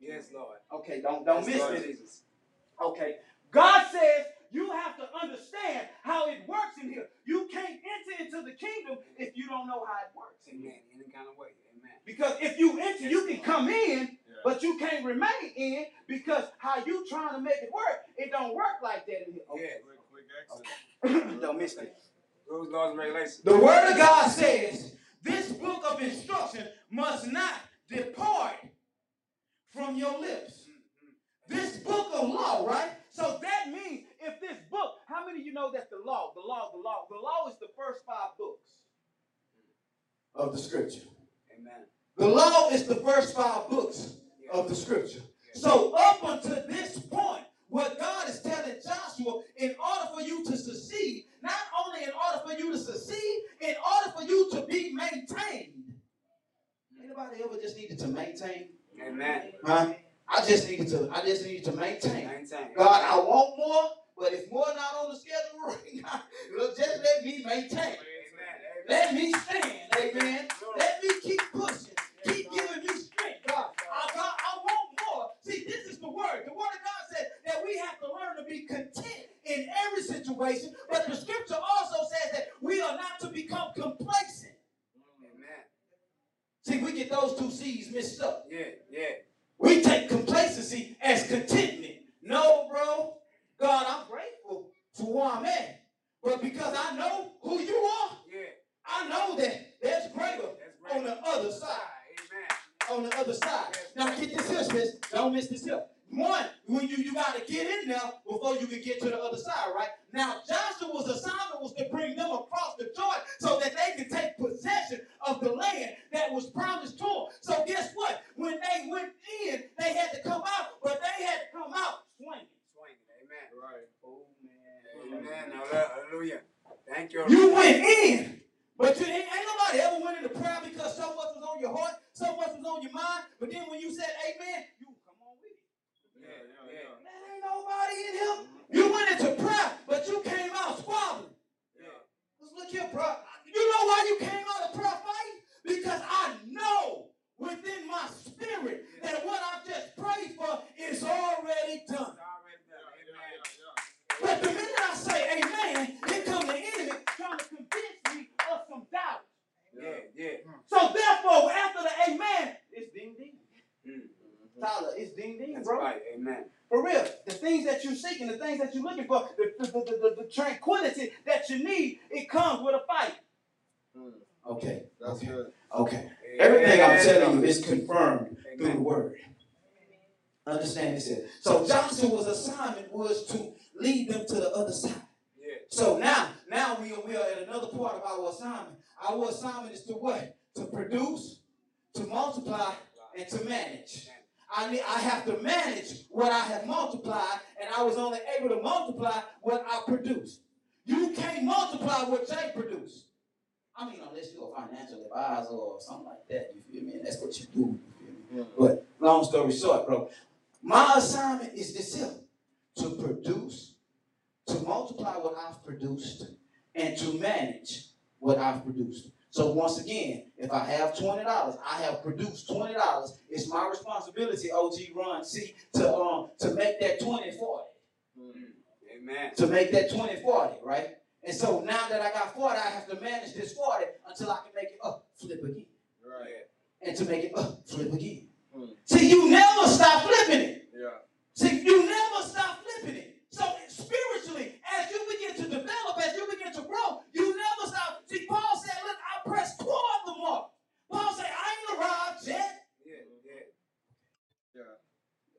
Yes, 0.01 0.29
Lord. 0.33 0.59
Okay, 0.73 1.01
don't 1.01 1.27
don't 1.27 1.45
miss 1.45 1.59
Lord. 1.59 1.83
Jesus. 1.83 2.23
Okay, 2.81 3.17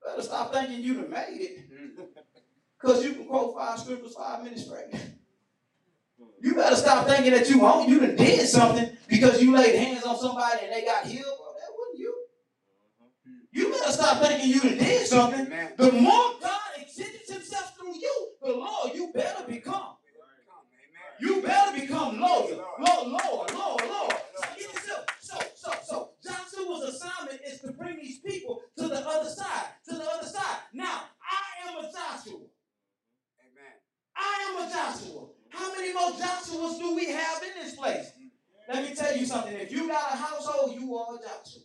Better 0.05 0.22
stop 0.22 0.53
thinking 0.53 0.82
you 0.82 0.95
done 0.95 1.09
made 1.09 1.41
it. 1.41 1.59
Because 2.82 3.03
you 3.03 3.11
can 3.13 3.26
quote 3.26 3.57
five 3.57 3.78
scriptures 3.78 4.15
five 4.17 4.41
minutes 4.41 4.63
straight. 4.63 4.93
You 6.41 6.55
better 6.55 6.78
stop 6.78 7.05
thinking 7.07 7.34
that 7.34 7.49
you 7.49 7.65
own, 7.65 7.89
you 7.89 7.99
done 7.99 8.15
did 8.15 8.47
something 8.47 8.89
because 9.09 9.41
you 9.41 9.53
laid 9.53 9.76
hands 9.76 10.03
on 10.03 10.17
somebody 10.17 10.59
and 10.63 10.72
they 10.72 10.86
got 10.86 11.05
healed. 11.05 11.26
Well, 11.26 11.55
that 11.59 11.74
wasn't 11.78 11.99
you. 11.99 12.15
You 13.51 13.72
better 13.72 13.91
stop 13.91 14.22
thinking 14.24 14.49
you 14.49 14.61
done 14.61 14.78
did 14.78 15.07
something. 15.07 15.49
The 15.76 15.91
more 15.91 16.36
God 16.41 16.59
exhibits 16.78 17.32
himself 17.32 17.76
through 17.78 17.95
you, 17.95 18.30
the 18.41 18.53
Lord 18.53 18.95
you 18.95 19.11
better 19.13 19.43
become. 19.45 19.95
You 21.20 21.41
better 21.41 21.82
become 21.82 22.20
Lord, 22.22 22.51
Lord, 22.80 23.07
Lord, 23.07 23.53
Lord, 23.53 23.82
Lord. 23.89 24.09
Yeshua's 26.70 26.95
assignment 26.95 27.41
is 27.45 27.59
to 27.61 27.72
bring 27.72 27.97
these 27.97 28.20
people 28.20 28.61
to 28.78 28.88
the 28.88 29.07
other 29.07 29.30
side, 29.30 29.65
to 29.88 29.95
the 29.95 30.03
other 30.03 30.28
side. 30.28 30.57
Now, 30.74 31.03
I 31.22 31.70
am 31.70 31.78
a 31.78 31.82
Joshua. 31.84 32.39
Amen. 33.41 33.76
I 34.15 34.45
am 34.49 34.67
a 34.67 34.72
Joshua. 34.72 35.28
How 35.49 35.74
many 35.74 35.93
more 35.93 36.11
Joshuas 36.11 36.80
do 36.80 36.95
we 36.95 37.09
have 37.11 37.41
in 37.43 37.63
this 37.63 37.76
place? 37.76 38.11
Let 38.72 38.88
me 38.88 38.95
tell 38.95 39.15
you 39.15 39.26
something. 39.26 39.53
If 39.55 39.72
you 39.72 39.88
got 39.88 40.13
a 40.13 40.17
household, 40.17 40.80
you 40.80 40.95
are 40.95 41.15
a 41.15 41.17
Joshua. 41.17 41.63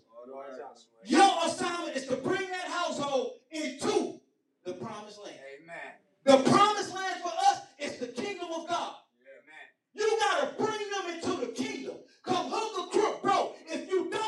Your 1.04 1.30
assignment 1.44 1.96
is 1.96 2.06
to 2.06 2.16
bring 2.16 2.48
that 2.48 2.66
household 2.68 3.32
into 3.50 4.20
the 4.64 4.72
promised 4.72 5.22
land. 5.22 5.36
Amen. 5.62 5.76
The 6.24 6.50
promised 6.50 6.94
land 6.94 7.20
for 7.20 7.32
us 7.50 7.60
is 7.78 7.98
the 7.98 8.06
kingdom 8.06 8.48
of 8.50 8.66
God. 8.66 8.94
Amen. 9.20 9.66
You 9.92 10.18
got 10.18 10.40
to 10.40 10.64
bring 10.64 10.90
them 10.90 11.14
into 11.14 11.46
the 11.46 11.52
kingdom. 11.52 11.96
Come 12.22 12.46
hook 12.48 12.88
a 12.88 12.90
crook, 12.90 13.22
bro. 13.22 13.52
If 13.66 13.90
you 13.90 14.08
don't, 14.10 14.23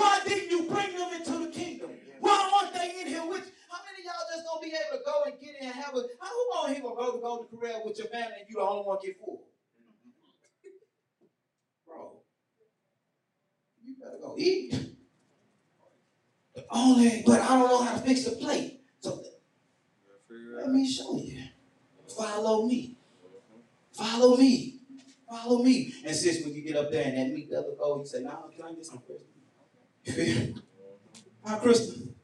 Why 0.00 0.20
didn't 0.26 0.50
you 0.50 0.62
bring 0.62 0.96
them 0.96 1.12
into 1.12 1.44
the 1.44 1.52
kingdom? 1.52 1.90
Why 2.20 2.50
aren't 2.62 2.72
they 2.72 3.02
in 3.02 3.06
here 3.06 3.26
with 3.26 3.44
you? 3.44 3.52
How 3.68 3.80
many 3.84 4.00
of 4.00 4.04
y'all 4.06 4.24
just 4.34 4.46
gonna 4.46 4.62
be 4.62 4.68
able 4.68 4.96
to 4.96 5.04
go 5.04 5.24
and 5.26 5.34
get 5.38 5.60
in 5.60 5.66
and 5.66 5.74
have 5.74 5.94
a 5.94 6.02
how 6.18 6.28
who 6.28 6.40
on 6.56 6.72
here 6.72 6.82
gonna 6.82 6.94
go 6.94 7.12
to 7.12 7.18
go 7.20 7.42
to 7.42 7.56
Corral 7.56 7.82
with 7.84 7.98
your 7.98 8.06
family 8.06 8.36
and 8.40 8.48
you 8.48 8.56
the 8.56 8.62
only 8.62 8.84
one 8.86 8.98
get 9.04 9.18
full? 9.18 9.44
Bro, 11.86 12.12
you 13.84 13.94
better 14.02 14.16
go 14.22 14.36
eat. 14.38 14.74
But 16.54 16.66
only, 16.70 17.22
but 17.26 17.40
I 17.42 17.48
don't 17.48 17.68
know 17.68 17.82
how 17.82 17.92
to 17.92 18.00
fix 18.00 18.24
the 18.24 18.36
plate. 18.36 18.80
So 19.00 19.22
let 20.56 20.70
me 20.70 20.90
show 20.90 21.18
you. 21.18 21.42
Follow 22.16 22.66
me. 22.66 22.96
Follow 23.92 24.38
me. 24.38 24.80
Follow 25.28 25.62
me. 25.62 25.94
And 26.06 26.16
sis, 26.16 26.42
when 26.42 26.54
you 26.54 26.62
get 26.62 26.76
up 26.76 26.90
there 26.90 27.04
and 27.04 27.18
that 27.18 27.34
meat 27.34 27.50
doesn't 27.50 27.78
go, 27.78 27.98
you 27.98 28.06
say, 28.06 28.22
nah, 28.22 28.48
can 28.48 28.64
I 28.64 28.72
get 28.72 28.86
some 28.86 28.98
Kristen? 29.06 29.29
Ah, 30.06 30.06
you 30.06 30.12
feel 30.12 30.46
me? 30.46 30.54
Huh, 31.44 31.58
Kristen? 31.58 32.14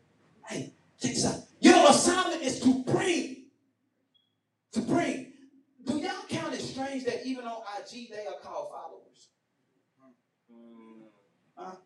Hey, 0.47 0.73
check 1.01 1.13
this 1.13 1.27
out. 1.27 1.41
Your 1.61 1.91
assignment 1.91 2.43
is 2.43 2.61
to 2.61 2.83
pray. 2.85 3.39
To 4.73 4.81
pray. 4.83 5.29
Do 5.87 5.99
y'all 5.99 6.13
count 6.29 6.55
it 6.55 6.61
strange 6.61 7.05
that 7.05 7.27
even 7.27 7.45
on 7.45 7.63
IG 7.79 8.11
they 8.11 8.27
are 8.27 8.39
called 8.43 8.71
followers? 8.71 9.29
Huh? 11.57 11.77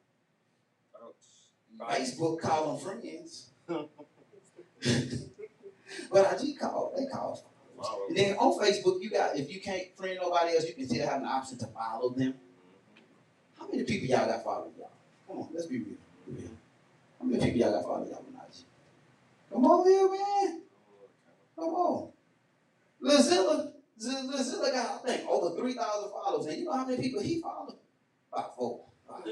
Ouch. 1.02 1.14
Facebook 1.98 2.40
call 2.40 2.76
them 2.76 2.84
friends. 2.84 3.50
but 6.10 6.42
IG 6.42 6.58
call, 6.58 6.92
they 6.96 7.06
call 7.06 7.50
Follow. 7.80 8.06
And 8.08 8.16
then 8.16 8.36
on 8.36 8.58
Facebook, 8.60 9.00
you 9.00 9.10
got 9.10 9.36
if 9.36 9.50
you 9.50 9.60
can't 9.60 9.96
friend 9.96 10.18
nobody 10.20 10.54
else, 10.54 10.66
you 10.66 10.74
can 10.74 10.86
still 10.86 11.08
have 11.08 11.22
an 11.22 11.26
option 11.26 11.58
to 11.58 11.66
follow 11.68 12.10
them. 12.10 12.34
How 13.58 13.68
many 13.68 13.84
people 13.84 14.08
y'all 14.08 14.26
got 14.26 14.44
following 14.44 14.72
y'all? 14.78 14.90
Come 15.30 15.42
on, 15.42 15.48
let's 15.54 15.66
be 15.66 15.78
real. 15.78 15.86
Real. 16.26 16.50
How 17.20 17.26
many 17.26 17.44
people 17.44 17.60
y'all 17.60 17.72
got 17.72 17.84
following 17.84 18.08
y'all 18.10 18.18
on 18.18 18.50
Come 19.52 19.64
on 19.64 19.88
here, 19.88 20.10
man. 20.10 20.62
Come 21.56 21.68
on. 21.68 22.12
Lizilla, 23.02 23.72
Lizilla 24.02 24.72
got 24.72 25.04
I 25.04 25.06
think 25.06 25.28
over 25.28 25.56
three 25.56 25.74
thousand 25.74 26.10
followers, 26.10 26.46
and 26.46 26.58
you 26.58 26.64
know 26.64 26.72
how 26.72 26.84
many 26.84 27.00
people 27.00 27.22
he 27.22 27.40
followed? 27.40 27.76
About 28.32 28.56
four. 28.56 28.84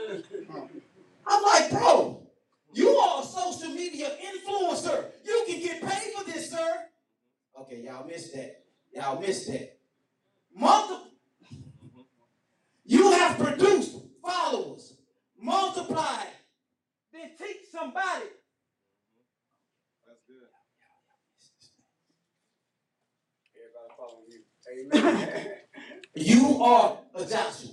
I'm 1.26 1.42
like, 1.42 1.70
bro, 1.70 2.22
you 2.72 2.90
are 2.90 3.22
a 3.22 3.26
social 3.26 3.70
media 3.70 4.10
influencer. 4.22 5.06
You 5.24 5.44
can 5.46 5.60
get 5.60 5.82
paid 5.82 6.12
for 6.14 6.24
this, 6.24 6.50
sir. 6.50 6.84
Okay, 7.60 7.82
y'all 7.84 8.06
missed 8.06 8.34
that. 8.34 8.62
Y'all 8.92 9.20
missed 9.20 9.48
that. 9.48 9.76
Multiple. 10.54 11.08
You 12.84 13.10
have 13.12 13.38
produced 13.38 13.96
followers, 14.22 14.94
multiplied, 15.98 16.26
then 17.12 17.30
teach 17.38 17.68
somebody. 17.70 18.26
That's 20.06 20.20
good. 20.26 20.48
Everybody 23.56 23.90
following 23.96 24.28
you. 24.30 24.42
Amen. 24.70 25.54
You 26.14 26.62
are 26.62 26.98
a 27.14 27.24
Joshua. 27.24 27.70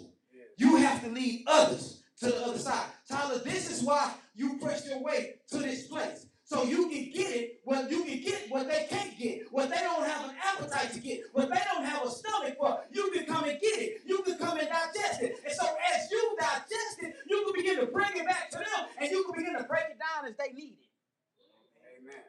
You 0.58 0.78
have 0.78 1.04
to 1.04 1.10
lead 1.10 1.44
others 1.48 2.04
to 2.20 2.28
the 2.28 2.46
other 2.46 2.58
side. 2.58 2.88
Tyler, 3.10 3.40
this 3.40 3.70
is 3.70 3.84
why 3.84 4.14
you 4.34 4.58
press 4.58 4.88
your 4.88 5.04
way 5.04 5.36
to 5.50 5.58
this 5.58 5.88
place. 5.88 6.28
So 6.48 6.64
you 6.64 6.88
can 6.90 7.10
get 7.10 7.36
it, 7.36 7.60
what 7.64 7.90
you 7.90 8.04
can 8.04 8.22
get 8.22 8.36
what 8.50 8.70
they 8.70 8.86
can't 8.88 9.18
get, 9.18 9.52
what 9.52 9.70
they 9.70 9.80
don't 9.80 10.06
have 10.06 10.30
an 10.30 10.36
appetite 10.42 10.94
to 10.94 11.00
get, 11.00 11.22
what 11.34 11.50
they 11.50 11.60
don't 11.74 11.84
have 11.84 12.06
a 12.06 12.10
stomach 12.10 12.56
for. 12.58 12.82
You 12.92 13.10
can 13.12 13.26
come 13.26 13.46
and 13.46 13.60
get 13.60 13.80
it. 13.80 14.02
You 14.06 14.20
can 14.20 14.38
come 14.38 14.58
and 14.60 14.68
digest 14.68 15.24
it. 15.24 15.40
And 15.44 15.54
so 15.54 15.66
as 15.66 16.12
you 16.12 16.38
digest 16.40 17.02
it, 17.02 17.16
you 17.28 17.44
can 17.44 17.54
begin 17.54 17.80
to 17.80 17.88
bring 17.88 18.16
it 18.16 18.28
back 18.28 18.52
to 18.52 18.60
them 18.60 18.88
and 19.02 19.10
you 19.10 19.24
can 19.24 19.34
begin 19.36 19.58
to 19.58 19.64
break 19.64 19.86
it 19.90 19.98
down 20.00 20.30
as 20.30 20.36
they 20.38 20.54
need 20.54 20.78
it. 20.80 20.88
Amen. 22.00 22.24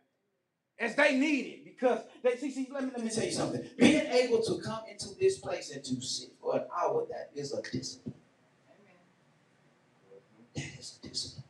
As 0.79 0.97
they 0.97 1.17
need 1.17 1.47
it. 1.47 1.65
Because 1.67 2.01
they 2.23 2.37
see, 2.37 2.51
see, 2.51 2.69
let 2.73 2.85
me 2.85 2.91
let 2.97 3.05
me 3.05 3.11
tell 3.11 3.25
you 3.25 3.33
something. 3.33 3.63
Being 3.77 4.07
able 4.07 4.43
to 4.45 4.59
come 4.65 4.81
into 4.91 5.09
this 5.21 5.39
place 5.39 5.71
and 5.73 5.85
to 5.85 6.01
sit 6.01 6.31
for 6.41 6.57
an 6.57 6.65
hour, 6.75 7.07
that 7.11 7.31
is 7.39 7.53
a 7.53 7.61
discipline. 7.61 8.15
Amen. 8.71 8.97
That 10.55 10.81
is 10.81 10.99
a 10.99 11.07
discipline. 11.07 11.45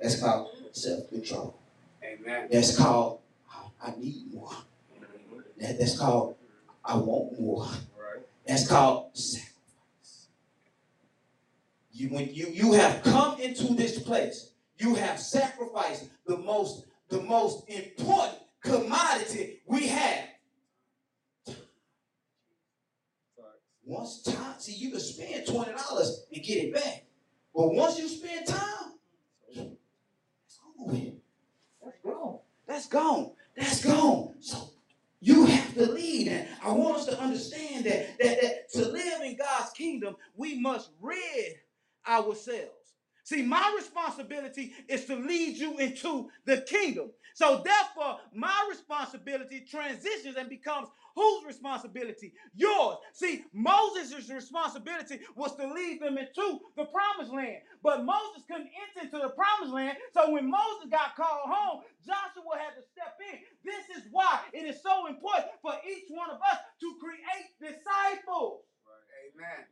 That's 0.00 0.18
called 0.18 0.48
self-control. 0.72 1.60
Amen. 2.04 2.48
That's 2.50 2.76
called 2.76 3.20
I, 3.50 3.88
I 3.88 3.94
need 3.98 4.32
more. 4.32 4.50
That, 5.58 5.78
that's 5.78 5.98
called 5.98 6.36
I 6.84 6.96
want 6.96 7.40
more. 7.40 7.66
Right. 7.98 8.22
That's 8.46 8.68
called 8.68 9.16
sacrifice. 9.16 10.28
You 11.92 12.08
when 12.08 12.32
you 12.32 12.48
you 12.48 12.72
have 12.72 13.02
come 13.02 13.40
into 13.40 13.74
this 13.74 13.98
place, 14.02 14.50
you 14.78 14.94
have 14.96 15.18
sacrificed 15.18 16.08
the 16.26 16.36
most 16.38 16.86
the 17.08 17.22
most 17.22 17.68
important 17.68 18.38
commodity 18.62 19.60
we 19.66 19.86
have. 19.88 20.24
Once 23.86 24.22
time, 24.22 24.54
see, 24.58 24.72
you 24.72 24.90
can 24.90 25.00
spend 25.00 25.46
twenty 25.46 25.72
dollars 25.72 26.24
and 26.34 26.42
get 26.42 26.64
it 26.64 26.74
back, 26.74 27.04
but 27.54 27.74
once 27.74 27.98
you 27.98 28.08
spend 28.08 28.46
time, 28.46 28.94
it's 29.50 30.58
over 30.80 30.96
gone. 32.04 32.38
That's 32.66 32.86
gone. 32.86 33.32
That's 33.56 33.84
gone. 33.84 34.34
So 34.40 34.70
you 35.20 35.46
have 35.46 35.74
to 35.74 35.92
lead, 35.92 36.28
and 36.28 36.48
I 36.62 36.72
want 36.72 36.96
us 36.98 37.06
to 37.06 37.20
understand 37.20 37.86
that 37.86 38.18
that, 38.18 38.40
that 38.42 38.72
to 38.74 38.88
live 38.88 39.22
in 39.22 39.36
God's 39.36 39.70
kingdom, 39.72 40.16
we 40.36 40.60
must 40.60 40.90
rid 41.00 41.56
ourselves. 42.06 42.83
See, 43.24 43.42
my 43.42 43.72
responsibility 43.74 44.74
is 44.86 45.06
to 45.06 45.16
lead 45.16 45.56
you 45.56 45.78
into 45.78 46.28
the 46.44 46.58
kingdom. 46.58 47.10
So 47.34 47.62
therefore, 47.64 48.18
my 48.32 48.66
responsibility 48.70 49.66
transitions 49.68 50.36
and 50.36 50.48
becomes 50.48 50.88
whose 51.14 51.44
responsibility? 51.46 52.34
Yours. 52.54 52.98
See, 53.12 53.44
Moses' 53.52 54.28
responsibility 54.28 55.20
was 55.36 55.56
to 55.56 55.66
lead 55.66 56.00
them 56.00 56.18
into 56.18 56.60
the 56.76 56.84
promised 56.84 57.32
land. 57.32 57.62
But 57.82 58.04
Moses 58.04 58.42
couldn't 58.46 58.70
enter 58.70 59.06
into 59.06 59.18
the 59.18 59.32
promised 59.32 59.72
land. 59.72 59.96
So 60.12 60.30
when 60.30 60.50
Moses 60.50 60.90
got 60.90 61.16
called 61.16 61.48
home, 61.48 61.82
Joshua 62.04 62.58
had 62.58 62.76
to 62.76 62.82
step 62.92 63.16
in. 63.32 63.38
This 63.64 63.96
is 63.96 64.04
why 64.10 64.40
it 64.52 64.66
is 64.66 64.82
so 64.82 65.06
important 65.06 65.54
for 65.62 65.72
each 65.88 66.10
one 66.10 66.30
of 66.30 66.36
us 66.36 66.58
to 66.80 66.98
create 67.00 67.56
disciples. 67.58 68.62
Amen. 69.32 69.64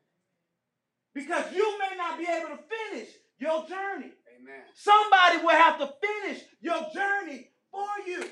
Because 1.15 1.53
you 1.55 1.79
may 1.79 1.97
not 1.97 2.19
be 2.19 2.25
able 2.25 2.57
to 2.57 2.63
finish 2.65 3.09
your 3.43 3.67
journey. 3.67 4.15
Amen. 4.39 4.63
Somebody 4.75 5.43
will 5.43 5.59
have 5.59 5.79
to 5.83 5.91
finish 5.99 6.43
your 6.63 6.79
journey 6.95 7.51
for 7.75 7.91
you. 8.07 8.23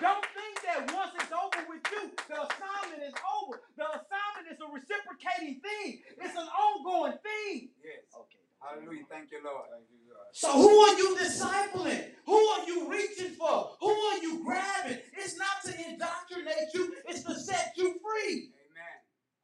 Don't 0.00 0.26
think 0.32 0.54
that 0.64 0.92
once 0.96 1.12
it's 1.16 1.32
over 1.32 1.60
with 1.68 1.84
you, 1.92 2.10
the 2.28 2.40
assignment 2.40 3.02
is 3.04 3.16
over. 3.36 3.60
The 3.76 3.84
assignment 3.84 4.48
is 4.52 4.58
a 4.60 4.68
reciprocating 4.72 5.60
thing. 5.60 6.00
It's 6.20 6.36
an 6.36 6.48
ongoing 6.48 7.16
thing. 7.20 7.70
Yes. 7.84 8.04
Okay. 8.16 8.44
Hallelujah. 8.60 9.04
Thank 9.10 9.30
you, 9.30 9.40
Lord. 9.44 9.68
Thank 9.70 9.88
you, 9.92 10.12
God. 10.12 10.24
So 10.32 10.52
who 10.52 10.68
are 10.68 10.96
you 10.96 11.16
discipling? 11.16 12.16
Who 12.24 12.36
are 12.36 12.64
you 12.66 12.90
reaching 12.90 13.36
for? 13.36 13.76
Who 13.80 13.90
are 13.90 14.18
you 14.18 14.44
grabbing? 14.44 14.98
It's 15.16 15.36
not 15.36 15.64
to 15.64 15.72
indoctrinate 15.88 16.72
you, 16.74 16.94
it's 17.06 17.22
to 17.24 17.34
set 17.38 17.72
you 17.76 17.96
free. 18.00 18.52
Amen. 18.52 18.96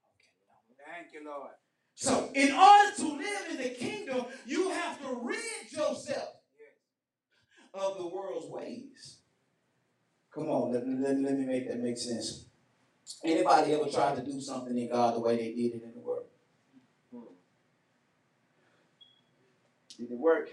Okay. 0.08 0.80
Thank 0.84 1.14
you, 1.14 1.24
Lord. 1.24 1.52
So 2.02 2.30
in 2.34 2.50
order 2.52 2.96
to 2.96 3.08
live 3.12 3.46
in 3.52 3.58
the 3.58 3.68
kingdom, 3.68 4.24
you 4.44 4.70
have 4.70 5.00
to 5.02 5.20
rid 5.22 5.70
yourself 5.70 6.34
of 7.72 7.96
the 7.96 8.08
world's 8.08 8.48
ways. 8.48 9.18
Come 10.34 10.48
on, 10.48 10.72
let, 10.72 10.84
let, 10.84 11.16
let 11.20 11.38
me 11.38 11.46
make 11.46 11.68
that 11.68 11.78
make 11.78 11.96
sense. 11.96 12.46
Anybody 13.22 13.74
ever 13.74 13.88
tried 13.88 14.16
to 14.16 14.24
do 14.24 14.40
something 14.40 14.76
in 14.76 14.90
God 14.90 15.14
the 15.14 15.20
way 15.20 15.36
they 15.36 15.52
did 15.52 15.76
it 15.76 15.84
in 15.84 15.92
the 15.94 16.00
world? 16.00 16.24
Did 19.96 20.10
it 20.10 20.18
work? 20.18 20.48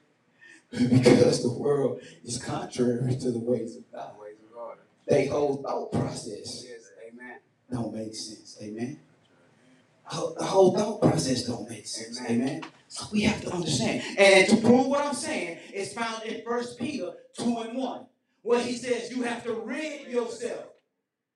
because 0.70 1.42
the 1.42 1.52
world 1.52 2.02
is 2.22 2.36
contrary 2.36 3.16
to 3.16 3.30
the 3.30 3.38
ways 3.38 3.76
of 3.76 3.90
God. 3.90 4.12
Ways 4.20 4.36
of 4.46 4.54
God. 4.54 4.76
They 5.06 5.28
whole 5.28 5.56
thought 5.56 5.90
process 5.90 6.66
Yes. 6.68 6.90
Amen. 7.10 7.38
don't 7.72 7.94
make 7.94 8.14
sense. 8.14 8.58
Amen. 8.60 9.00
The 10.10 10.44
whole 10.44 10.72
thought 10.74 11.02
process 11.02 11.44
don't 11.44 11.68
make 11.68 11.86
sense. 11.86 12.20
Amen. 12.22 12.48
Amen. 12.48 12.62
So 12.88 13.06
we 13.12 13.22
have 13.22 13.40
to 13.42 13.52
understand. 13.52 14.02
And 14.18 14.48
to 14.48 14.56
prove 14.56 14.86
what 14.86 15.04
I'm 15.04 15.14
saying, 15.14 15.58
it's 15.72 15.92
found 15.92 16.22
in 16.24 16.42
First 16.44 16.78
Peter 16.78 17.12
2 17.38 17.58
and 17.58 17.76
1, 17.76 18.06
where 18.42 18.60
he 18.62 18.76
says 18.76 19.10
you 19.10 19.22
have 19.22 19.44
to 19.44 19.52
rid 19.52 20.08
yourself 20.08 20.64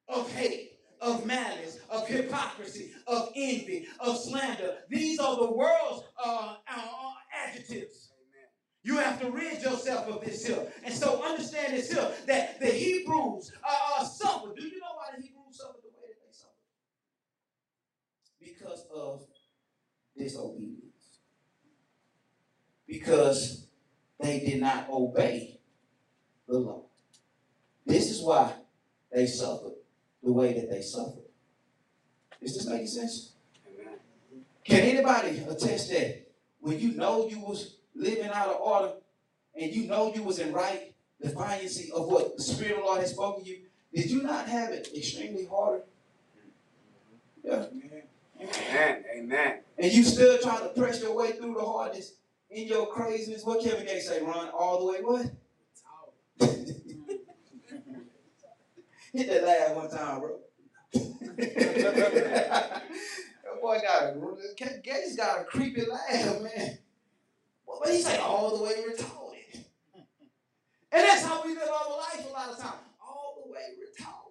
of 0.08 0.32
hate, 0.32 0.78
of 1.00 1.26
malice, 1.26 1.78
of 1.90 2.08
hypocrisy, 2.08 2.92
of 3.06 3.30
envy, 3.36 3.86
of 4.00 4.16
slander. 4.16 4.78
These 4.88 5.18
are 5.18 5.36
the 5.36 5.52
world's 5.52 6.04
uh, 6.24 6.54
uh, 6.66 7.12
adjectives. 7.46 8.12
You 8.84 8.96
have 8.98 9.20
to 9.20 9.30
rid 9.30 9.62
yourself 9.62 10.08
of 10.08 10.24
this 10.24 10.46
here. 10.46 10.66
And 10.84 10.92
so 10.92 11.22
understand 11.22 11.74
this 11.74 11.92
here 11.92 12.10
that 12.26 12.58
the 12.58 12.66
Hebrews 12.66 13.52
uh, 13.62 14.04
suffered. 14.04 14.56
Do 14.56 14.62
you 14.62 14.80
know 14.80 14.94
why 14.96 15.16
the 15.16 15.22
Hebrews 15.22 15.58
suffered 15.58 15.82
the 15.84 15.90
way 15.90 16.08
that 16.08 16.18
they 16.26 16.32
suffered? 16.32 16.52
Because 18.62 18.86
of 18.94 19.22
disobedience. 20.16 21.18
Because 22.86 23.66
they 24.20 24.40
did 24.40 24.60
not 24.60 24.88
obey 24.90 25.58
the 26.46 26.58
law. 26.58 26.82
This 27.84 28.10
is 28.10 28.22
why 28.22 28.52
they 29.10 29.26
suffered 29.26 29.72
the 30.22 30.32
way 30.32 30.52
that 30.52 30.70
they 30.70 30.82
suffered. 30.82 31.24
Is 32.40 32.54
this 32.54 32.66
making 32.66 32.86
sense? 32.86 33.32
Amen. 33.66 33.94
Can 34.64 34.80
anybody 34.80 35.38
attest 35.48 35.90
that 35.90 36.30
when 36.60 36.78
you 36.78 36.92
know 36.92 37.28
you 37.28 37.40
was 37.40 37.76
living 37.94 38.30
out 38.30 38.48
of 38.48 38.60
order 38.60 38.92
and 39.60 39.72
you 39.72 39.88
know 39.88 40.12
you 40.14 40.22
was 40.22 40.38
in 40.38 40.52
right 40.52 40.92
defiance 41.20 41.80
of 41.90 42.06
what 42.06 42.36
the 42.36 42.42
Spirit 42.42 42.72
of 42.72 42.78
the 42.78 42.84
Lord 42.84 43.00
has 43.00 43.10
spoken 43.10 43.44
to 43.44 43.50
you, 43.50 43.58
did 43.92 44.10
you 44.10 44.22
not 44.22 44.48
have 44.48 44.70
it 44.70 44.88
extremely 44.96 45.46
harder? 45.46 45.82
Yeah. 47.44 47.66
Amen. 48.42 49.04
Amen. 49.16 49.60
And 49.78 49.92
you 49.92 50.02
still 50.02 50.38
trying 50.38 50.62
to 50.62 50.68
press 50.68 51.00
your 51.00 51.14
way 51.14 51.32
through 51.32 51.54
the 51.54 51.64
hardest 51.64 52.14
in 52.50 52.66
your 52.68 52.86
craziness. 52.86 53.44
What 53.44 53.62
Kevin 53.62 53.86
Gates 53.86 54.08
say, 54.08 54.22
run 54.22 54.48
all 54.50 54.80
the 54.80 54.92
way 54.92 54.98
what? 55.00 55.26
Hit 59.12 59.28
that 59.28 59.44
laugh 59.44 59.76
one 59.76 59.90
time, 59.90 60.20
bro. 60.20 60.38
that 61.36 62.82
boy 63.60 63.78
got 63.82 64.04
a 64.04 64.80
Gates 64.82 65.16
got 65.16 65.40
a 65.40 65.44
creepy 65.44 65.84
laugh, 65.84 66.40
man. 66.42 66.78
But 67.66 67.90
he 67.90 68.00
say 68.00 68.18
all 68.18 68.56
the 68.56 68.64
way 68.64 68.74
retarded. 68.88 69.64
And 69.94 71.02
that's 71.08 71.24
how 71.24 71.42
we 71.44 71.54
live 71.54 71.68
our 71.68 71.96
life 71.96 72.26
a 72.28 72.32
lot 72.32 72.50
of 72.50 72.58
times. 72.58 72.76
All 73.00 73.42
the 73.44 73.50
way 73.52 73.60
retarded. 73.80 74.21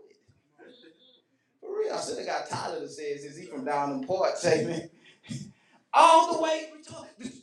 Real, 1.82 1.94
I 1.94 2.02
should 2.02 2.18
have 2.18 2.28
got 2.28 2.50
Tyler 2.50 2.80
to 2.80 2.90
say 2.90 3.04
is 3.04 3.38
he 3.38 3.46
from 3.46 3.66
down 3.66 3.92
in 3.92 4.06
Port, 4.06 4.38
say 4.38 4.66
man. 4.66 4.90
All 5.94 6.34
the 6.34 6.42
way. 6.42 6.68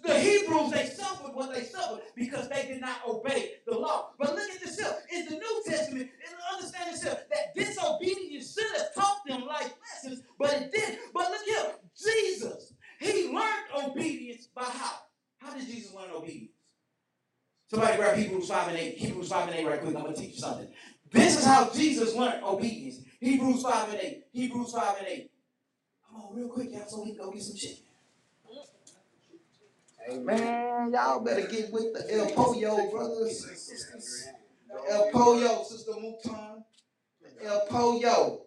The, 0.05 0.19
Hebrews, 0.19 0.73
they 0.73 0.87
suffered 0.87 1.35
what 1.35 1.55
they 1.55 1.65
suffered 1.65 2.01
because 2.17 2.49
they 2.49 2.67
did 2.67 2.81
not 2.81 3.07
obey 3.07 3.53
the 3.67 3.77
law. 3.77 4.11
But 4.19 4.35
look 4.35 4.51
at 4.51 4.61
this 4.61 4.79
here. 4.79 4.95
In 5.13 5.27
the 5.27 5.33
New 5.33 5.63
Testament, 5.67 6.09
and 6.27 6.39
understand 6.55 6.97
that 7.31 7.55
disobedience 7.55 8.55
should 8.55 8.77
have 8.77 8.95
taught 8.95 9.19
them 9.27 9.47
life 9.47 9.75
lessons, 9.93 10.23
but 10.39 10.53
it 10.55 10.73
didn't. 10.73 10.99
But 11.13 11.31
look 11.31 11.43
here, 11.47 11.75
Jesus, 11.97 12.73
he 13.01 13.29
learned 13.29 13.91
obedience 13.91 14.49
by 14.55 14.65
how? 14.65 14.93
How 15.39 15.55
did 15.55 15.67
Jesus 15.67 15.95
learn 15.95 16.11
obedience? 16.15 16.53
Somebody 17.69 17.97
grab 17.97 18.17
Hebrews 18.17 18.49
5 18.49 18.69
and 18.69 18.79
8. 18.79 18.95
Hebrews 18.97 19.29
5 19.29 19.49
and 19.49 19.59
8 19.59 19.67
right 19.67 19.81
quick. 19.81 19.95
I'm 19.95 20.03
going 20.03 20.15
to 20.15 20.21
teach 20.21 20.35
you 20.35 20.41
something. 20.41 20.69
This 21.11 21.39
is 21.39 21.45
how 21.45 21.71
Jesus 21.71 22.15
learned 22.15 22.43
obedience. 22.43 23.01
Hebrews 23.21 23.63
5 23.63 23.91
and 23.91 24.01
8. 24.01 24.18
Hebrews 24.39 24.73
5 24.73 24.99
and 24.99 25.07
8. 25.09 25.31
Come 26.09 26.21
on, 26.21 26.37
real 26.37 26.49
quick, 26.49 26.71
y'all, 26.71 26.87
so 26.87 27.03
we 27.03 27.09
can 27.11 27.25
go 27.25 27.33
get 27.33 27.43
some 27.43 27.57
shit. 27.57 27.79
Amen. 30.09 30.25
Man, 30.27 30.93
y'all 30.93 31.19
better 31.25 31.45
get 31.49 31.73
with 31.73 31.93
the 31.93 32.15
El 32.15 32.31
Pollo, 32.31 32.89
brothers 32.93 33.45
and 33.45 33.59
sisters. 33.59 34.29
El 34.89 35.11
Pollo, 35.11 35.65
Sister 35.65 35.91
Mutan. 35.93 36.63
El 37.45 37.67
Pollo. 37.67 38.43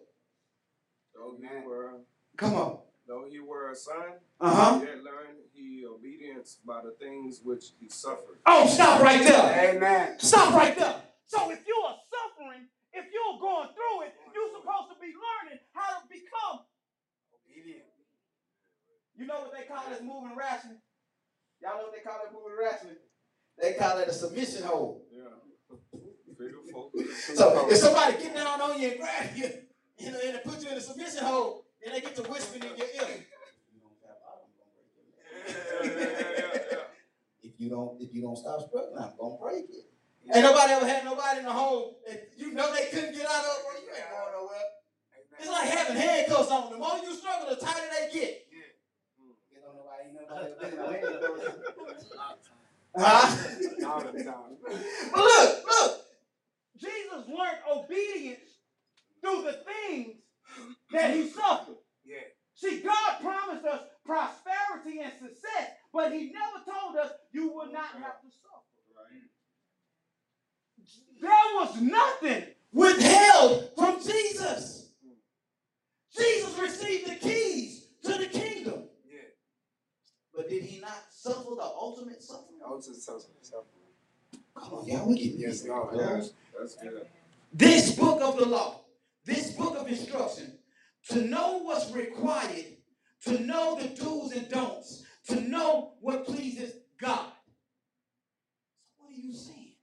Though 1.14 1.36
he 1.38 1.66
were, 1.68 1.90
Come 2.38 2.54
on. 2.54 2.78
though 3.06 3.26
he 3.30 3.38
were 3.40 3.70
a 3.70 3.76
son, 3.76 4.14
Uh 4.40 4.54
huh. 4.54 4.80
yet 4.80 4.96
learned 5.04 5.40
he 5.52 5.84
obedience 5.86 6.56
by 6.66 6.80
the 6.82 6.92
things 6.98 7.40
which 7.44 7.66
he 7.78 7.90
suffered. 7.90 8.38
Oh, 8.46 8.66
stop 8.66 9.02
right 9.02 9.22
there. 9.22 9.74
Amen. 9.76 10.18
Stop 10.18 10.54
right 10.54 10.76
there. 10.76 10.96
So 11.26 11.50
if 11.50 11.60
you 11.66 11.76
are 11.86 11.96
suffering, 12.10 12.66
if 12.92 13.04
you're 13.12 13.38
going 13.40 13.68
through 13.72 14.06
it, 14.06 14.12
you're 14.32 14.52
supposed 14.52 14.88
to 14.92 14.96
be 15.00 15.12
learning 15.16 15.60
how 15.72 16.00
to 16.00 16.04
become. 16.08 16.68
Obedient. 17.32 17.88
You 19.16 19.26
know 19.26 19.48
what 19.48 19.52
they 19.56 19.64
call 19.64 19.84
this 19.88 20.00
moving 20.00 20.36
rationing? 20.36 20.80
Y'all 21.60 21.78
know 21.78 21.84
what 21.88 21.94
they 21.94 22.04
call 22.04 22.20
it 22.26 22.32
moving 22.32 22.56
rationing? 22.58 22.96
They 23.60 23.74
call 23.74 23.98
it 23.98 24.08
a 24.08 24.12
submission 24.12 24.64
hold. 24.64 25.02
Yeah. 25.12 25.20
So 27.34 27.68
if 27.68 27.76
somebody 27.76 28.16
get 28.20 28.34
down 28.34 28.60
on 28.60 28.80
you 28.80 28.88
and 28.88 28.98
grab 28.98 29.36
you, 29.36 29.48
you 29.98 30.10
know, 30.10 30.18
and 30.24 30.34
they 30.34 30.40
put 30.44 30.60
you 30.62 30.70
in 30.70 30.76
a 30.76 30.80
submission 30.80 31.24
hold, 31.24 31.62
then 31.82 31.94
they 31.94 32.00
get 32.00 32.16
to 32.16 32.22
whispering 32.22 32.64
in 32.64 32.76
your 32.76 32.86
ear. 32.86 33.26
If 37.42 37.52
you 37.58 37.70
don't, 37.70 38.00
if 38.00 38.12
you 38.12 38.22
don't 38.22 38.36
stop 38.36 38.60
struggling, 38.66 38.98
I'm 38.98 39.12
gonna 39.18 39.36
break 39.40 39.66
it. 39.70 39.91
Ain't 40.30 40.44
nobody 40.44 40.72
ever 40.72 40.86
had 40.86 41.04
nobody 41.04 41.38
in 41.40 41.44
the 41.44 41.52
home 41.52 41.94
that 42.06 42.30
you 42.36 42.52
know 42.52 42.72
they 42.74 42.86
couldn't 42.86 43.12
get 43.14 43.26
out 43.26 43.44
of. 43.44 43.56
Well, 43.64 43.82
you 43.82 43.90
ain't 43.90 44.10
going 44.10 44.32
nowhere. 44.32 44.68
It's 45.38 45.48
like 45.50 45.68
having 45.68 45.96
handcuffs 45.96 46.50
on. 46.50 46.70
The 46.70 46.78
more 46.78 46.98
you 47.02 47.14
struggle, 47.14 47.48
the 47.50 47.56
tighter 47.56 47.88
they 47.90 48.12
get. 48.12 48.46
You 49.50 49.60
know. 49.60 49.72
Huh? 52.96 53.36
But 55.12 55.20
look, 55.20 55.64
look. 55.66 55.92
Jesus 56.78 57.28
learned 57.28 57.62
obedience 57.70 58.58
through 59.20 59.42
the 59.42 59.52
things 59.64 60.16
that 60.92 61.14
he 61.14 61.28
suffered. 61.28 61.76
Yeah. 62.04 62.16
See, 62.54 62.80
God 62.80 63.20
promised 63.20 63.64
us 63.64 63.82
prosperity 64.04 65.00
and 65.00 65.12
success, 65.12 65.70
but 65.92 66.12
he 66.12 66.32
never 66.32 66.64
told 66.64 66.96
us 66.96 67.12
you 67.32 67.48
will 67.48 67.70
not 67.72 67.92
have 67.94 68.20
to 68.20 68.28
suffer. 68.30 68.71
Right. 71.20 71.30
There 71.30 71.60
was 71.60 71.80
nothing 71.80 72.44
withheld 72.72 73.70
from 73.76 73.96
Jesus. 74.02 74.90
Jesus 76.16 76.58
received 76.58 77.10
the 77.10 77.14
keys 77.16 77.86
to 78.04 78.12
the 78.18 78.26
kingdom. 78.26 78.84
Yeah. 79.06 79.20
But 80.34 80.48
did 80.48 80.62
he 80.64 80.80
not 80.80 81.04
suffer 81.10 81.54
the 81.56 81.62
ultimate 81.62 82.22
suffering? 82.22 82.60
Also 82.64 82.92
suffering. 82.92 83.36
Come 84.58 84.74
on, 84.74 84.86
y'all, 84.86 85.08
we 85.08 85.16
getting 85.16 85.38
Yes, 85.40 85.60
busy. 85.60 85.68
Lord. 85.70 85.96
Yeah, 85.96 86.22
that's 86.58 86.74
good. 86.76 87.06
This 87.52 87.94
book 87.96 88.20
of 88.22 88.36
the 88.38 88.46
law, 88.46 88.80
this 89.24 89.52
book 89.52 89.76
of 89.78 89.88
instruction, 89.88 90.58
to 91.10 91.22
know 91.22 91.58
what's 91.58 91.90
required, 91.92 92.76
to 93.24 93.38
know 93.40 93.78
the 93.80 93.88
do's 93.88 94.32
and 94.32 94.48
don'ts, 94.48 95.04
to 95.28 95.40
know 95.40 95.94
what 96.00 96.26
pleases 96.26 96.74
God. 97.00 97.26
So 98.96 99.04
what 99.04 99.10
are 99.12 99.20
you 99.20 99.34
saying? 99.34 99.74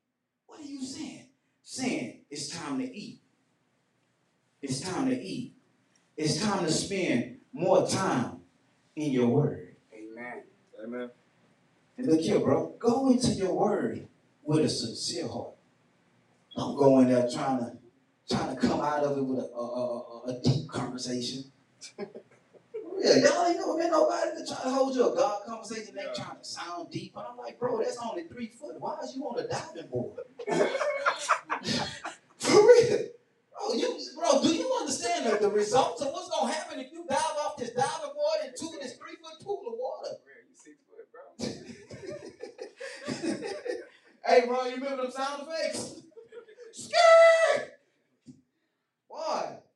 What 0.45 0.59
are 0.59 0.63
you 0.65 0.85
saying? 0.85 1.25
Saying 1.79 2.19
it's 2.29 2.49
time 2.49 2.77
to 2.79 2.93
eat. 2.93 3.21
It's 4.61 4.81
time 4.81 5.07
to 5.09 5.17
eat. 5.17 5.53
It's 6.17 6.41
time 6.43 6.65
to 6.65 6.71
spend 6.71 7.37
more 7.53 7.87
time 7.87 8.39
in 8.97 9.11
your 9.13 9.27
word. 9.27 9.77
Amen. 9.93 10.43
Amen. 10.83 11.09
And 11.97 12.07
look 12.07 12.19
here, 12.19 12.39
bro. 12.41 12.75
Go 12.79 13.09
into 13.11 13.29
your 13.31 13.53
word 13.53 14.09
with 14.43 14.65
a 14.65 14.69
sincere 14.69 15.29
heart. 15.29 15.53
Don't 16.57 16.75
go 16.77 16.99
in 16.99 17.07
there 17.07 17.29
trying 17.31 17.59
to 17.59 17.77
trying 18.29 18.53
to 18.57 18.61
come 18.61 18.81
out 18.81 19.05
of 19.05 19.17
it 19.17 19.23
with 19.23 19.39
a, 19.39 19.43
a, 19.43 19.63
a, 19.63 19.99
a- 19.99 20.23
a 20.37 20.41
deep 20.43 20.67
conversation. 20.67 21.45
Yeah, 23.01 23.15
y'all 23.17 23.47
ain't 23.47 23.57
never 23.57 23.77
been 23.77 23.91
nobody 23.91 24.31
to 24.37 24.45
try 24.45 24.63
to 24.63 24.69
hold 24.69 24.95
you 24.95 25.11
a 25.11 25.15
God 25.15 25.41
conversation. 25.45 25.95
They 25.95 26.03
trying 26.15 26.37
to 26.37 26.43
sound 26.43 26.91
deep, 26.91 27.13
but 27.15 27.27
I'm 27.31 27.37
like, 27.37 27.57
bro, 27.57 27.77
that's 27.79 27.97
only 27.97 28.23
three 28.23 28.47
foot. 28.49 28.75
Why 28.79 28.97
is 29.03 29.15
you 29.15 29.23
on 29.23 29.39
a 29.39 29.47
diving 29.47 29.87
board? 29.89 30.19
For 32.37 32.51
real, 32.51 33.07
bro. 33.57 33.73
You, 33.73 33.99
bro, 34.17 34.41
do 34.41 34.53
you 34.53 34.73
understand 34.79 35.25
the, 35.27 35.37
the 35.37 35.49
results 35.49 36.01
of 36.01 36.11
what's 36.11 36.29
gonna 36.29 36.51
happen 36.51 36.79
if 36.79 36.91
you 36.91 37.05
dive 37.07 37.17
off 37.45 37.55
this 37.57 37.71
diving 37.71 38.13
board 38.13 38.45
into 38.47 38.77
this 38.81 38.95
three 38.95 39.15
foot 39.21 39.39
pool 39.45 39.63
of 39.67 39.73
water? 39.77 40.17
You 40.49 40.55
six 40.55 40.77
foot, 40.89 41.07
bro. 41.13 41.23
hey, 44.25 44.45
bro, 44.45 44.65
you 44.65 44.75
remember 44.75 45.03
them 45.03 45.11
sound 45.11 45.47
effects? 45.47 46.01
Boy, 49.09 49.59
Man. 49.59 49.68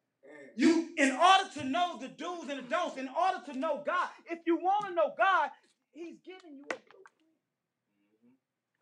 You, 0.55 0.89
in 0.97 1.11
order 1.11 1.49
to 1.59 1.65
know 1.65 1.97
the 1.99 2.09
do's 2.09 2.49
and 2.49 2.59
the 2.59 2.69
don'ts, 2.69 2.97
in 2.97 3.09
order 3.09 3.39
to 3.51 3.57
know 3.57 3.83
God, 3.85 4.09
if 4.29 4.39
you 4.45 4.57
want 4.57 4.87
to 4.87 4.93
know 4.93 5.13
God, 5.17 5.49
He's 5.91 6.17
giving 6.25 6.57
you 6.57 6.65
a 6.65 6.75
blueprint. 6.75 7.03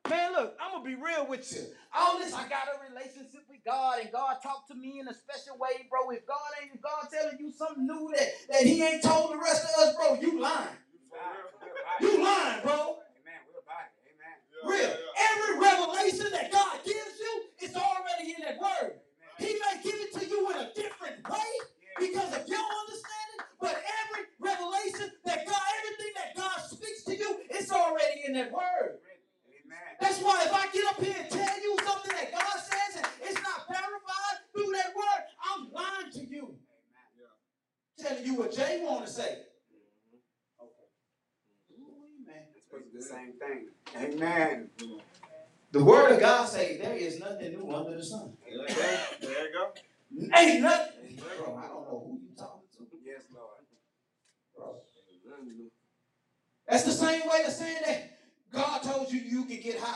Man, 0.09 0.33
look, 0.33 0.57
I'm 0.61 0.71
gonna 0.73 0.83
be 0.83 0.95
real 0.95 1.27
with 1.27 1.51
you. 1.53 1.63
All 1.95 2.19
this, 2.19 2.33
I 2.33 2.47
got 2.49 2.67
a 2.67 2.89
relationship 2.91 3.43
with 3.49 3.59
God, 3.65 3.99
and 4.01 4.11
God 4.11 4.37
talked 4.43 4.67
to 4.69 4.75
me 4.75 4.99
in 4.99 5.07
a 5.07 5.13
special 5.13 5.57
way, 5.57 5.87
bro. 5.89 6.09
If 6.11 6.25
God 6.27 6.37
ain't, 6.61 6.73
if 6.75 6.81
God 6.81 7.07
telling 7.11 7.37
you 7.39 7.51
something 7.51 7.85
new 7.85 8.11
that, 8.17 8.27
that 8.49 8.63
He 8.63 8.83
ain't 8.83 9.03
told 9.03 9.31
the 9.33 9.37
rest 9.37 9.65
of 9.65 9.87
us, 9.87 9.95
bro, 9.95 10.15
you 10.15 10.41
lying. 10.41 10.67
You 12.01 12.23
lying, 12.23 12.61
bro. 12.63 12.73
Amen. 12.73 13.39
We're 13.47 13.61
about 13.63 13.87
it. 13.87 14.11
Amen. 14.11 14.35
Yeah, 14.51 14.69
Real. 14.69 14.97
Every 15.31 15.59
revelation 15.59 16.31
that 16.31 16.51
God 16.51 16.79
gives 16.85 17.19
you 17.19 17.43
is 17.61 17.75
already 17.75 18.35
in 18.35 18.41
that 18.43 18.59
word. 18.59 18.95
He 19.41 19.53
may 19.57 19.83
give 19.83 19.95
it 19.95 20.13
to 20.19 20.27
you 20.27 20.49
in 20.51 20.57
a 20.57 20.71
different 20.75 21.27
way 21.29 21.51
because 21.99 22.33
of 22.37 22.47
your 22.47 22.61
understanding, 22.61 23.41
but 23.59 23.75
every 24.05 24.25
revelation 24.39 25.11
that 25.25 25.45
God, 25.47 25.61
everything 25.81 26.13
that 26.15 26.35
God 26.37 26.59
speaks 26.69 27.03
to 27.05 27.17
you, 27.17 27.39
it's 27.49 27.71
already 27.71 28.21
in 28.27 28.33
that 28.33 28.51
word. 28.51 28.99
That's 29.99 30.19
why 30.21 30.43
if 30.45 30.53
I 30.53 30.67
get 30.71 30.85
up 30.87 31.03
here 31.03 31.15
and 31.19 31.29
tell 31.29 31.61
you 31.61 31.77
something 31.85 32.11
that 32.15 32.31
God 32.31 32.59
says 32.59 32.97
and 32.97 33.07
it's 33.23 33.41
not 33.41 33.67
verified 33.69 34.37
through 34.53 34.71
that 34.73 34.93
word, 34.95 35.23
I'm 35.45 35.71
lying 35.71 36.11
to 36.13 36.19
you. 36.25 36.55
Yeah. 37.17 38.07
Telling 38.09 38.25
you 38.25 38.35
what 38.35 38.53
Jay 38.53 38.81
want 38.83 39.05
to 39.05 39.11
say. 39.11 39.39
Mm-hmm. 40.11 40.65
Okay. 40.65 41.81
Ooh, 41.81 42.25
man. 42.27 42.43
That's 42.71 42.93
the 42.93 43.15
same 43.15 43.33
thing. 43.39 43.67
Amen. 43.95 44.69
Amen. 44.81 45.01
The 45.71 45.83
word 45.83 46.11
of 46.11 46.19
God 46.19 46.49
say 46.49 46.77
there 46.77 46.95
is 46.95 47.19
nothing 47.19 47.53
new 47.53 47.73
under 47.73 47.95
the 47.95 48.03
sun. 48.03 48.33
There 48.43 48.67
you 48.67 48.75
go. 48.75 48.97
There 49.21 49.47
you 49.47 49.53
go. 49.53 50.37
Ain't 50.37 50.61
nothing. 50.61 51.15
Bro, 51.15 51.55
I 51.55 51.67
don't 51.67 51.83
know 51.87 52.03
who 52.07 52.19
you 52.19 52.35
talking 52.37 52.67
to. 52.77 52.87
Yes, 53.05 53.23
Lord. 53.33 53.63
Bro. 54.55 54.75
That's 56.67 56.83
the 56.83 56.91
same 56.91 57.21
way 57.21 57.43
of 57.45 57.53
saying 57.53 57.77
that 57.85 58.17
God 58.51 58.83
told 58.83 59.11
you 59.11 59.21
you 59.21 59.45
could 59.45 59.63
get 59.63 59.79
high. 59.79 59.95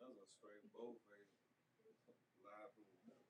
That 0.00 0.08
was 0.08 0.16
a 0.16 0.28
straight 0.32 0.64
bold 0.74 0.96
face. 1.12 1.28
Live 2.40 2.72
from 2.72 2.88
the 2.88 3.04
devil. 3.04 3.20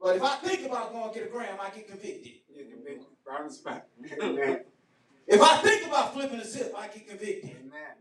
But 0.00 0.16
if 0.16 0.22
I 0.22 0.48
think 0.48 0.66
about 0.68 0.92
going 0.92 1.12
to 1.12 1.18
get 1.18 1.28
a 1.28 1.30
gram, 1.30 1.58
I 1.60 1.70
get 1.70 1.86
convicted. 1.86 2.32
You 2.52 2.64
can 2.64 2.82
be 2.84 3.00
right 3.24 3.40
on 3.40 3.46
the 3.46 3.54
spot. 3.54 3.86
Amen. 4.22 4.64
If 5.28 5.40
I 5.40 5.56
think 5.58 5.86
about 5.86 6.12
flipping 6.12 6.40
a 6.40 6.44
zip, 6.44 6.74
I 6.76 6.88
get 6.88 7.06
convicted. 7.08 7.50
Amen. 7.50 7.94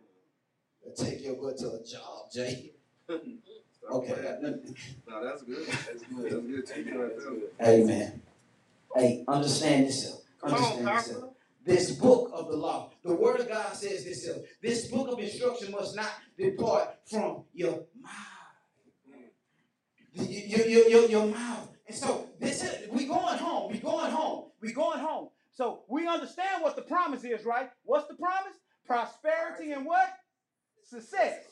Take 0.96 1.24
your 1.24 1.36
butt 1.36 1.58
to 1.58 1.72
a 1.74 1.84
job, 1.84 2.32
Jay. 2.32 2.72
Okay. 3.92 4.16
No, 5.08 5.24
that's 5.24 5.44
good. 5.44 5.68
That's 5.68 6.02
good. 6.02 6.32
That's 6.32 6.72
good. 6.72 7.04
Of 7.04 7.12
That's 7.14 7.26
good. 7.26 7.50
Amen. 7.62 8.22
Hey, 8.96 9.24
understand 9.28 9.86
yourself. 9.86 10.22
Understand 10.42 10.88
Pastor. 10.88 11.14
this. 11.14 11.90
This 11.90 11.92
book 11.92 12.32
of 12.34 12.48
the 12.50 12.56
law, 12.56 12.92
the 13.04 13.14
word 13.14 13.40
of 13.40 13.48
God 13.48 13.74
says 13.76 14.06
this. 14.06 14.30
This 14.62 14.88
book 14.88 15.12
of 15.12 15.20
instruction 15.20 15.72
must 15.72 15.96
not 15.96 16.12
depart 16.38 16.96
from 17.06 17.44
your 17.54 17.84
mouth. 18.02 18.12
Mm. 19.10 20.50
Your, 20.50 20.68
your, 20.68 20.88
your, 20.88 21.10
your 21.10 21.26
mouth. 21.28 21.70
And 21.88 21.96
so 21.96 22.28
this 22.40 22.64
is 22.64 22.90
we 22.90 23.06
going 23.06 23.38
home. 23.38 23.72
We 23.72 23.80
going 23.80 24.12
home. 24.12 24.46
We 24.62 24.74
going 24.74 25.00
home. 25.00 25.30
So 25.52 25.84
we 25.88 26.08
understand 26.08 26.62
what 26.62 26.76
the 26.76 26.82
promise 26.82 27.24
is, 27.24 27.46
right? 27.46 27.70
What's 27.84 28.08
the 28.08 28.16
promise? 28.16 28.54
Prosperity 28.86 29.72
and 29.72 29.86
what? 29.86 30.10
Success. 30.86 31.44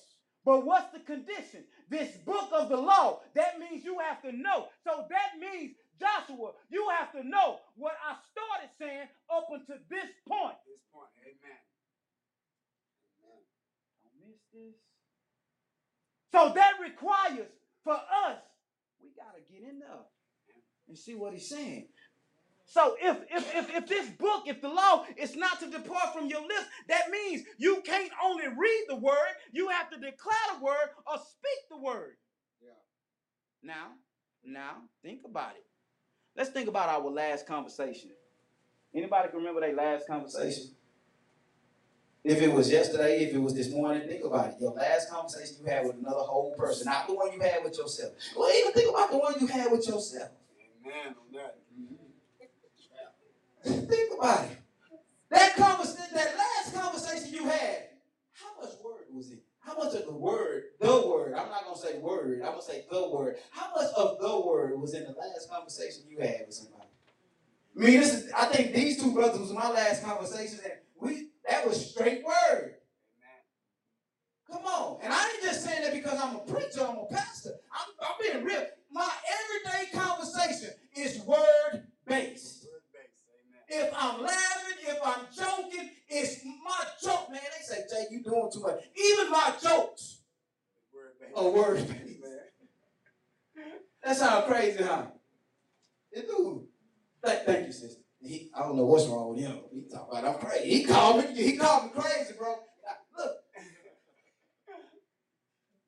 But 0.45 0.65
what's 0.65 0.91
the 0.91 0.99
condition? 0.99 1.63
This 1.89 2.17
book 2.17 2.49
of 2.51 2.69
the 2.69 2.77
law. 2.77 3.21
That 3.33 3.59
means 3.59 3.83
you 3.83 3.97
have 3.99 4.21
to 4.23 4.31
know. 4.31 4.67
So 4.83 5.05
that 5.09 5.39
means 5.39 5.75
Joshua, 5.99 6.51
you 6.69 6.87
have 6.97 7.11
to 7.13 7.27
know 7.27 7.59
what 7.75 7.93
I 8.03 8.15
started 8.31 8.69
saying 8.77 9.07
up 9.31 9.47
until 9.51 9.77
this 9.89 10.09
point. 10.27 10.57
This 10.67 10.83
point. 10.93 11.09
Amen. 11.23 11.61
Amen. 13.23 13.43
Don't 14.03 14.27
miss 14.27 14.41
this. 14.53 14.75
So 16.31 16.51
that 16.55 16.73
requires 16.81 17.47
for 17.83 17.93
us, 17.93 18.41
we 19.01 19.09
gotta 19.15 19.39
get 19.51 19.69
in 19.69 19.79
there 19.79 20.07
and 20.87 20.97
see 20.97 21.15
what 21.15 21.33
he's 21.33 21.47
saying. 21.47 21.87
So 22.73 22.95
if 22.99 23.17
if 23.29 23.55
if, 23.55 23.75
if 23.75 23.87
this 23.87 24.09
book, 24.09 24.45
if 24.47 24.59
the 24.59 24.67
law 24.67 25.05
is 25.15 25.35
not 25.35 25.59
to 25.59 25.69
depart 25.69 26.11
from 26.11 26.25
your 26.25 26.41
lips, 26.41 26.65
that 26.87 27.11
means 27.11 27.43
you 27.59 27.83
can't 27.85 28.11
only 28.23 28.47
read 28.47 28.85
the 28.89 28.95
word, 28.95 29.33
you 29.51 29.69
have 29.69 29.91
to 29.91 29.97
declare 29.97 30.35
the 30.57 30.65
word 30.65 30.89
or 31.05 31.17
speak 31.17 31.69
the 31.69 31.77
word. 31.77 32.15
Yeah. 32.63 32.71
Now, 33.61 33.89
now, 34.43 34.77
think 35.03 35.19
about 35.23 35.51
it. 35.51 35.65
Let's 36.35 36.49
think 36.49 36.67
about 36.67 36.89
our 36.89 37.07
last 37.11 37.45
conversation. 37.45 38.09
Anybody 38.91 39.29
can 39.29 39.37
remember 39.37 39.61
their 39.61 39.75
last 39.75 40.07
conversation? 40.07 40.71
If 42.23 42.41
it 42.41 42.51
was 42.51 42.71
yesterday, 42.71 43.23
if 43.25 43.35
it 43.35 43.39
was 43.39 43.53
this 43.53 43.69
morning, 43.69 44.07
think 44.07 44.25
about 44.25 44.47
it. 44.47 44.55
Your 44.59 44.71
last 44.71 45.11
conversation 45.11 45.57
you 45.61 45.71
had 45.71 45.85
with 45.85 45.97
another 45.97 46.21
whole 46.21 46.55
person, 46.57 46.85
not 46.85 47.05
the 47.05 47.13
one 47.13 47.33
you 47.33 47.39
had 47.39 47.63
with 47.63 47.77
yourself. 47.77 48.13
Well, 48.35 48.51
even 48.51 48.73
think 48.73 48.89
about 48.89 49.11
the 49.11 49.19
one 49.19 49.35
you 49.39 49.45
had 49.45 49.71
with 49.71 49.87
yourself. 49.87 50.31
Amen 50.83 51.09
on 51.09 51.33
that. 51.35 51.57
Think 53.63 54.13
about 54.17 54.45
it. 54.45 54.57
That 55.29 55.55
conversation, 55.55 56.15
that 56.15 56.35
last 56.37 56.75
conversation 56.75 57.33
you 57.33 57.45
had, 57.45 57.89
how 58.33 58.61
much 58.61 58.73
word 58.83 59.05
was 59.11 59.31
it? 59.31 59.43
How 59.59 59.77
much 59.77 59.93
of 59.95 60.05
the 60.05 60.13
word, 60.13 60.63
the 60.79 61.07
word, 61.07 61.33
I'm 61.33 61.49
not 61.49 61.63
gonna 61.63 61.77
say 61.77 61.97
word, 61.97 62.41
I'm 62.43 62.51
gonna 62.51 62.61
say 62.61 62.85
the 62.91 63.09
word. 63.09 63.37
How 63.51 63.71
much 63.75 63.91
of 63.95 64.19
the 64.19 64.41
word 64.45 64.79
was 64.79 64.93
in 64.93 65.03
the 65.03 65.11
last 65.11 65.49
conversation 65.49 66.03
you 66.07 66.19
had 66.19 66.43
with 66.45 66.55
somebody? 66.55 66.83
I 67.75 67.79
mean, 67.79 67.99
this 67.99 68.13
is 68.13 68.31
I 68.33 68.45
think 68.47 68.73
these 68.73 69.01
two 69.01 69.13
brothers 69.13 69.39
was 69.39 69.53
my 69.53 69.71
last 69.71 70.03
conversation, 70.03 70.59
and 70.63 70.73
we 70.99 71.29
that 71.49 71.67
was 71.67 71.91
straight 71.91 72.23
word. 72.23 72.75
Come 74.51 74.65
on. 74.65 74.99
And 75.03 75.11
I 75.11 75.29
ain't 75.33 75.43
just 75.43 75.65
saying 75.65 75.81
that 75.83 75.93
because 75.93 76.19
I'm 76.21 76.35
a 76.35 76.39
preacher, 76.39 76.81
I'm 76.81 76.97
a 76.97 77.05
pastor. 77.11 77.51
I'm, 77.73 78.07
I'm 78.07 78.15
being 78.21 78.45
real. 78.45 78.65
My 78.91 79.09
everyday 79.41 79.97
conversation 79.97 80.69
is 80.95 81.21
word 81.21 81.87
based. 82.05 82.52
Word 83.73 83.81
base. 83.81 83.81
Amen. 83.81 83.87
If 83.87 83.93
I'm 83.97 84.21
laughing, 84.21 84.77
if 84.87 84.99
I'm 85.03 85.25
joking, 85.35 85.89
it's 86.09 86.45
my 86.45 86.85
joke, 87.03 87.31
man. 87.31 87.41
They 87.41 87.75
say, 87.75 87.83
Jay, 87.89 88.05
you 88.11 88.23
doing 88.23 88.49
too 88.51 88.61
much. 88.61 88.79
Even 88.95 89.31
my 89.31 89.53
jokes 89.61 90.21
Word 90.93 91.13
are 91.35 91.49
word 91.49 91.77
based. 91.77 91.91
Amen. 91.91 93.69
That 94.03 94.17
sounds 94.17 94.45
crazy, 94.47 94.83
huh? 94.83 95.03
It 96.11 96.27
do. 96.27 96.67
Thank, 97.23 97.45
thank 97.45 97.67
you, 97.67 97.73
sister. 97.73 98.01
He, 98.21 98.51
I 98.55 98.59
don't 98.61 98.77
know 98.77 98.85
what's 98.85 99.05
wrong 99.07 99.29
with 99.29 99.39
him. 99.39 99.59
He 99.73 99.83
talk 99.83 100.07
about 100.11 100.25
I'm 100.25 100.39
crazy. 100.39 100.69
He 100.69 100.83
called 100.85 101.17
me. 101.17 101.33
He 101.35 101.57
called 101.57 101.85
me 101.85 101.89
crazy, 102.01 102.33
bro. 102.37 102.55
Look, 103.17 103.31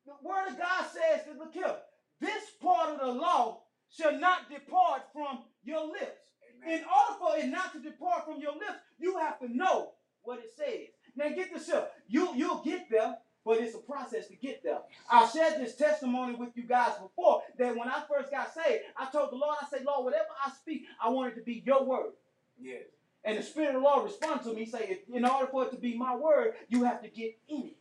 The 0.06 0.12
word 0.22 0.48
of 0.48 0.58
God 0.58 0.84
says 0.92 1.26
that 1.26 1.38
look 1.38 1.52
here, 1.54 1.76
this 2.20 2.44
part 2.60 2.90
of 2.90 3.00
the 3.00 3.12
law 3.12 3.62
shall 3.90 4.18
not 4.18 4.50
depart 4.50 5.02
from 5.12 5.44
your 5.64 5.86
lips. 5.86 6.26
In 6.64 6.80
order 6.84 7.18
for 7.18 7.36
it 7.36 7.48
not 7.48 7.72
to 7.72 7.80
depart 7.80 8.24
from 8.26 8.40
your 8.40 8.52
lips, 8.52 8.80
you 8.98 9.18
have 9.18 9.38
to 9.40 9.54
know 9.54 9.92
what 10.22 10.38
it 10.38 10.52
says. 10.56 10.88
Now 11.16 11.28
get 11.34 11.52
this 11.52 11.66
here. 11.66 11.86
You 12.08 12.34
you'll 12.34 12.62
get 12.62 12.90
there, 12.90 13.16
but 13.44 13.58
it's 13.60 13.74
a 13.74 13.78
process 13.78 14.26
to 14.28 14.36
get 14.36 14.62
there. 14.62 14.80
I 15.10 15.26
shared 15.28 15.60
this 15.60 15.76
testimony 15.76 16.34
with 16.34 16.50
you 16.54 16.64
guys 16.64 16.92
before 17.00 17.42
that 17.58 17.76
when 17.76 17.88
I 17.88 18.02
first 18.08 18.30
got 18.30 18.52
saved, 18.52 18.84
I 18.96 19.08
told 19.10 19.30
the 19.30 19.36
Lord, 19.36 19.56
I 19.62 19.66
said, 19.70 19.84
Lord, 19.84 20.04
whatever 20.04 20.28
I 20.44 20.50
speak, 20.50 20.84
I 21.02 21.08
want 21.08 21.32
it 21.32 21.36
to 21.36 21.42
be 21.42 21.62
your 21.64 21.84
word. 21.84 22.12
Yes. 22.60 22.82
And 23.24 23.38
the 23.38 23.42
Spirit 23.42 23.74
of 23.74 23.82
the 23.82 23.88
Lord 23.88 24.04
responded 24.04 24.44
to 24.44 24.54
me, 24.54 24.66
say, 24.66 25.00
in 25.12 25.24
order 25.24 25.46
for 25.46 25.64
it 25.64 25.70
to 25.72 25.76
be 25.76 25.96
my 25.96 26.14
word, 26.14 26.54
you 26.68 26.84
have 26.84 27.02
to 27.02 27.08
get 27.08 27.36
in 27.48 27.66
it. 27.66 27.76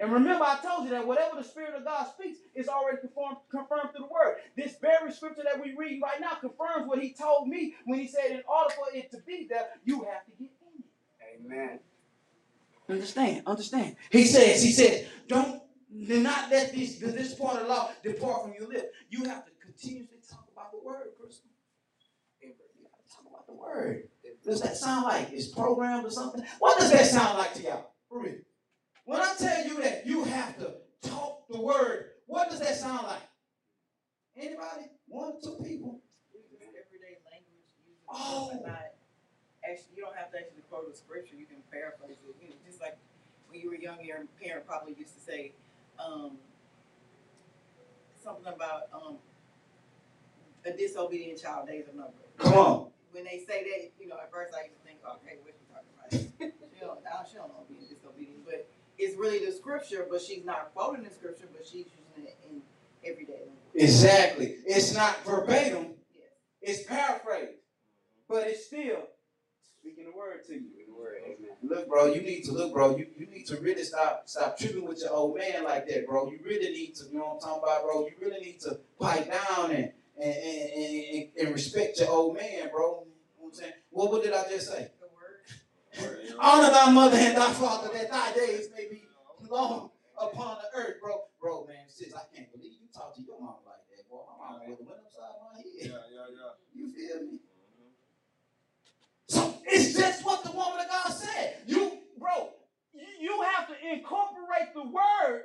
And 0.00 0.12
remember, 0.12 0.44
I 0.44 0.58
told 0.62 0.84
you 0.84 0.90
that 0.90 1.06
whatever 1.06 1.36
the 1.36 1.42
Spirit 1.42 1.74
of 1.74 1.84
God 1.84 2.06
speaks 2.06 2.38
is 2.54 2.68
already 2.68 2.98
confirmed, 2.98 3.38
confirmed 3.50 3.90
through 3.90 4.06
the 4.06 4.12
Word. 4.12 4.36
This 4.56 4.76
very 4.80 5.12
scripture 5.12 5.42
that 5.44 5.60
we 5.62 5.74
read 5.74 6.00
right 6.00 6.20
now 6.20 6.34
confirms 6.40 6.86
what 6.86 7.00
He 7.00 7.12
told 7.12 7.48
me 7.48 7.74
when 7.84 7.98
He 7.98 8.06
said, 8.06 8.30
in 8.30 8.42
order 8.48 8.74
for 8.74 8.86
it 8.94 9.10
to 9.10 9.18
be 9.26 9.46
there, 9.48 9.66
you 9.84 10.04
have 10.04 10.24
to 10.26 10.30
get 10.38 10.50
in 10.62 10.84
it. 10.84 11.44
Amen. 11.44 11.80
Understand? 12.88 13.42
Understand? 13.46 13.96
he 14.10 14.24
says, 14.24 14.62
he 14.62 14.72
says, 14.72 15.06
don't 15.26 15.62
do 16.06 16.20
not 16.20 16.50
let 16.50 16.74
this 16.74 16.98
this 16.98 17.34
part 17.34 17.56
of 17.56 17.62
the 17.62 17.68
law 17.68 17.90
depart 18.02 18.42
from 18.42 18.52
your 18.58 18.68
lips. 18.68 18.88
You 19.10 19.24
have 19.24 19.44
to 19.46 19.50
continuously 19.60 20.18
talk 20.30 20.46
about 20.52 20.70
the 20.70 20.78
word, 20.78 21.08
Crystal. 21.18 21.50
You 22.42 22.50
gotta 22.82 23.14
talk 23.14 23.26
about 23.28 23.46
the 23.46 23.54
word. 23.54 24.08
Does 24.44 24.60
that 24.60 24.76
sound 24.76 25.04
like 25.04 25.30
it's 25.32 25.48
programmed 25.48 26.06
or 26.06 26.10
something? 26.10 26.44
What 26.58 26.78
does 26.78 26.90
that 26.92 27.06
sound 27.06 27.38
like 27.38 27.54
to 27.54 27.62
y'all? 27.62 27.90
For 28.08 28.22
real. 28.22 28.34
When 29.08 29.22
I 29.22 29.32
tell 29.38 29.64
you 29.64 29.80
that 29.80 30.06
you 30.06 30.22
have 30.24 30.58
to 30.58 30.74
talk 31.00 31.48
the 31.48 31.58
word, 31.58 32.10
what 32.26 32.50
does 32.50 32.60
that 32.60 32.76
sound 32.76 33.06
like? 33.06 33.24
Anybody? 34.36 34.92
One 35.06 35.32
two 35.42 35.56
people? 35.64 36.02
Everyday 36.60 37.16
language, 37.24 37.64
Oh. 38.06 38.52
not 38.66 38.92
actually. 39.64 39.96
You 39.96 40.02
don't 40.04 40.14
have 40.14 40.30
to 40.32 40.38
actually 40.38 40.60
quote 40.68 40.92
a 40.92 40.94
scripture. 40.94 41.36
You 41.36 41.46
can 41.46 41.56
paraphrase 41.72 42.18
it. 42.20 42.36
You 42.42 42.50
know, 42.50 42.56
just 42.66 42.82
like 42.82 42.98
when 43.48 43.58
you 43.58 43.70
were 43.70 43.76
young, 43.76 44.04
your 44.04 44.26
parent 44.44 44.66
probably 44.66 44.92
used 44.92 45.14
to 45.14 45.20
say 45.24 45.54
um, 45.98 46.36
something 48.22 48.52
about 48.52 48.92
um, 48.92 49.16
a 50.66 50.72
disobedient 50.76 51.40
child 51.40 51.66
days 51.66 51.88
of 51.88 51.94
number. 51.94 52.28
Come 52.36 52.52
on. 52.52 52.86
When 53.12 53.24
they 53.24 53.38
say 53.38 53.64
that, 53.64 53.90
you 53.98 54.06
know, 54.06 54.16
at 54.20 54.30
first 54.30 54.52
I 54.52 54.68
used 54.68 54.76
to 54.76 54.84
think, 54.84 55.00
okay, 55.00 55.40
what 55.40 55.56
you 55.56 55.64
talking 55.72 55.96
about? 55.96 56.12
she 56.76 56.84
don't, 56.84 57.00
she 57.24 57.36
don't 57.40 57.48
know 57.48 57.64
but 58.98 59.04
it's 59.04 59.16
really 59.16 59.44
the 59.44 59.52
scripture. 59.52 60.06
But 60.10 60.20
she's 60.20 60.44
not 60.44 60.72
quoting 60.74 61.04
the 61.04 61.10
scripture, 61.10 61.46
but 61.52 61.64
she's 61.66 61.86
using 61.86 62.28
it 62.28 62.36
in 62.50 62.62
everyday 63.04 63.32
language. 63.32 63.54
Exactly. 63.74 64.56
It's 64.66 64.94
not 64.94 65.24
verbatim, 65.24 65.94
Yes. 66.14 66.78
it's 66.78 66.82
paraphrased. 66.84 67.58
But 68.28 68.46
it's 68.48 68.66
still 68.66 69.08
speaking 69.80 70.04
the 70.04 70.16
word 70.16 70.44
to 70.48 70.54
you. 70.54 70.66
Good 70.86 70.94
word. 70.94 71.18
Amen. 71.24 71.50
Look, 71.62 71.88
bro, 71.88 72.12
you 72.12 72.20
need 72.20 72.42
to 72.44 72.52
look, 72.52 72.72
bro. 72.72 72.96
You, 72.96 73.06
you 73.16 73.26
need 73.26 73.46
to 73.46 73.56
really 73.56 73.84
stop 73.84 74.24
stop 74.26 74.58
tripping 74.58 74.86
with 74.86 75.00
your 75.00 75.12
old 75.12 75.38
man 75.38 75.64
like 75.64 75.88
that, 75.88 76.06
bro. 76.06 76.30
You 76.30 76.40
really 76.44 76.70
need 76.70 76.94
to, 76.96 77.04
you 77.06 77.18
know 77.18 77.24
what 77.26 77.34
I'm 77.34 77.40
talking 77.40 77.62
about, 77.62 77.82
bro. 77.84 78.06
You 78.06 78.12
really 78.20 78.40
need 78.40 78.60
to 78.60 78.78
pipe 79.00 79.30
down 79.30 79.70
and 79.70 79.92
and, 80.20 80.34
and, 80.34 81.04
and, 81.14 81.28
and 81.40 81.54
respect 81.54 82.00
your 82.00 82.10
old 82.10 82.34
man, 82.36 82.68
bro. 82.70 82.80
You 82.80 82.82
know 82.82 83.06
what 83.38 83.48
I'm 83.48 83.54
saying? 83.54 83.72
What, 83.90 84.10
what 84.10 84.22
did 84.24 84.32
I 84.32 84.42
just 84.50 84.68
say? 84.68 84.90
Honor 86.40 86.70
thy 86.70 86.90
mother 86.92 87.16
and 87.16 87.36
thy 87.36 87.52
father 87.52 87.88
that 87.92 88.10
thy 88.10 88.32
days 88.32 88.68
may 88.76 88.88
be 88.88 89.02
long 89.50 89.90
upon 90.20 90.58
the 90.58 90.78
earth, 90.78 91.00
bro. 91.02 91.22
Bro, 91.40 91.66
man, 91.66 91.76
sis, 91.88 92.14
I 92.14 92.22
can't 92.34 92.50
believe 92.52 92.72
you 92.80 92.88
talk 92.94 93.14
to 93.16 93.22
your 93.22 93.40
mom 93.40 93.56
like 93.66 93.82
that, 93.90 94.08
boy. 94.08 94.20
My 94.38 94.58
mom 94.58 94.60
would 94.68 94.78
went 94.86 95.00
upside 95.04 95.34
my 95.42 95.56
head. 95.56 95.66
Yeah, 95.80 95.88
yeah, 96.12 96.26
yeah. 96.30 96.52
You 96.74 96.92
feel 96.92 97.22
me? 97.26 97.38
So 99.28 99.54
it's 99.66 99.94
just 99.94 100.24
what 100.24 100.44
the 100.44 100.52
woman 100.52 100.80
of 100.80 100.88
God 100.88 101.12
said. 101.12 101.56
You, 101.66 101.98
bro, 102.18 102.50
you 103.20 103.42
have 103.54 103.68
to 103.68 103.74
incorporate 103.92 104.74
the 104.74 104.82
word 104.84 105.44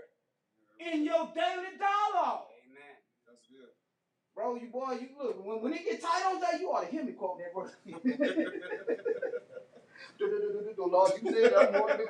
in 0.80 1.04
your 1.06 1.32
daily 1.34 1.74
dialogue. 1.78 2.46
Amen. 2.66 2.96
That's 3.28 3.48
good. 3.48 3.70
Bro, 4.36 4.56
you 4.56 4.68
boy, 4.68 4.98
you 5.02 5.10
look 5.18 5.46
when, 5.46 5.62
when 5.62 5.74
it 5.74 5.86
get 5.86 6.02
tight 6.02 6.24
on 6.26 6.40
that, 6.42 6.60
you 6.60 6.70
ought 6.70 6.86
to 6.86 6.92
hear 6.92 7.04
me 7.04 7.14
quote 7.14 7.40
that 7.40 7.54
bro. 7.54 7.68
Lord, 10.94 11.12
you 11.22 11.32
said 11.32 11.54
I'm 11.54 11.72
going 11.72 11.98
to 11.98 12.04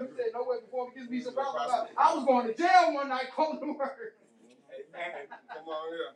You 0.00 0.08
said 0.16 0.26
no 0.32 0.44
way 0.44 0.56
before 0.64 0.88
me 0.88 0.92
gets 0.96 1.10
me 1.10 1.20
surrounded. 1.20 1.90
I 1.98 2.14
was 2.14 2.24
going 2.24 2.46
to 2.46 2.54
jail 2.54 2.94
one 2.94 3.08
night 3.08 3.26
calling 3.34 3.60
the 3.60 3.66
word. 3.66 4.14
Amen. 4.72 5.28
Come 5.28 5.68
on 5.68 5.92
here. 5.92 6.14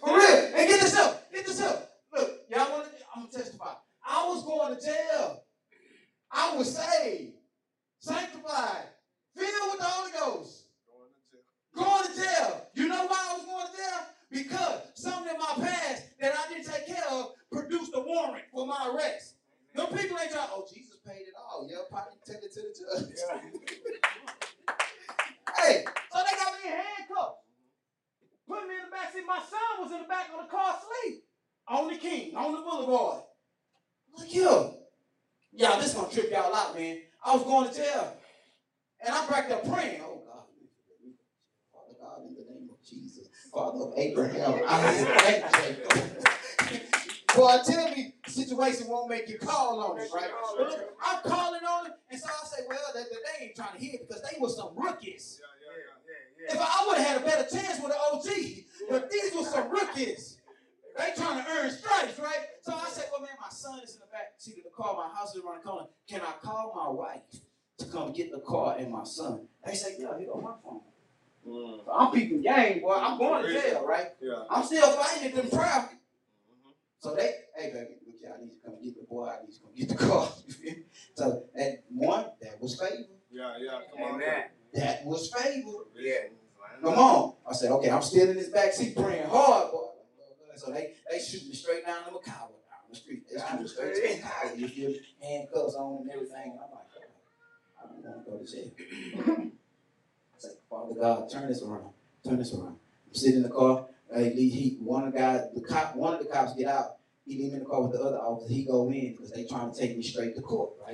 For 0.00 0.08
real. 0.16 0.58
And 0.58 0.68
get 0.68 0.80
this 0.80 0.96
up. 0.96 1.32
Get 1.32 1.46
this 1.46 1.60
up. 1.62 1.90
Look, 2.12 2.40
y'all 2.50 2.70
want 2.70 2.84
to, 2.84 2.90
I'm 3.14 3.22
going 3.22 3.32
to 3.32 3.38
testify. 3.38 3.74
I 4.04 4.26
was 4.26 4.44
going 4.44 4.76
to 4.76 4.84
jail. 4.84 5.44
I 6.32 6.56
was 6.56 6.76
saved. 6.76 7.33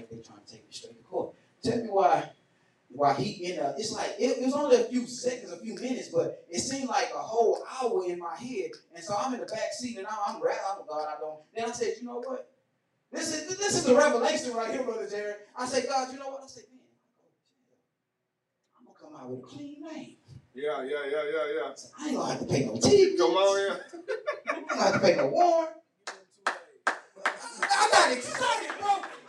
like 0.01 0.11
they 0.11 0.23
trying 0.23 0.41
to 0.45 0.53
take 0.53 0.67
me 0.67 0.73
straight 0.73 0.97
to 0.97 1.05
court. 1.05 1.35
Tell 1.63 1.77
me 1.77 1.89
why 1.89 2.31
why 2.93 3.15
he 3.15 3.53
in 3.53 3.59
a 3.61 3.75
it's 3.79 3.93
like 3.93 4.17
it, 4.19 4.39
it 4.39 4.45
was 4.45 4.55
only 4.55 4.77
a 4.77 4.85
few 4.85 5.07
seconds, 5.07 5.53
a 5.53 5.59
few 5.59 5.75
minutes, 5.75 6.09
but 6.09 6.45
it 6.49 6.59
seemed 6.59 6.89
like 6.89 7.11
a 7.15 7.19
whole 7.19 7.63
hour 7.81 8.05
in 8.07 8.19
my 8.19 8.35
head. 8.35 8.71
And 8.95 9.05
so 9.05 9.15
I'm 9.17 9.35
in 9.35 9.41
the 9.41 9.47
back 9.47 9.73
seat 9.73 9.99
and 9.99 10.07
I'm, 10.07 10.17
I'm 10.27 10.43
rattling. 10.43 10.81
I'm 10.81 10.87
God, 10.89 11.07
I 11.07 11.21
don't. 11.21 11.41
Then 11.55 11.65
I 11.67 11.73
said, 11.73 11.95
you 12.01 12.07
know 12.07 12.21
what? 12.21 12.51
This 13.13 13.35
is 13.35 13.59
this 13.59 13.77
is 13.77 13.89
a 13.89 13.95
revelation 13.95 14.55
right 14.55 14.71
here, 14.71 14.83
brother 14.83 15.09
Jared. 15.09 15.37
I 15.57 15.67
said, 15.67 15.87
God, 15.89 16.13
you 16.13 16.19
know 16.19 16.31
what? 16.31 16.43
I 16.45 16.47
said, 16.47 16.65
man, 16.71 16.81
I'm 18.79 18.87
gonna 18.87 18.99
come 18.99 19.21
out 19.21 19.31
with 19.31 19.41
a 19.41 19.43
clean 19.43 19.83
name. 19.83 20.17
Yeah, 20.55 20.83
yeah, 20.83 21.05
yeah, 21.09 21.23
yeah, 21.33 21.47
yeah. 21.55 21.75
I 21.99 22.09
ain't 22.09 22.17
gonna 22.17 22.33
have 22.33 22.41
to 22.41 22.47
pay 22.47 22.65
no 22.65 22.75
tickets. 22.77 23.21
Come 23.21 23.31
on, 23.31 23.61
yeah. 23.61 23.77
I 24.53 24.57
ain't 24.57 24.69
gonna 24.69 24.83
have 24.83 24.95
to 24.95 25.01
pay 25.01 25.17
no 25.17 25.27
warrant. 25.29 25.71
I 27.63 27.89
got 27.93 28.13
excited, 28.13 28.71
bro. 28.81 29.20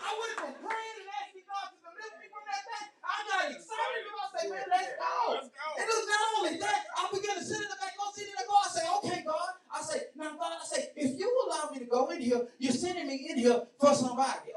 Man, 4.49 4.63
let's 4.69 4.91
go. 4.97 5.37
And 5.37 5.85
it 5.85 5.87
was 5.87 6.07
not 6.07 6.21
only 6.39 6.57
that, 6.59 6.85
I 6.97 7.09
begin 7.13 7.35
to 7.35 7.43
sit 7.43 7.57
in 7.57 7.69
the 7.69 7.77
back 7.79 7.93
go 7.97 8.11
seat 8.13 8.27
in 8.27 8.35
the 8.37 8.45
car. 8.47 8.61
I 8.65 8.69
say, 8.69 8.85
okay, 8.97 9.23
God. 9.25 9.49
I 9.73 9.81
say, 9.81 9.99
now, 10.15 10.31
God, 10.37 10.53
I 10.59 10.65
say, 10.65 10.89
if 10.95 11.19
you 11.19 11.29
allow 11.47 11.69
me 11.71 11.79
to 11.79 11.85
go 11.85 12.09
in 12.09 12.21
here, 12.21 12.41
you're 12.59 12.73
sending 12.73 13.07
me 13.07 13.27
in 13.29 13.37
here 13.37 13.63
for 13.79 13.93
somebody. 13.93 14.50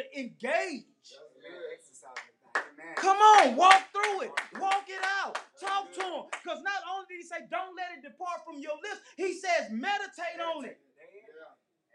To 0.00 0.18
engage. 0.18 0.84
Exercise 1.72 2.16
it. 2.28 2.34
Amen. 2.56 2.94
Come 2.96 3.16
on, 3.16 3.56
walk 3.56 3.82
through 3.92 4.22
it. 4.22 4.30
Walk 4.58 4.84
it 4.88 5.02
out. 5.22 5.38
Talk 5.60 5.92
to 5.94 6.00
him. 6.02 6.22
Because 6.42 6.62
not 6.62 6.80
only 6.92 7.06
did 7.08 7.16
he 7.18 7.22
say, 7.22 7.36
don't 7.50 7.76
let 7.76 7.96
it 7.98 8.02
depart 8.02 8.40
from 8.44 8.58
your 8.60 8.74
lips, 8.82 9.00
he 9.16 9.34
says, 9.34 9.70
meditate 9.70 10.40
on 10.56 10.64
it. 10.64 10.78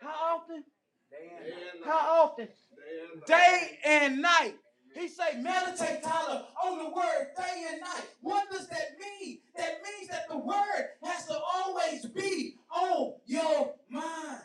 How 0.01 0.37
often? 0.37 0.63
Day 1.11 1.31
and 1.35 1.45
Day 1.45 1.51
night. 1.51 1.75
and 1.75 1.85
How 1.85 1.91
night. 1.91 2.21
often? 2.23 2.47
Day 2.47 3.01
and 3.01 3.19
night. 3.19 3.27
Day 3.27 3.79
and 3.85 4.21
night. 4.21 4.53
He 4.93 5.07
say, 5.09 5.35
meditate. 5.41 5.43
Meditate, 5.77 6.03
Tyler, 6.03 6.43
on 6.63 6.77
the 6.77 6.89
word 6.89 7.27
day 7.35 7.65
and 7.71 7.81
night. 7.81 8.05
What 8.21 8.49
does 8.49 8.67
that 8.69 8.91
mean? 8.99 9.39
That 9.57 9.79
means 9.83 10.09
that 10.09 10.27
the 10.29 10.37
word 10.37 10.89
has 11.03 11.25
to 11.27 11.37
always 11.55 12.05
be 12.05 12.55
on 12.73 13.13
your 13.25 13.73
mind. 13.89 14.41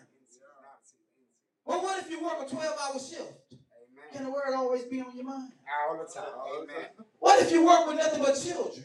Well, 1.65 1.83
what 1.83 2.03
if 2.03 2.11
you 2.11 2.23
work 2.25 2.39
a 2.45 2.49
12 2.49 2.65
hour 2.81 2.95
shift? 2.99 3.33
Amen. 3.53 4.05
Can 4.13 4.25
the 4.25 4.31
word 4.31 4.55
always 4.57 4.85
be 4.85 5.01
on 5.01 5.15
your 5.15 5.25
mind? 5.25 5.53
All 5.89 5.97
the 5.99 6.13
time. 6.13 6.29
All 6.37 6.65
the 6.67 6.73
Amen. 6.73 6.87
What 7.21 7.43
if 7.43 7.53
you 7.53 7.65
work 7.65 7.87
with 7.87 7.97
nothing 7.97 8.23
but 8.23 8.33
children? 8.35 8.85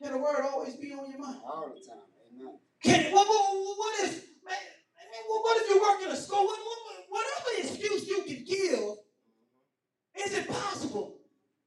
Can 0.00 0.12
the 0.12 0.18
word 0.18 0.40
always 0.52 0.74
be 0.76 0.92
on 0.92 1.10
your 1.10 1.18
mind? 1.18 1.38
All 1.44 1.68
the 1.74 1.80
time. 1.84 2.02
Amen. 2.40 2.54
Can 2.84 3.12
what, 3.12 3.26
what, 3.26 3.78
what 3.78 4.04
if 4.04 4.22
man, 4.44 4.54
man, 4.54 5.22
what, 5.26 5.42
what 5.42 5.62
if 5.62 5.68
you 5.68 5.80
work 5.82 6.02
in 6.02 6.08
a 6.10 6.16
school? 6.16 6.44
What, 6.44 6.58
what, 6.60 6.78
whatever 7.08 7.68
excuse 7.68 8.06
you 8.06 8.22
can 8.22 8.44
give, 8.44 8.98
is 10.24 10.34
it 10.34 10.48
possible 10.48 11.16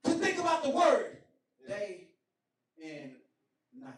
to 0.04 0.12
think 0.12 0.40
about 0.40 0.64
the 0.64 0.70
word 0.70 1.18
day 1.68 2.08
and 2.84 3.12
night? 3.78 3.94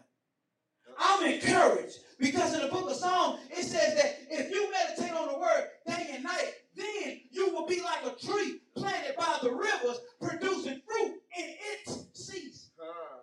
I'm 0.98 1.24
encouraged 1.32 1.98
because 2.18 2.54
in 2.54 2.62
the 2.62 2.68
book 2.68 2.90
of 2.90 2.96
Psalms 2.96 3.40
it 3.50 3.62
says 3.64 3.94
that 3.96 4.18
if 4.30 4.50
you 4.50 4.70
meditate 4.70 5.16
on 5.16 5.28
the 5.32 5.38
word 5.38 5.68
day 5.86 6.10
and 6.14 6.24
night, 6.24 6.52
then 6.76 7.20
you 7.30 7.52
will 7.52 7.66
be 7.66 7.80
like 7.82 8.04
a 8.06 8.16
tree 8.26 8.60
planted 8.76 9.16
by 9.16 9.38
the 9.42 9.50
rivers, 9.50 10.00
producing 10.20 10.80
fruit 10.86 11.14
in 11.38 11.54
its 11.74 12.06
season. 12.14 12.70
Huh. 12.80 13.18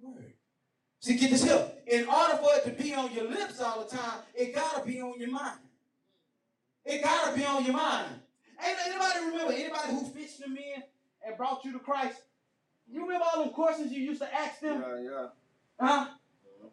Word. 0.00 0.32
See, 1.00 1.16
get 1.16 1.30
this 1.30 1.44
here. 1.44 1.66
In 1.86 2.06
order 2.08 2.36
for 2.36 2.50
it 2.56 2.64
to 2.64 2.82
be 2.82 2.94
on 2.94 3.12
your 3.12 3.28
lips 3.28 3.60
all 3.60 3.82
the 3.84 3.96
time, 3.96 4.20
it 4.34 4.54
gotta 4.54 4.84
be 4.86 5.00
on 5.00 5.18
your 5.18 5.30
mind. 5.30 5.58
It 6.84 7.02
gotta 7.02 7.36
be 7.36 7.44
on 7.44 7.64
your 7.64 7.74
mind. 7.74 8.06
Ain't 8.64 8.78
anybody 8.86 9.26
remember 9.26 9.52
anybody 9.52 9.88
who 9.90 10.04
fished 10.06 10.40
them 10.40 10.56
in 10.56 10.82
and 11.26 11.36
brought 11.36 11.64
you 11.64 11.72
to 11.72 11.78
Christ? 11.78 12.20
You 12.90 13.02
remember 13.02 13.24
all 13.32 13.44
them 13.44 13.52
questions 13.54 13.92
you 13.92 14.02
used 14.02 14.20
to 14.20 14.32
ask 14.34 14.60
them? 14.60 14.82
Yeah, 14.86 15.00
yeah. 15.10 15.26
Huh? 15.80 16.06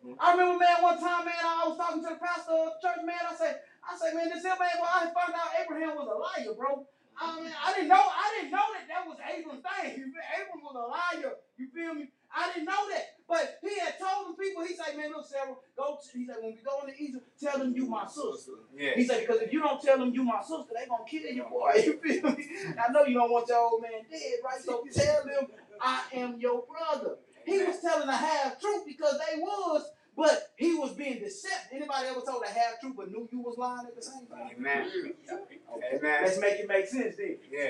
Mhm. 0.05 0.15
I 0.19 0.31
remember, 0.31 0.59
man, 0.59 0.81
one 0.83 0.99
time, 0.99 1.25
man, 1.25 1.33
I 1.43 1.63
was 1.67 1.77
talking 1.77 2.03
to 2.03 2.09
the 2.09 2.15
pastor 2.15 2.51
of 2.51 2.73
church, 2.81 3.05
man. 3.05 3.15
I 3.29 3.35
said, 3.35 3.61
I 3.89 3.97
said, 3.97 4.13
man, 4.15 4.29
this 4.29 4.43
here, 4.43 4.55
man, 4.59 4.69
well, 4.81 4.89
I 4.91 5.05
found 5.05 5.33
out 5.33 5.55
Abraham 5.63 5.95
was 5.95 6.07
a 6.11 6.17
liar, 6.17 6.53
bro. 6.57 6.85
I 7.19 7.39
mean, 7.41 7.51
I 7.65 7.73
didn't 7.73 7.87
know, 7.87 7.95
I 8.03 8.35
didn't 8.37 8.51
know 8.51 8.67
that 8.75 8.87
that 8.89 9.07
was 9.07 9.17
Abram's 9.23 9.63
thing. 9.63 9.97
You 9.97 10.11
feel- 10.11 10.29
Abram 10.37 10.61
was 10.63 10.75
a 10.75 10.85
liar. 11.25 11.33
You 11.57 11.67
feel 11.73 11.93
me? 11.95 12.11
I 12.35 12.51
didn't 12.51 12.65
know 12.65 12.89
that. 12.89 13.05
But 13.27 13.57
he 13.63 13.79
had 13.79 13.97
told 13.97 14.37
the 14.37 14.43
people, 14.43 14.63
he 14.63 14.75
said, 14.75 14.95
man, 14.97 15.09
look, 15.11 15.25
Sarah, 15.25 15.55
go. 15.75 15.97
To, 15.97 16.17
he 16.17 16.27
said, 16.27 16.35
when 16.41 16.51
we 16.53 16.59
go 16.61 16.85
into 16.85 16.93
Egypt, 17.01 17.25
tell 17.41 17.57
them 17.57 17.73
you 17.75 17.87
my 17.87 18.05
sister. 18.05 18.51
Yeah. 18.75 18.91
He 18.95 19.03
said, 19.05 19.25
because 19.25 19.41
if 19.41 19.51
you 19.51 19.59
don't 19.61 19.81
tell 19.81 19.97
them 19.97 20.13
you 20.13 20.23
my 20.23 20.41
sister, 20.41 20.71
they 20.77 20.85
gonna 20.87 21.05
kill 21.09 21.23
you, 21.33 21.43
boy. 21.49 21.71
You 21.83 21.97
feel 21.97 22.31
me? 22.31 22.45
I 22.77 22.91
know 22.91 23.05
you 23.05 23.16
don't 23.27 23.33
want 23.33 23.47
your 23.49 23.57
old 23.59 23.81
man 23.81 23.91
dead, 24.09 24.39
right? 24.43 24.61
So 24.61 24.83
tell 24.93 25.23
them 25.25 25.47
I 25.81 26.01
am 26.13 26.39
your 26.39 26.63
brother. 26.65 27.15
He 27.45 27.63
was 27.63 27.79
telling 27.81 28.07
a 28.07 28.15
half 28.15 28.59
truth 28.59 28.83
because 28.85 29.19
they 29.19 29.39
was, 29.39 29.89
but 30.15 30.51
he 30.55 30.75
was 30.75 30.93
being 30.93 31.19
deceptive. 31.19 31.77
Anybody 31.77 32.07
ever 32.07 32.21
told 32.21 32.43
a 32.43 32.47
half 32.49 32.79
truth 32.81 32.93
but 32.95 33.11
knew 33.11 33.27
you 33.31 33.39
was 33.39 33.57
lying 33.57 33.87
at 33.87 33.95
the 33.95 34.01
same 34.01 34.25
time? 34.27 34.49
Amen. 34.57 34.87
Okay. 35.31 35.97
Amen. 35.97 36.21
Let's 36.23 36.39
make 36.39 36.59
it 36.59 36.67
make 36.67 36.87
sense 36.87 37.15
then. 37.17 37.37
Yeah. 37.51 37.69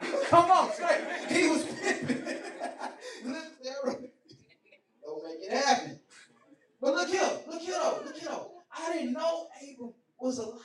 Come 0.24 0.50
on, 0.50 0.72
straight. 0.72 1.00
He 1.28 1.48
was 1.48 1.64
Look, 3.24 3.44
Sarah. 3.62 3.96
Don't 5.04 5.24
make 5.24 5.48
it 5.48 5.52
happen. 5.52 6.00
But 6.80 6.94
look 6.94 7.08
here, 7.08 7.30
look 7.48 7.60
here, 7.60 7.74
though, 7.80 8.02
look 8.04 8.16
here. 8.16 8.28
though. 8.28 8.50
I 8.76 8.92
didn't 8.92 9.12
know 9.12 9.46
Abram 9.62 9.92
was 10.18 10.38
a 10.38 10.46
liar. 10.46 10.58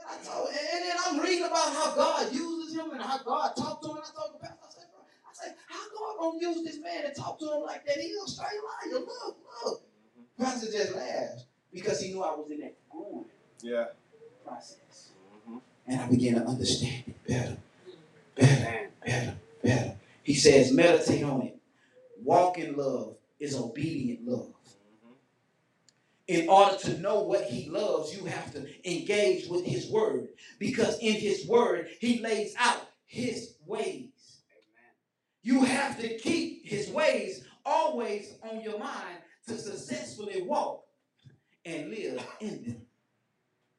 And 0.00 0.08
I 0.10 0.24
told, 0.24 0.48
and 0.48 0.84
then 0.84 0.96
I'm 1.06 1.20
reading 1.20 1.44
about 1.44 1.72
how 1.72 1.94
God 1.94 2.32
uses 2.32 2.74
him 2.74 2.90
and 2.92 3.02
how 3.02 3.18
God 3.18 3.54
talked 3.56 3.82
to 3.84 3.90
him. 3.90 3.96
And 3.96 4.04
I 4.04 4.20
told 4.20 4.34
the 4.34 4.38
pastor, 4.38 4.66
I 4.66 4.70
said, 4.72 4.86
bro, 4.92 5.02
I 5.28 5.32
said, 5.34 5.54
how 5.68 5.80
God 5.98 6.18
gonna 6.20 6.38
use 6.40 6.64
this 6.64 6.78
man 6.82 7.04
and 7.06 7.14
talk 7.16 7.38
to 7.40 7.44
him 7.46 7.62
like 7.62 7.86
that? 7.86 7.96
He's 7.98 8.16
a 8.16 8.26
straight 8.28 8.60
liar. 8.92 9.00
Look, 9.00 9.36
look. 9.64 9.82
Pastor 10.38 10.70
just 10.72 10.94
laughed 10.96 11.44
because 11.72 12.00
he 12.00 12.12
knew 12.12 12.22
I 12.22 12.34
was 12.34 12.50
in 12.50 12.60
that 12.60 12.74
growing 12.90 13.26
Yeah. 13.62 13.88
process. 14.44 15.10
Mhm. 15.48 15.60
And 15.86 16.00
I 16.00 16.06
began 16.08 16.34
to 16.36 16.44
understand 16.46 17.04
it 17.06 17.26
better, 17.26 17.58
better, 18.34 18.90
better, 19.04 19.36
better. 19.62 19.96
He 20.22 20.34
says, 20.34 20.72
meditate 20.72 21.22
on 21.24 21.42
it. 21.42 21.58
Walk 22.22 22.58
in 22.58 22.76
love 22.76 23.16
is 23.38 23.56
obedient 23.56 24.26
love. 24.26 24.52
In 26.30 26.48
order 26.48 26.76
to 26.76 26.98
know 27.00 27.22
what 27.22 27.46
he 27.46 27.68
loves, 27.68 28.16
you 28.16 28.24
have 28.26 28.52
to 28.52 28.64
engage 28.88 29.48
with 29.48 29.64
his 29.64 29.90
word 29.90 30.28
because 30.60 30.96
in 31.00 31.14
his 31.14 31.44
word, 31.44 31.88
he 31.98 32.20
lays 32.20 32.54
out 32.56 32.86
his 33.04 33.56
ways. 33.66 34.12
You 35.42 35.64
have 35.64 36.00
to 36.00 36.18
keep 36.18 36.64
his 36.64 36.88
ways 36.90 37.44
always 37.66 38.34
on 38.48 38.60
your 38.60 38.78
mind 38.78 39.18
to 39.48 39.58
successfully 39.58 40.42
walk 40.42 40.84
and 41.64 41.90
live 41.90 42.24
in 42.38 42.62
them. 42.62 42.82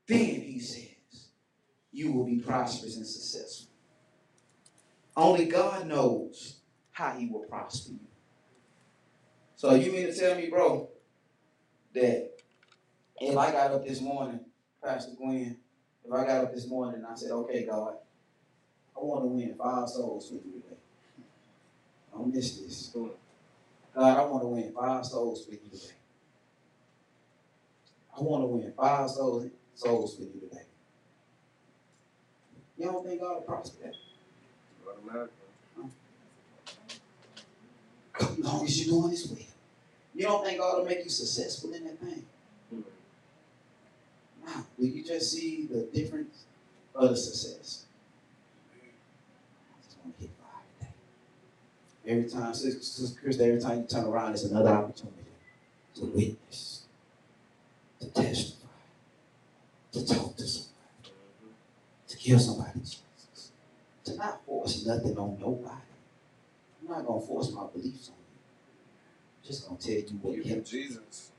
Then 0.05 0.41
he 0.41 0.59
says, 0.59 1.29
you 1.93 2.11
will 2.11 2.25
be 2.25 2.39
prosperous 2.39 2.97
and 2.97 3.07
successful. 3.07 3.71
Only 5.15 5.45
God 5.45 5.87
knows 5.87 6.57
how 6.91 7.13
he 7.13 7.27
will 7.27 7.45
prosper 7.45 7.93
you. 7.93 8.07
So 9.55 9.73
you 9.73 9.93
mean 9.93 10.07
to 10.07 10.13
tell 10.13 10.35
me, 10.35 10.49
bro, 10.49 10.89
that 11.93 12.30
if 13.21 13.37
I 13.37 13.51
got 13.51 13.71
up 13.71 13.85
this 13.85 14.01
morning, 14.01 14.39
Pastor 14.83 15.11
Gwen, 15.15 15.57
if 16.03 16.11
I 16.11 16.25
got 16.25 16.45
up 16.45 16.53
this 16.53 16.67
morning 16.67 16.95
and 16.95 17.05
I 17.05 17.15
said, 17.15 17.31
okay, 17.31 17.65
God, 17.65 17.93
I 18.95 18.99
want 18.99 19.23
to 19.23 19.27
win 19.27 19.55
five 19.55 19.87
souls 19.87 20.27
for 20.27 20.35
you 20.35 20.41
today. 20.41 20.75
Don't 22.11 22.33
miss 22.33 22.57
this. 22.57 22.95
God, 23.95 24.17
I 24.17 24.23
want 24.23 24.43
to 24.43 24.47
win 24.47 24.73
five 24.73 25.05
souls 25.05 25.45
for 25.45 25.51
you 25.51 25.59
today. 25.71 25.93
I 28.17 28.21
want 28.21 28.43
to 28.43 28.47
win 28.47 28.73
five 28.75 29.09
souls, 29.09 29.47
souls 29.75 30.15
for 30.15 30.23
you 30.23 30.41
today. 30.49 30.63
You 32.77 32.87
don't 32.87 33.05
think 33.05 33.21
God 33.21 33.35
will 33.35 33.41
prosper 33.41 33.83
that? 33.83 35.29
As 38.19 38.39
long 38.39 38.65
as 38.65 38.85
you're 38.85 38.99
doing 38.99 39.11
this 39.11 39.27
will. 39.27 39.37
You 40.15 40.23
don't 40.23 40.43
think 40.43 40.59
God 40.59 40.79
will 40.79 40.85
make 40.85 41.03
you 41.03 41.09
successful 41.09 41.73
in 41.73 41.85
that 41.85 41.99
thing? 41.99 42.25
Now, 44.45 44.65
will 44.77 44.87
you 44.87 45.03
just 45.03 45.31
see 45.31 45.67
the 45.71 45.81
difference 45.93 46.45
of 46.95 47.09
the 47.09 47.17
success? 47.17 47.85
I 48.73 49.83
just 49.83 49.97
want 50.03 50.15
to 50.17 50.21
hit 50.21 50.31
five 50.39 50.63
today. 50.79 50.93
Every 52.17 52.29
time, 52.29 52.53
Sister 52.53 53.21
Krista, 53.21 53.41
every 53.41 53.61
time 53.61 53.81
you 53.81 53.87
turn 53.87 54.05
around, 54.05 54.33
it's 54.33 54.43
another 54.43 54.69
opportunity 54.69 55.17
to 55.95 56.05
witness, 56.05 56.83
to 57.99 58.07
testify, 58.07 58.67
to 59.91 60.05
talk 60.05 60.35
to 60.37 60.43
somebody, 60.47 61.13
to 62.07 62.17
give 62.17 62.41
somebody 62.41 62.79
Jesus, 62.79 63.51
to 64.05 64.15
not 64.15 64.45
force 64.45 64.85
nothing 64.85 65.17
on 65.17 65.37
nobody. 65.39 65.75
I'm 66.81 66.87
not 66.89 67.05
gonna 67.05 67.21
force 67.21 67.51
my 67.51 67.65
beliefs 67.73 68.09
on 68.09 68.15
you. 68.15 68.39
I'm 69.43 69.47
just 69.47 69.67
gonna 69.67 69.79
tell 69.79 69.93
you 69.93 70.19
what 70.21 70.45
You 70.45 70.61
Jesus. 70.61 71.31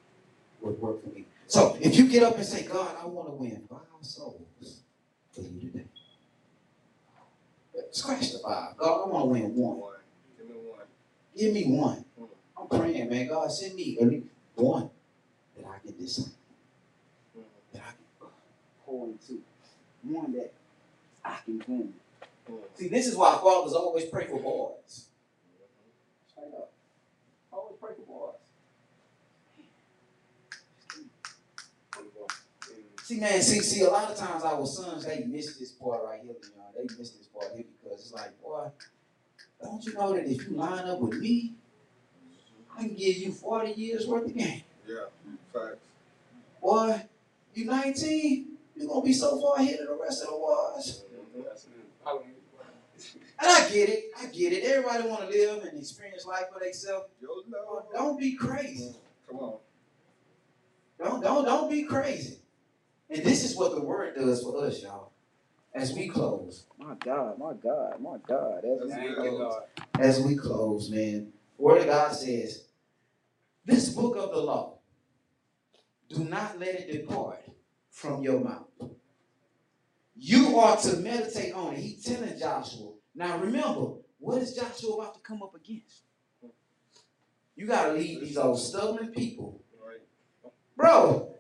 would 0.60 0.80
work 0.80 1.02
for 1.02 1.08
me. 1.10 1.24
So 1.52 1.76
if 1.82 1.98
you 1.98 2.08
get 2.08 2.22
up 2.22 2.36
and 2.36 2.46
say, 2.46 2.62
God, 2.62 2.96
I 2.98 3.04
want 3.04 3.28
to 3.28 3.34
win 3.34 3.62
five 3.68 3.80
souls 4.00 4.80
for 5.32 5.42
you 5.42 5.68
today. 5.70 5.84
Scratch 7.90 8.32
the 8.32 8.38
five. 8.38 8.74
God, 8.78 9.04
I 9.04 9.08
want 9.10 9.24
to 9.24 9.28
win 9.28 9.54
one. 9.54 9.92
Give 10.38 10.48
me 10.48 10.54
one. 10.54 10.86
Give 11.36 11.52
me 11.52 11.64
one. 11.76 12.04
I'm 12.56 12.68
praying, 12.68 13.10
man. 13.10 13.28
God, 13.28 13.52
send 13.52 13.74
me 13.74 13.98
at 14.00 14.08
least 14.08 14.28
one 14.54 14.88
that 15.54 15.66
I 15.66 15.78
can 15.86 15.94
disciple, 15.98 16.32
Mhm. 17.36 17.44
that 17.74 17.82
I 17.82 17.90
can 17.90 18.28
pour 18.86 19.08
into, 19.08 19.42
one 20.04 20.32
that 20.32 20.54
I 21.22 21.38
can 21.44 21.62
win. 21.68 22.00
Mhm. 22.48 22.78
See, 22.78 22.88
this 22.88 23.06
is 23.06 23.14
why 23.14 23.36
fathers 23.36 23.74
always 23.74 24.06
pray 24.06 24.26
for 24.26 24.40
boys. 24.40 25.08
Straight 26.30 26.54
up. 26.54 26.72
Always 27.52 27.76
pray 27.78 27.94
for 27.94 28.06
boys. 28.06 28.36
See, 33.02 33.18
man, 33.18 33.42
see, 33.42 33.58
see, 33.60 33.82
a 33.82 33.90
lot 33.90 34.10
of 34.10 34.16
times 34.16 34.44
our 34.44 34.64
sons, 34.64 35.04
they 35.04 35.24
miss 35.24 35.56
this 35.56 35.72
part 35.72 36.04
right 36.04 36.20
here, 36.22 36.34
you 36.40 36.56
know. 36.56 36.70
They 36.76 36.82
miss 36.82 37.10
this 37.10 37.26
part 37.26 37.48
here 37.54 37.64
because 37.82 38.00
it's 38.00 38.12
like, 38.12 38.40
boy, 38.40 38.68
don't 39.60 39.84
you 39.84 39.94
know 39.94 40.12
that 40.14 40.24
if 40.24 40.48
you 40.48 40.56
line 40.56 40.88
up 40.88 41.00
with 41.00 41.18
me, 41.18 41.54
I 42.76 42.82
can 42.82 42.94
give 42.94 43.16
you 43.16 43.32
40 43.32 43.72
years 43.72 44.06
worth 44.06 44.26
of 44.26 44.36
game. 44.36 44.62
Yeah, 44.88 45.06
facts. 45.52 45.84
Boy, 46.62 47.02
you 47.54 47.64
19, 47.64 48.46
you're 48.76 48.88
gonna 48.88 49.02
be 49.04 49.12
so 49.12 49.40
far 49.40 49.56
ahead 49.56 49.80
of 49.80 49.88
the 49.88 49.98
rest 50.00 50.22
of 50.22 50.28
the 50.28 50.36
wars. 50.36 51.04
Yes, 51.36 51.66
man. 51.66 51.84
Follow 52.04 52.20
me. 52.20 52.26
And 53.40 53.50
I 53.50 53.68
get 53.68 53.88
it, 53.88 54.04
I 54.16 54.26
get 54.26 54.52
it. 54.52 54.62
Everybody 54.62 55.08
wanna 55.08 55.26
live 55.26 55.64
and 55.64 55.76
experience 55.76 56.24
life 56.24 56.44
for 56.52 56.60
themselves. 56.60 57.06
Don't 57.92 58.18
be 58.18 58.34
crazy. 58.34 58.94
Come 59.28 59.38
on. 59.40 59.56
Don't 60.98 61.20
don't 61.20 61.44
don't 61.44 61.68
be 61.68 61.82
crazy. 61.82 62.38
And 63.12 63.22
this 63.22 63.44
is 63.44 63.56
what 63.56 63.74
the 63.74 63.82
word 63.82 64.14
does 64.16 64.42
for 64.42 64.64
us, 64.64 64.82
y'all. 64.82 65.12
As 65.74 65.92
we 65.92 66.08
close. 66.08 66.66
My 66.78 66.94
God, 66.94 67.38
my 67.38 67.52
God, 67.54 68.00
my 68.00 68.16
God. 68.26 68.64
As 68.64 68.64
we 68.64 68.88
That's 68.88 68.92
Thank 68.94 69.08
you, 69.10 69.14
close. 69.16 69.38
Lord. 69.38 69.62
As 69.98 70.20
we 70.20 70.36
close, 70.36 70.90
man. 70.90 71.32
Word 71.58 71.82
of 71.82 71.86
God 71.86 72.12
says, 72.12 72.64
This 73.66 73.90
book 73.90 74.16
of 74.16 74.30
the 74.30 74.38
law, 74.38 74.78
do 76.08 76.24
not 76.24 76.58
let 76.58 76.74
it 76.74 76.90
depart 76.92 77.42
from 77.90 78.22
your 78.22 78.40
mouth. 78.40 78.68
You 80.16 80.58
are 80.58 80.76
to 80.78 80.96
meditate 80.96 81.54
on 81.54 81.74
it. 81.74 81.80
He's 81.80 82.04
telling 82.04 82.38
Joshua. 82.38 82.92
Now 83.14 83.38
remember, 83.38 83.92
what 84.18 84.40
is 84.40 84.54
Joshua 84.54 84.94
about 84.94 85.14
to 85.14 85.20
come 85.20 85.42
up 85.42 85.54
against? 85.54 86.02
You 87.56 87.66
gotta 87.66 87.92
lead 87.92 88.20
these 88.20 88.38
old 88.38 88.58
stubborn 88.58 89.08
people 89.08 89.62
Bro, 90.76 91.31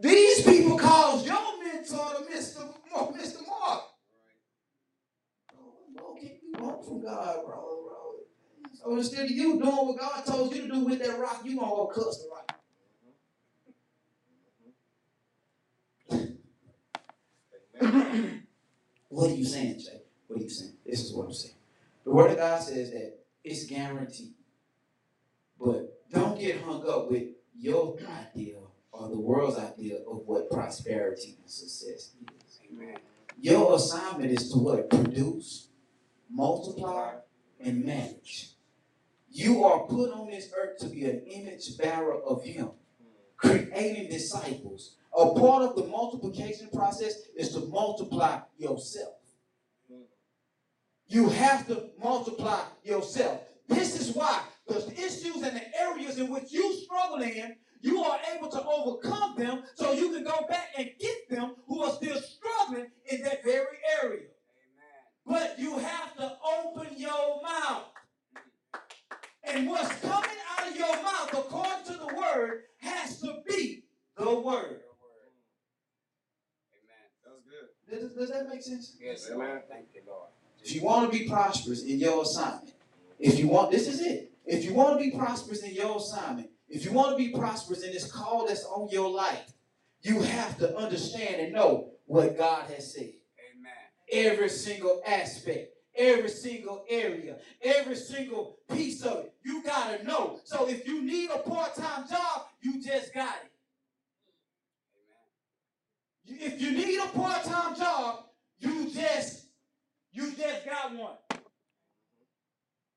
these 0.00 0.42
people 0.42 0.78
caused 0.78 1.26
your 1.26 1.62
mentor 1.62 2.14
to 2.14 2.24
Mr. 2.32 2.74
Mark, 2.92 3.14
Mr. 3.14 3.46
Mark. 3.46 3.84
Bro, 5.52 5.64
what 5.94 6.20
can 6.20 6.28
you 6.42 6.52
want 6.58 6.84
from 6.84 7.02
God, 7.02 7.36
bro, 7.44 7.54
bro? 7.54 8.14
So 8.74 8.96
instead 8.96 9.24
of 9.24 9.30
you 9.30 9.58
doing 9.58 9.64
what 9.64 9.98
God 9.98 10.24
told 10.26 10.54
you 10.54 10.62
to 10.62 10.68
do 10.68 10.80
with 10.84 10.98
that 11.04 11.18
rock, 11.18 11.42
you 11.44 11.56
gonna 11.58 11.70
go 11.70 11.86
cuss 11.86 12.22
the 12.22 12.28
rock. 12.30 12.52
What 19.08 19.30
are 19.30 19.34
you 19.34 19.44
saying, 19.44 19.78
Jay? 19.78 20.02
What 20.26 20.40
are 20.40 20.42
you 20.42 20.50
saying? 20.50 20.72
This 20.84 21.04
is 21.04 21.14
what 21.14 21.26
I'm 21.26 21.32
saying. 21.32 21.54
The 22.04 22.10
word 22.10 22.32
of 22.32 22.36
God 22.36 22.60
says 22.60 22.90
that 22.90 23.18
it's 23.42 23.64
guaranteed. 23.64 24.34
But 25.58 26.10
don't 26.10 26.38
get 26.38 26.60
hung 26.60 26.86
up 26.86 27.10
with 27.10 27.28
your 27.56 27.96
idea 28.34 28.56
or 28.98 29.08
the 29.08 29.18
world's 29.18 29.58
idea 29.58 29.98
of 30.10 30.22
what 30.26 30.50
prosperity 30.50 31.36
and 31.40 31.50
success 31.50 32.12
is. 32.14 32.60
Amen. 32.72 32.96
Your 33.40 33.76
assignment 33.76 34.30
is 34.30 34.50
to 34.52 34.58
what? 34.58 34.90
Produce, 34.90 35.68
multiply, 36.30 37.14
and 37.60 37.84
manage. 37.84 38.52
You 39.30 39.64
are 39.64 39.80
put 39.86 40.12
on 40.12 40.30
this 40.30 40.50
earth 40.58 40.78
to 40.78 40.88
be 40.88 41.04
an 41.04 41.20
image 41.26 41.76
bearer 41.76 42.22
of 42.22 42.42
Him, 42.42 42.70
creating 43.36 44.08
disciples. 44.08 44.96
A 45.16 45.34
part 45.38 45.62
of 45.62 45.76
the 45.76 45.84
multiplication 45.84 46.68
process 46.72 47.14
is 47.36 47.52
to 47.52 47.60
multiply 47.60 48.40
yourself. 48.56 49.14
You 51.08 51.28
have 51.28 51.66
to 51.68 51.90
multiply 52.02 52.60
yourself. 52.82 53.40
This 53.68 54.00
is 54.00 54.14
why 54.14 54.42
the 54.66 54.92
issues 54.92 55.42
and 55.42 55.56
the 55.56 55.80
areas 55.80 56.18
in 56.18 56.28
which 56.30 56.50
you 56.50 56.74
struggle 56.82 57.22
in, 57.22 57.56
you 57.80 58.02
are 58.02 58.18
able 58.34 58.48
to 58.48 58.64
overcome 58.64 59.36
them 59.36 59.62
so 59.74 59.92
you 59.92 60.12
can 60.12 60.24
go 60.24 60.46
back 60.48 60.68
and 60.76 60.90
get 60.98 61.28
them 61.28 61.54
who 61.66 61.82
are 61.82 61.92
still 61.92 62.20
struggling 62.20 62.86
in 63.10 63.22
that 63.22 63.44
very 63.44 63.78
area. 64.02 64.26
Amen. 64.26 65.26
But 65.26 65.58
you 65.58 65.78
have 65.78 66.16
to 66.16 66.36
open 66.58 66.88
your 66.96 67.42
mouth. 67.42 67.84
And 69.44 69.68
what's 69.68 70.00
coming 70.00 70.30
out 70.58 70.68
of 70.68 70.76
your 70.76 71.02
mouth, 71.02 71.32
according 71.32 71.84
to 71.86 71.92
the 71.92 72.14
word, 72.16 72.62
has 72.78 73.20
to 73.20 73.42
be 73.46 73.84
the 74.16 74.24
word. 74.24 74.34
Your 74.34 74.42
word. 74.42 74.80
Amen. 76.74 77.38
Good. 77.88 78.00
Does, 78.00 78.12
does 78.12 78.30
that 78.30 78.48
make 78.48 78.62
sense? 78.62 78.96
Yes, 79.00 79.28
Amen. 79.30 79.48
Lord. 79.48 79.62
Thank 79.68 79.86
you, 79.94 80.02
Lord. 80.06 80.30
If 80.62 80.74
you 80.74 80.82
want 80.82 81.12
to 81.12 81.16
be 81.16 81.28
prosperous 81.28 81.84
in 81.84 82.00
your 82.00 82.22
assignment, 82.22 82.74
if 83.20 83.38
you 83.38 83.46
want, 83.46 83.70
this 83.70 83.86
is 83.86 84.00
it. 84.00 84.32
If 84.44 84.64
you 84.64 84.74
want 84.74 84.98
to 84.98 85.04
be 85.04 85.16
prosperous 85.16 85.62
in 85.62 85.74
your 85.74 85.96
assignment, 85.96 86.50
if 86.68 86.84
you 86.84 86.92
want 86.92 87.10
to 87.10 87.16
be 87.16 87.36
prosperous 87.36 87.82
in 87.82 87.92
this 87.92 88.10
call 88.10 88.46
that's 88.46 88.64
on 88.64 88.88
your 88.90 89.10
life, 89.10 89.52
you 90.02 90.20
have 90.22 90.58
to 90.58 90.76
understand 90.76 91.40
and 91.40 91.52
know 91.52 91.90
what 92.06 92.36
God 92.36 92.70
has 92.70 92.94
said. 92.94 93.12
Amen. 93.50 93.72
every 94.12 94.48
single 94.48 95.02
aspect, 95.06 95.74
every 95.96 96.28
single 96.28 96.84
area, 96.88 97.36
every 97.62 97.96
single 97.96 98.58
piece 98.72 99.02
of 99.02 99.24
it. 99.24 99.34
You 99.44 99.62
gotta 99.62 100.04
know. 100.04 100.40
So 100.44 100.68
if 100.68 100.86
you 100.86 101.02
need 101.02 101.30
a 101.30 101.38
part-time 101.38 102.08
job, 102.08 102.46
you 102.60 102.82
just 102.82 103.14
got 103.14 103.34
it. 103.44 103.50
Amen. 106.28 106.52
If 106.52 106.60
you 106.60 106.72
need 106.72 106.98
a 106.98 107.08
part-time 107.08 107.76
job, 107.76 108.24
you 108.58 108.90
just 108.90 109.46
you 110.12 110.32
just 110.32 110.64
got 110.64 110.94
one. 110.94 111.16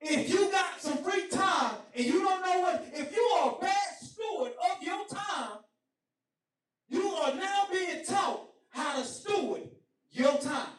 If 0.01 0.29
you 0.29 0.51
got 0.51 0.79
some 0.79 0.97
free 0.99 1.27
time 1.27 1.75
and 1.93 2.05
you 2.05 2.21
don't 2.21 2.41
know 2.41 2.61
what, 2.61 2.87
if 2.93 3.15
you 3.15 3.21
are 3.21 3.55
a 3.57 3.61
bad 3.61 3.95
steward 4.01 4.51
of 4.71 4.81
your 4.83 5.05
time, 5.07 5.59
you 6.87 7.07
are 7.07 7.35
now 7.35 7.67
being 7.71 8.05
taught 8.05 8.49
how 8.69 8.97
to 8.97 9.03
steward 9.03 9.63
your 10.11 10.37
time. 10.37 10.69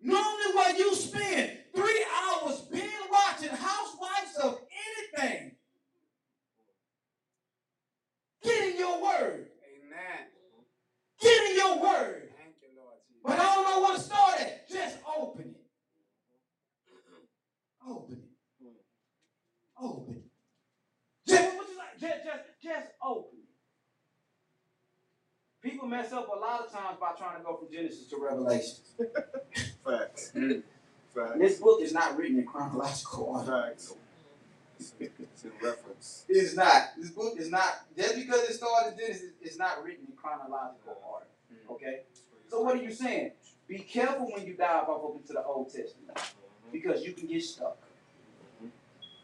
Normally, 0.00 0.54
where 0.54 0.76
you 0.76 0.94
spend 0.94 1.58
three 1.74 2.04
hours 2.22 2.60
being 2.70 2.90
watching 3.10 3.48
housewives 3.48 4.36
of 4.42 4.58
anything, 5.16 5.52
get 8.42 8.68
in 8.68 8.78
your 8.78 9.02
word. 9.02 9.48
Amen. 9.64 10.26
Get 11.20 11.50
in 11.50 11.56
your 11.56 11.82
word. 11.82 12.28
Thank 12.36 12.56
you. 12.60 12.68
But 13.24 13.38
I 13.40 13.54
don't 13.54 13.64
know 13.64 13.80
where 13.80 13.96
to 13.96 14.02
start 14.02 14.40
at. 14.40 14.68
Just 14.68 14.98
open 15.16 15.42
it. 15.42 15.53
Open 17.86 18.16
it. 18.16 18.66
Open 19.80 20.14
it. 20.14 20.22
Just, 21.28 21.56
what 21.56 21.68
you 21.68 21.76
like? 21.76 22.00
Just, 22.00 22.24
just, 22.24 22.44
just 22.62 22.88
open 23.02 23.38
it. 23.38 23.44
People 25.68 25.88
mess 25.88 26.12
up 26.12 26.28
a 26.28 26.38
lot 26.38 26.60
of 26.60 26.72
times 26.72 26.98
by 27.00 27.12
trying 27.16 27.38
to 27.38 27.44
go 27.44 27.56
from 27.56 27.72
Genesis 27.72 28.06
to 28.08 28.16
Revelation. 28.16 28.76
Facts. 29.84 30.32
Mm. 30.34 30.62
Facts. 31.14 31.38
This 31.38 31.58
book 31.58 31.80
is 31.82 31.92
not 31.92 32.16
written 32.16 32.38
in 32.38 32.46
chronological 32.46 33.24
order. 33.24 33.64
Facts. 33.68 33.94
It's, 34.78 34.94
it's 35.00 35.44
in 35.44 35.52
reference. 35.62 36.24
It's 36.28 36.54
not. 36.54 36.90
This 36.98 37.10
book 37.10 37.34
is 37.38 37.50
not. 37.50 37.86
Just 37.96 38.16
because 38.16 38.42
it 38.42 38.54
started 38.54 38.94
it's 38.98 39.58
not 39.58 39.84
written 39.84 40.06
in 40.10 40.16
chronological 40.16 40.98
order. 41.10 41.26
Okay. 41.70 42.00
So 42.48 42.62
what 42.62 42.76
are 42.76 42.82
you 42.82 42.92
saying? 42.92 43.32
Be 43.66 43.78
careful 43.78 44.30
when 44.30 44.46
you 44.46 44.54
dive 44.54 44.88
off 44.88 45.04
up 45.04 45.16
into 45.16 45.32
the 45.32 45.42
Old 45.44 45.72
Testament 45.72 46.18
because 46.74 47.04
you 47.04 47.12
can 47.12 47.28
get 47.28 47.42
stuck, 47.42 47.78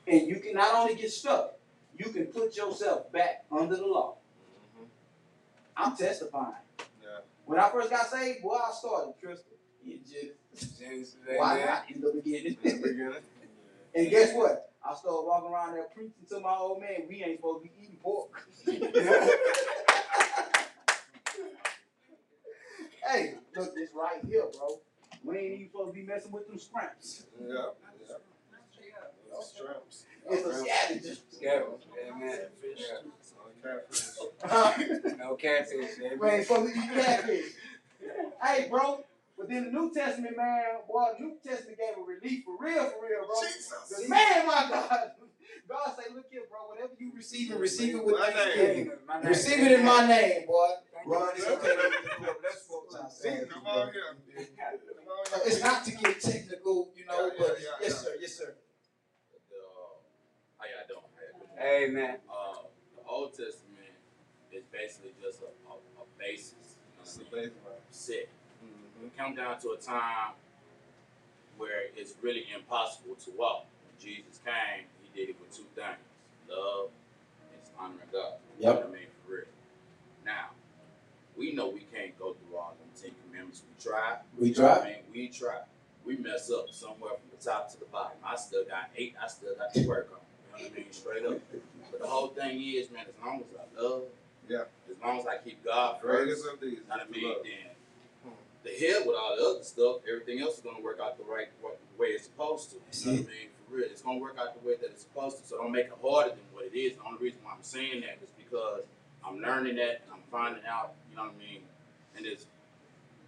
and 0.07 0.27
you 0.29 0.39
can 0.39 0.55
not 0.55 0.73
only 0.75 0.95
get 0.95 1.11
stuck, 1.11 1.59
you 1.99 2.11
can 2.11 2.27
put 2.27 2.57
yourself 2.57 3.11
back 3.13 3.45
under 3.51 3.77
the 3.77 3.85
law. 3.85 4.15
Mm-hmm. 4.79 4.85
I'm 5.77 5.97
testifying. 5.97 6.55
Yeah. 6.79 7.19
When 7.45 7.59
I 7.59 7.69
first 7.69 7.91
got 7.91 8.07
saved, 8.07 8.41
boy, 8.43 8.55
I 8.55 8.71
started 8.73 9.15
Tristan. 9.21 9.53
It 9.85 10.07
just 10.07 11.17
why 11.27 11.65
not 11.65 11.91
in 11.91 12.01
the 12.01 12.13
beginning? 12.13 12.57
In 12.63 12.81
the 12.81 12.89
beginning. 12.89 13.15
and 13.95 14.11
guess 14.11 14.33
what? 14.35 14.71
I 14.89 14.95
started 14.95 15.27
walking 15.27 15.51
around 15.51 15.75
there 15.75 15.87
preaching 15.95 16.13
to 16.31 16.41
my 16.41 16.55
old 16.55 16.81
man. 16.81 17.03
We 17.09 17.25
ain't 17.25 17.39
supposed 17.39 17.65
to 17.65 17.69
be 17.69 17.75
eating 17.83 17.99
pork. 18.03 18.49
hey, 23.07 23.35
look 23.57 23.75
this 23.75 23.91
right 23.95 24.25
here, 24.27 24.47
bro. 24.57 24.81
We 25.25 25.37
ain't 25.39 25.55
even 25.55 25.67
supposed 25.71 25.89
to 25.89 26.01
be 26.01 26.07
messing 26.07 26.33
with 26.33 26.47
them 26.49 26.59
scraps. 26.59 27.25
Yeah. 27.41 27.55
yeah. 28.09 28.17
Those 29.33 29.55
Shrimps. 29.57 30.05
It's 30.29 30.47
a 30.47 30.55
scavenger. 30.55 31.15
Scabbard. 31.31 31.85
Amen. 32.09 32.39
Fish. 32.61 32.79
Yeah. 32.79 33.11
Catfish. 33.63 35.19
No 35.19 35.35
catfish. 35.35 35.99
we 35.99 36.07
ain't 36.07 36.23
Amen. 36.23 36.45
supposed 36.45 36.73
to 36.73 36.79
eat 36.81 36.91
catfish. 36.93 37.45
hey, 38.43 38.69
bro. 38.71 39.05
But 39.37 39.49
then 39.49 39.65
the 39.67 39.71
New 39.71 39.93
Testament, 39.93 40.37
man, 40.37 40.65
boy, 40.87 41.13
the 41.19 41.25
New 41.25 41.37
Testament 41.43 41.79
gave 41.79 41.97
a 41.97 42.07
relief 42.07 42.45
for 42.45 42.57
real, 42.63 42.85
for 42.91 43.07
real, 43.07 43.27
bro. 43.27 43.41
Jesus. 43.41 44.09
Man, 44.09 44.47
my 44.47 44.67
God. 44.69 45.13
God 45.69 45.97
say, 45.97 46.13
look 46.15 46.27
here, 46.31 46.43
bro. 46.51 46.59
Whatever 46.69 46.93
you 46.99 47.13
receive, 47.15 47.53
it, 47.53 47.59
receive 47.59 47.95
it 47.95 48.05
with 48.05 48.19
My 48.19 48.27
name. 48.27 48.35
thanksgiving. 48.35 48.91
My 49.07 49.21
name. 49.21 49.29
Receive 49.29 49.61
it 49.61 49.73
in 49.81 49.87
my 49.87 50.07
name, 50.07 50.47
boy. 50.47 50.69
Thank 50.93 51.07
you. 51.07 51.13
Bro, 51.13 51.29
it's 51.37 51.47
okay. 51.47 51.77
Let's 52.43 52.67
focus 52.67 53.23
on 53.25 53.47
Come 53.47 53.67
on 53.67 53.93
here. 53.93 54.47
Come 55.31 55.41
on 55.41 55.47
Uh. 55.47 55.49
It's 55.49 55.63
not 55.63 55.85
to 55.85 55.91
get 55.93 56.21
technical, 56.21 56.89
you 56.97 57.07
know, 57.07 57.27
Yeah, 57.27 57.33
yeah, 57.33 57.39
but 57.39 57.59
yeah, 57.61 57.67
yes, 57.81 57.91
yeah. 57.91 57.97
sir, 57.97 58.15
yes, 58.21 58.35
sir. 58.37 58.55
How 60.59 60.67
y'all 60.67 60.87
doing? 60.89 61.89
Amen. 61.89 62.17
Uh, 62.29 62.69
the 62.97 63.03
Old 63.09 63.31
Testament 63.31 63.97
is 64.53 64.63
basically 64.73 65.13
just 65.23 65.41
a, 65.41 65.47
a, 65.71 65.75
a 65.75 66.05
basis. 66.19 66.77
It's 67.01 67.17
You 67.17 67.25
the 67.25 67.31
know 67.31 67.31
what 67.31 67.39
I 67.39 67.43
mean? 67.43 67.51
baseline. 67.51 67.81
Set. 67.91 68.29
Mhm. 68.65 69.03
We 69.03 69.11
come 69.17 69.35
down 69.35 69.59
to 69.61 69.71
a 69.71 69.79
time 69.79 70.35
where 71.57 71.89
it's 71.97 72.15
really 72.23 72.45
impossible 72.55 73.15
to 73.25 73.31
walk. 73.33 73.67
When 73.87 73.97
Jesus 74.01 74.41
came, 74.45 74.85
he 75.03 75.09
did 75.19 75.31
it 75.31 75.41
with 75.41 75.55
two 75.57 75.65
things 75.75 75.97
love 76.49 76.91
and 77.53 77.61
honoring 77.79 78.09
God. 78.13 78.35
You 78.59 78.67
know 78.67 78.73
Yep. 78.73 78.77
what 78.85 78.89
I 78.89 78.93
mean? 79.01 79.07
For 79.25 79.33
real. 79.33 79.45
Now, 80.25 80.51
we 81.37 81.53
know 81.53 81.69
we 81.69 81.87
can't 81.93 82.19
go 82.19 82.35
through 82.35 82.57
all 82.57 82.75
them 82.79 82.91
Ten 83.01 83.15
Commandments. 83.25 83.63
We 83.85 83.91
try. 83.91 84.17
We 84.39 84.53
try. 84.53 84.79
I 84.79 84.85
mean? 84.85 84.95
We 85.13 85.29
try. 85.29 85.61
We 86.05 86.17
mess 86.17 86.51
up 86.51 86.71
somewhere 86.71 87.13
from 87.13 87.31
the 87.37 87.43
top 87.45 87.71
to 87.73 87.79
the 87.79 87.87
bottom. 87.87 88.19
I 88.25 88.37
still 88.37 88.65
got 88.65 88.91
eight. 88.97 89.15
I 89.23 89.29
still 89.29 89.55
got 89.57 89.73
to 89.75 89.87
work 89.87 90.11
on. 90.13 90.59
You 90.59 90.65
know 90.65 90.71
what 90.71 90.79
I 90.79 90.83
mean? 90.83 90.93
Straight 90.93 91.25
up. 91.27 91.39
But 91.91 92.01
the 92.01 92.07
whole 92.07 92.29
thing 92.29 92.61
is, 92.61 92.91
man, 92.91 93.05
as 93.09 93.15
long 93.25 93.41
as 93.41 93.47
I 93.57 93.83
love, 93.83 94.03
Yeah. 94.49 94.65
as 94.91 94.97
long 95.03 95.19
as 95.19 95.27
I 95.27 95.39
keep 95.39 95.65
God 95.65 96.01
first, 96.03 96.45
of 96.47 96.61
these. 96.61 96.73
you 96.73 96.77
know 96.77 96.97
what 96.97 97.07
I 97.07 97.11
mean? 97.11 97.29
love. 97.29 97.37
Then 97.43 97.75
hmm. 98.25 98.31
the 98.65 98.87
hell 98.87 99.07
with 99.07 99.17
all 99.17 99.37
the 99.37 99.45
other 99.45 99.65
stuff, 99.65 99.97
everything 100.09 100.41
else 100.41 100.57
is 100.59 100.61
gonna 100.61 100.81
work 100.81 101.01
out 101.01 101.17
the 101.19 101.25
right 101.25 101.49
wa- 101.63 101.71
way 101.99 102.09
it's 102.09 102.25
supposed 102.25 102.71
to. 102.71 102.77
You 102.77 103.07
know 103.07 103.23
what 103.23 103.29
I 103.29 103.33
mean? 103.33 103.49
For 103.69 103.77
real, 103.77 103.87
it's 103.87 104.03
gonna 104.03 104.19
work 104.19 104.37
out 104.39 104.61
the 104.61 104.67
way 104.69 104.77
that 104.77 104.91
it's 104.91 105.03
supposed 105.03 105.39
to. 105.39 105.47
So 105.47 105.57
don't 105.59 105.73
make 105.73 105.87
it 105.87 105.99
harder 106.03 106.31
than 106.31 106.39
what 106.53 106.67
it 106.67 106.77
is. 106.77 106.97
The 106.97 107.03
only 107.05 107.19
reason 107.25 107.39
why 107.43 107.53
I'm 107.53 107.63
saying 107.63 108.03
that 108.03 108.19
is 108.23 108.31
because 108.37 108.83
I'm 109.25 109.39
learning 109.39 109.77
that 109.77 110.03
and 110.05 110.13
I'm 110.13 110.23
finding 110.31 110.65
out. 110.69 110.95
You 111.11 111.17
know 111.17 111.25
what 111.25 111.35
I 111.35 111.39
mean? 111.39 111.63
And 112.17 112.27
it's 112.27 112.47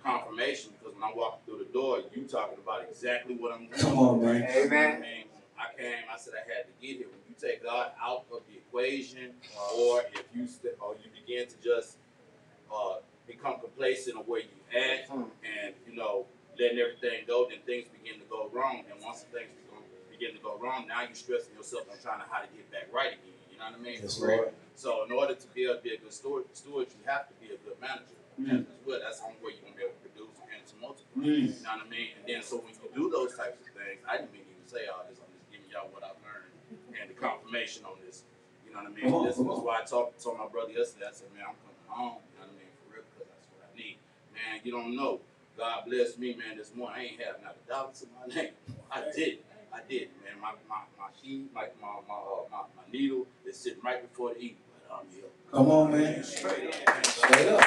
confirmation 0.03 0.73
because 0.79 0.95
when 0.95 1.05
I 1.05 1.13
walk 1.15 1.45
through 1.45 1.59
the 1.59 1.73
door, 1.73 2.01
you 2.15 2.25
talking 2.25 2.59
about 2.63 2.83
exactly 2.89 3.35
what 3.37 3.53
I'm 3.53 3.67
doing. 3.67 3.81
Come 3.81 3.99
on, 3.99 4.23
man. 4.25 4.35
You 4.55 4.71
know 4.71 4.77
I 4.77 4.99
mean? 5.01 5.25
I 5.59 5.67
came, 5.79 5.95
I 6.13 6.19
said 6.19 6.35
I 6.35 6.43
had 6.49 6.67
to 6.67 6.73
get 6.81 6.97
here. 6.99 7.07
When 7.07 7.21
you 7.29 7.35
take 7.41 7.63
God 7.63 7.93
out 8.03 8.25
of 8.33 8.41
the 8.51 8.57
equation, 8.59 9.31
or 9.79 10.03
if 10.13 10.25
you 10.35 10.47
st- 10.47 10.75
or 10.81 10.95
you 11.03 11.09
begin 11.15 11.47
to 11.47 11.55
just 11.63 11.99
uh, 12.73 12.97
become 13.27 13.61
complacent 13.61 14.19
of 14.19 14.27
where 14.27 14.41
you 14.41 14.59
at, 14.75 15.09
Mm. 15.09 15.29
and 15.45 15.75
you 15.87 15.95
know 15.95 16.27
letting 16.59 16.79
everything 16.79 17.25
go, 17.27 17.47
then 17.49 17.59
things 17.67 17.87
begin 17.89 18.19
to 18.19 18.27
go 18.29 18.51
wrong. 18.53 18.83
And 18.91 19.01
once 19.05 19.23
things 19.33 19.49
begin, 19.55 19.83
begin 20.11 20.35
to 20.37 20.43
go 20.43 20.59
wrong, 20.59 20.87
now 20.89 21.03
you're 21.03 21.15
stressing 21.15 21.55
yourself 21.55 21.87
on 21.91 21.97
trying 22.03 22.21
to 22.21 22.27
how 22.31 22.41
to 22.43 22.49
get 22.57 22.71
back 22.73 22.89
right 22.93 23.13
again. 23.13 23.39
You 23.53 23.59
know 23.59 23.65
what 23.71 23.79
I 23.79 23.83
mean? 23.83 23.99
Yes, 24.03 24.19
For 24.19 24.27
real. 24.29 24.37
Lord. 24.39 24.53
So 24.75 25.05
in 25.05 25.13
order 25.13 25.35
to 25.35 25.47
be 25.55 25.65
able 25.65 25.77
to 25.77 25.83
be 25.83 25.95
a 25.95 25.99
good 25.99 26.13
steward, 26.13 26.45
steward 26.55 26.89
you 26.91 27.05
have 27.07 27.29
to 27.29 27.35
be 27.41 27.55
a 27.55 27.59
good 27.63 27.79
manager 27.81 28.19
Mm. 28.41 28.65
well. 28.87 29.01
That's 29.03 29.21
the 29.21 29.27
only 29.29 29.41
way 29.45 29.53
you're 29.57 29.69
gonna 29.69 29.77
be 29.77 29.85
able 29.85 29.97
to 29.97 30.05
produce 30.09 30.37
and 30.49 30.63
to 30.65 30.75
multiply. 30.81 31.25
Mm. 31.25 31.53
You 31.53 31.63
know 31.63 31.77
what 31.77 31.87
I 31.87 31.89
mean? 31.89 32.09
And 32.17 32.25
then 32.25 32.41
so 32.43 32.65
when 32.65 32.73
you 32.73 32.89
do 32.95 33.11
those 33.13 33.37
types 33.37 33.61
of 33.61 33.71
things, 33.77 34.01
I 34.09 34.21
didn't 34.21 34.33
mean 34.33 34.49
even 34.49 34.67
say 34.67 34.89
all 34.89 35.05
this. 35.09 35.21
I'm 35.21 35.29
just 35.37 35.47
giving 35.53 35.69
y'all 35.69 35.93
what 35.93 36.03
I've 36.03 36.19
learned 36.25 36.53
and 36.97 37.07
the 37.11 37.17
confirmation 37.17 37.85
on 37.85 38.01
this. 38.05 38.25
You 38.65 38.73
know 38.73 38.89
what 38.89 38.93
I 38.93 38.97
mean? 38.97 39.13
On, 39.13 39.27
this 39.27 39.37
was 39.37 39.61
why 39.61 39.81
I 39.81 39.85
talked 39.85 40.17
to 40.25 40.33
my 40.33 40.49
brother 40.49 40.73
yesterday. 40.73 41.07
I 41.09 41.13
said, 41.13 41.29
man, 41.37 41.45
I'm 41.53 41.59
coming 41.61 41.85
home. 41.93 42.25
You 42.33 42.41
know 42.41 42.49
what 42.49 42.57
I 42.57 42.61
mean? 42.61 42.73
For 42.81 42.97
real, 42.97 43.05
because 43.13 43.29
that's 43.29 43.49
what 43.53 43.69
I 43.69 43.71
need. 43.77 43.97
Man, 44.33 44.65
you 44.65 44.73
don't 44.73 44.97
know. 44.97 45.21
God 45.59 45.85
bless 45.85 46.17
me, 46.17 46.33
man. 46.35 46.57
This 46.57 46.73
morning 46.75 46.97
I 46.97 47.05
ain't 47.13 47.21
have 47.21 47.37
not 47.45 47.57
a 47.61 47.65
dollar 47.69 47.93
to 47.93 48.05
my 48.17 48.25
name. 48.35 48.57
I 48.89 49.05
did. 49.13 49.45
I 49.73 49.81
did, 49.89 50.09
man. 50.25 50.41
My 50.41 50.53
my 50.69 50.85
my 50.99 51.09
key, 51.21 51.47
my 51.55 51.69
my 51.81 52.01
my, 52.09 52.15
uh, 52.15 52.49
my, 52.51 52.59
my 52.77 52.83
needle 52.93 53.27
is 53.47 53.57
sitting 53.57 53.83
right 53.83 54.01
before 54.03 54.35
the 54.35 54.41
eagle, 54.41 54.65
but 54.89 54.97
I'm 54.97 55.07
here. 55.15 55.29
Come 55.53 55.71
on, 55.71 55.93
man. 55.93 56.25
Straight 56.25 56.75
up. 56.89 57.07
Straight 57.07 57.49
up. 57.49 57.63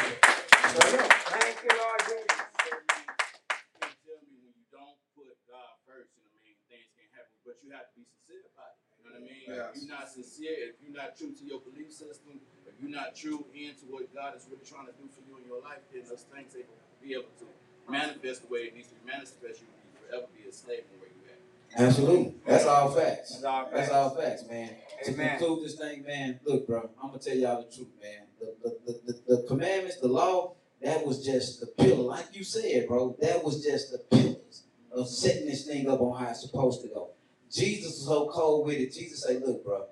Straight 0.65 0.97
up. 0.97 1.11
Thank 1.35 1.57
you, 1.61 1.71
Lord 1.77 1.99
Jesus. 2.05 2.25
can't 2.25 3.97
tell 4.01 4.19
me 4.25 4.33
when 4.41 4.53
you 4.57 4.65
don't 4.73 4.97
put 5.13 5.29
God 5.45 5.77
first, 5.85 6.09
you 6.17 6.25
know 6.25 6.31
what 6.33 6.41
I 6.41 6.47
mean, 6.49 6.57
things 6.71 6.89
can 6.97 7.05
happen, 7.13 7.35
but 7.45 7.55
you 7.61 7.69
have 7.75 7.85
to 7.91 7.93
be 7.97 8.03
sincere 8.05 8.45
about 8.53 8.73
it. 8.73 8.81
You 8.97 9.01
know 9.05 9.11
what 9.13 9.21
I 9.21 9.29
mean? 9.29 9.45
Yes. 9.45 9.69
If 9.69 9.85
you're 9.85 9.93
not 9.93 10.05
sincere, 10.09 10.57
if 10.73 10.77
you're 10.81 10.97
not 10.97 11.13
true 11.13 11.31
to 11.37 11.43
your 11.45 11.61
belief 11.61 11.93
system, 11.93 12.41
if 12.65 12.73
you're 12.81 12.93
not 12.93 13.13
true 13.13 13.45
into 13.53 13.85
what 13.93 14.09
God 14.09 14.33
is 14.33 14.49
really 14.49 14.65
trying 14.65 14.89
to 14.89 14.95
do 14.97 15.05
for 15.13 15.21
you 15.23 15.37
in 15.37 15.45
your 15.45 15.61
life, 15.61 15.85
then 15.93 16.01
those 16.09 16.25
things 16.27 16.51
ain't 16.57 16.65
gonna 16.65 16.97
be 16.99 17.13
able 17.13 17.29
to 17.39 17.45
manifest 17.85 18.43
the 18.43 18.49
way 18.49 18.67
it 18.67 18.73
needs 18.73 18.89
to 18.89 18.97
be 18.97 19.05
manifest. 19.05 19.61
You 19.61 19.69
will 19.69 19.93
forever 20.01 20.27
be 20.33 20.49
a 20.49 20.51
slave 20.51 20.89
in 20.89 20.97
where 20.97 21.13
you 21.13 21.21
at. 21.29 21.39
Absolutely. 21.77 22.35
That's 22.45 22.65
all 22.65 22.89
facts. 22.91 23.37
That's 23.37 23.43
all 23.45 23.69
That's 23.69 23.89
facts. 23.89 23.93
all 23.93 24.09
facts, 24.17 24.43
man. 24.49 24.69
To 25.05 25.13
conclude 25.13 25.65
this 25.65 25.75
thing, 25.77 26.03
man, 26.03 26.39
look, 26.43 26.65
bro, 26.67 26.89
I'm 27.01 27.13
gonna 27.13 27.19
tell 27.21 27.37
y'all 27.37 27.61
the 27.61 27.69
truth, 27.69 27.93
man. 28.01 28.24
The, 28.63 28.69
the, 28.85 28.93
the, 28.93 29.13
the, 29.13 29.35
the 29.35 29.47
commandments, 29.47 29.99
the 29.99 30.07
law, 30.07 30.55
that 30.81 31.05
was 31.05 31.25
just 31.25 31.59
the 31.59 31.67
pillar. 31.67 32.03
Like 32.03 32.27
you 32.33 32.43
said, 32.43 32.87
bro, 32.87 33.15
that 33.21 33.43
was 33.43 33.63
just 33.63 33.91
the 33.91 33.99
pillars 34.15 34.63
of 34.91 35.09
setting 35.09 35.47
this 35.47 35.65
thing 35.65 35.89
up 35.89 36.01
on 36.01 36.23
how 36.23 36.29
it's 36.29 36.41
supposed 36.41 36.81
to 36.83 36.87
go. 36.89 37.11
Jesus 37.51 37.91
was 37.91 38.05
so 38.05 38.29
cold 38.29 38.67
with 38.67 38.77
it. 38.77 38.93
Jesus 38.93 39.23
said, 39.23 39.41
look, 39.45 39.63
bro, 39.63 39.85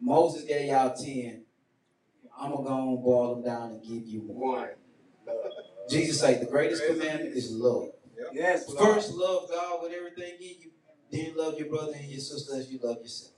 Moses 0.00 0.44
gave 0.44 0.68
y'all 0.68 0.94
10. 0.94 1.44
I'm 2.40 2.52
gonna 2.52 2.68
go 2.68 2.88
and 2.94 3.02
boil 3.02 3.34
them 3.34 3.44
down 3.44 3.70
and 3.72 3.82
give 3.82 4.06
you 4.06 4.20
one. 4.20 4.68
One. 5.24 5.36
Jesus 5.88 6.20
said, 6.20 6.40
the 6.40 6.46
greatest 6.46 6.86
commandment 6.86 7.34
is 7.34 7.50
love. 7.50 7.90
Yes, 8.32 8.68
Lord. 8.68 8.94
First, 8.94 9.12
love 9.14 9.48
God 9.50 9.82
with 9.82 9.92
everything 9.92 10.34
in 10.40 10.56
you. 10.60 10.70
Then 11.10 11.36
love 11.36 11.58
your 11.58 11.68
brother 11.68 11.92
and 11.94 12.04
your 12.04 12.20
sister 12.20 12.56
as 12.56 12.70
you 12.70 12.78
love 12.82 12.98
yourself. 13.00 13.32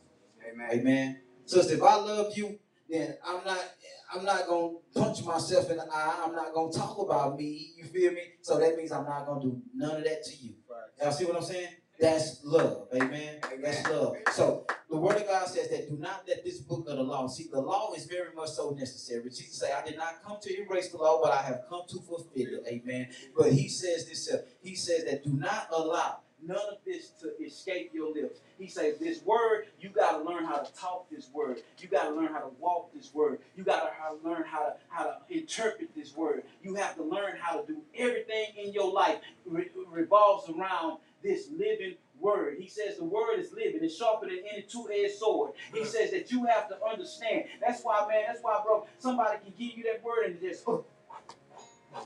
Amen. 0.50 0.68
Amen. 0.72 1.20
Sister, 1.44 1.74
if 1.74 1.82
I 1.82 1.96
love 1.96 2.36
you, 2.36 2.58
then 2.88 3.16
I'm 3.24 3.44
not 3.44 3.62
I'm 4.12 4.24
not 4.24 4.46
gonna 4.46 4.74
punch 4.94 5.24
myself 5.24 5.70
in 5.70 5.76
the 5.76 5.84
eye. 5.84 6.22
I'm 6.24 6.34
not 6.34 6.52
gonna 6.52 6.72
talk 6.72 6.98
about 6.98 7.36
me. 7.36 7.72
You 7.76 7.84
feel 7.84 8.12
me? 8.12 8.22
So 8.42 8.58
that 8.58 8.76
means 8.76 8.92
I'm 8.92 9.04
not 9.04 9.26
gonna 9.26 9.40
do 9.40 9.62
none 9.74 9.96
of 9.96 10.04
that 10.04 10.24
to 10.24 10.36
you. 10.36 10.54
Y'all 11.00 11.12
see 11.12 11.24
what 11.24 11.36
I'm 11.36 11.42
saying? 11.42 11.68
That's 11.98 12.40
love. 12.44 12.88
Amen. 12.94 13.40
That's 13.62 13.86
love. 13.88 14.16
So 14.32 14.66
the 14.88 14.96
word 14.96 15.16
of 15.16 15.26
God 15.26 15.46
says 15.46 15.68
that 15.68 15.88
do 15.88 15.98
not 15.98 16.24
let 16.26 16.42
this 16.44 16.58
book 16.58 16.88
of 16.88 16.96
the 16.96 17.02
law. 17.02 17.26
See, 17.28 17.48
the 17.52 17.60
law 17.60 17.92
is 17.92 18.06
very 18.06 18.34
much 18.34 18.50
so 18.50 18.70
necessary. 18.70 19.24
Jesus 19.24 19.58
say, 19.58 19.70
I 19.72 19.84
did 19.84 19.98
not 19.98 20.22
come 20.24 20.38
to 20.40 20.60
erase 20.62 20.88
the 20.88 20.96
law, 20.96 21.20
but 21.22 21.32
I 21.32 21.42
have 21.42 21.60
come 21.68 21.82
to 21.88 22.00
fulfill 22.00 22.54
it. 22.54 22.64
Amen. 22.66 23.08
But 23.36 23.52
he 23.52 23.68
says 23.68 24.08
this, 24.08 24.32
uh, 24.32 24.38
he 24.62 24.74
says 24.74 25.04
that 25.04 25.24
do 25.24 25.34
not 25.34 25.68
allow 25.70 26.20
none 26.46 26.56
of 26.56 26.78
this 26.84 27.10
to 27.20 27.32
escape 27.42 27.90
your 27.94 28.12
lips. 28.12 28.40
He 28.58 28.68
says 28.68 28.98
this 28.98 29.22
word, 29.24 29.66
you 29.80 29.90
gotta 29.90 30.22
learn 30.22 30.44
how 30.44 30.58
to 30.58 30.74
talk 30.74 31.08
this 31.10 31.28
word. 31.32 31.62
You 31.78 31.88
gotta 31.88 32.14
learn 32.14 32.28
how 32.32 32.40
to 32.40 32.50
walk 32.58 32.92
this 32.94 33.12
word. 33.14 33.38
You 33.56 33.64
gotta 33.64 33.90
learn 34.24 34.44
how 34.44 34.60
to 34.60 34.74
how 34.88 35.04
to 35.04 35.16
interpret 35.28 35.94
this 35.94 36.16
word. 36.16 36.44
You 36.62 36.74
have 36.74 36.96
to 36.96 37.02
learn 37.02 37.36
how 37.40 37.60
to 37.60 37.66
do 37.66 37.80
everything 37.96 38.46
in 38.56 38.72
your 38.72 38.92
life 38.92 39.18
re- 39.46 39.70
revolves 39.90 40.48
around 40.48 40.98
this 41.22 41.48
living 41.50 41.94
word. 42.20 42.56
He 42.58 42.68
says 42.68 42.96
the 42.96 43.04
word 43.04 43.38
is 43.38 43.52
living. 43.52 43.80
It's 43.82 43.96
sharper 43.96 44.26
than 44.26 44.40
any 44.52 44.62
two-edged 44.62 45.14
sword. 45.14 45.52
He 45.72 45.84
says 45.84 46.10
that 46.10 46.30
you 46.30 46.44
have 46.46 46.68
to 46.68 46.76
understand. 46.84 47.44
That's 47.60 47.82
why, 47.82 48.06
man. 48.08 48.24
That's 48.26 48.42
why, 48.42 48.60
bro. 48.64 48.86
Somebody 48.98 49.38
can 49.38 49.52
give 49.58 49.78
you 49.78 49.84
that 49.84 50.02
word 50.04 50.26
and 50.26 50.40
just 50.40 50.68
uh, 50.68 50.78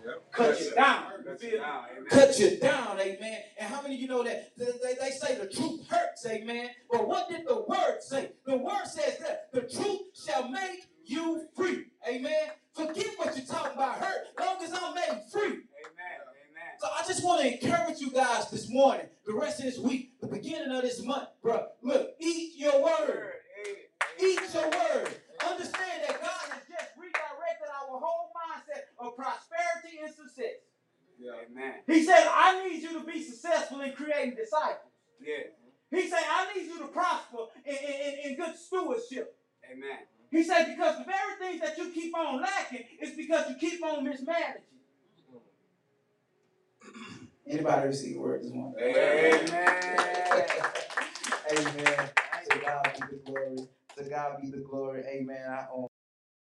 Yep. 0.07 0.33
cut 0.33 0.61
you 0.61 0.71
down. 0.75 1.05
You 1.19 1.25
That's 1.27 1.43
feel 1.43 1.51
it 1.51 1.55
me? 1.55 1.61
now. 1.61 1.85
Amen. 1.91 2.07
cut 2.11 2.39
you 2.39 2.59
down, 2.59 3.01
amen. 3.01 3.39
And 3.59 3.73
how 3.75 3.83
many 3.83 3.95
of 3.97 4.01
you 4.01 4.09
know 4.09 4.23
that 4.25 4.53
they, 4.57 4.65
they, 4.83 4.95
they 5.01 5.11
say 5.11 5.37
the 5.39 5.47
truth 5.47 5.87
hurts, 5.89 6.27
amen? 6.27 6.71
But 6.91 7.07
what 7.07 7.29
did 7.29 7.47
the 7.47 7.65
word 7.69 7.99
say? 8.01 8.33
The 8.47 8.57
word 8.57 8.87
says 8.87 9.19
that 9.19 9.53
the 9.53 9.63
truth 9.63 10.01
shall 10.15 10.49
make 10.49 10.87
you 11.05 11.47
free, 11.55 11.87
amen. 12.09 12.51
Forget 12.75 13.09
what 13.17 13.37
you're 13.37 13.47
talking 13.47 13.73
about 13.75 13.99
hurt, 13.99 14.25
long 14.41 14.57
as 14.63 14.73
I'm 14.73 14.95
made 14.95 15.23
free. 15.33 15.43
Amen. 15.43 15.61
Amen. 15.61 16.73
So 16.81 16.89
I 16.89 17.07
just 17.07 17.23
want 17.25 17.43
to 17.43 17.53
encourage 17.53 18.01
you 18.01 18.11
guys 18.11 18.51
this 18.51 18.69
morning, 18.71 19.07
the 19.27 19.35
rest 19.35 19.61
of 19.61 19.67
this 19.67 19.79
week, 19.79 20.19
the 20.21 20.27
beginning 20.27 20.71
of 20.75 20.83
this 20.83 21.03
month, 21.05 21.29
bro. 21.43 21.67
Look, 21.83 22.11
eat 22.21 22.55
your 22.57 22.83
word. 22.83 23.33
Eat 24.21 24.41
your 24.53 24.65
word. 24.71 25.09
Understand 25.47 26.03
that 26.09 26.21
God 26.21 26.53
has 26.53 26.63
just 26.69 26.91
redirected 26.97 27.69
our 27.69 27.99
whole 27.99 28.31
mindset 28.35 28.83
of 28.99 29.17
prosperity 29.17 29.54
and 30.05 30.15
success. 30.15 30.61
Yeah. 31.19 31.33
Amen. 31.51 31.75
He 31.87 32.05
said, 32.05 32.27
I 32.31 32.69
need 32.69 32.83
you 32.83 32.99
to 33.01 33.05
be 33.07 33.23
successful 33.23 33.81
in 33.81 33.93
creating 33.93 34.35
disciples. 34.37 34.93
Yeah. 35.21 35.45
He 35.91 36.09
said, 36.09 36.21
I 36.29 36.53
need 36.55 36.67
you 36.67 36.79
to 36.81 36.87
prosper 36.89 37.39
in, 37.65 37.75
in, 37.75 38.01
in- 38.01 38.31
in 38.31 38.37
good 38.37 38.57
stewardship. 38.57 39.37
Amen. 39.71 39.99
He 40.31 40.43
said, 40.43 40.67
because 40.67 40.99
the 40.99 41.05
very 41.05 41.37
things 41.39 41.61
that 41.63 41.79
you 41.79 41.91
keep 41.93 42.17
on 42.17 42.41
lacking 42.43 42.85
is 43.01 43.11
because 43.17 43.49
you 43.51 43.57
keep 43.57 43.85
on 43.85 44.05
mismanaging. 44.05 44.63
Anybody 47.47 47.89
receive 47.89 48.17
word 48.17 48.43
this 48.43 48.51
morning? 48.53 48.75
Amen. 48.83 49.49
Amen. 51.53 52.11
To 52.51 52.59
God 52.59 52.93
be 52.95 53.01
the 53.17 53.23
glory. 53.25 53.57
To 53.97 54.05
God 54.05 54.41
be 54.43 54.51
the 54.51 54.59
glory. 54.59 55.03
Amen. 55.07 55.47
I 55.49 55.67
own. 55.73 55.87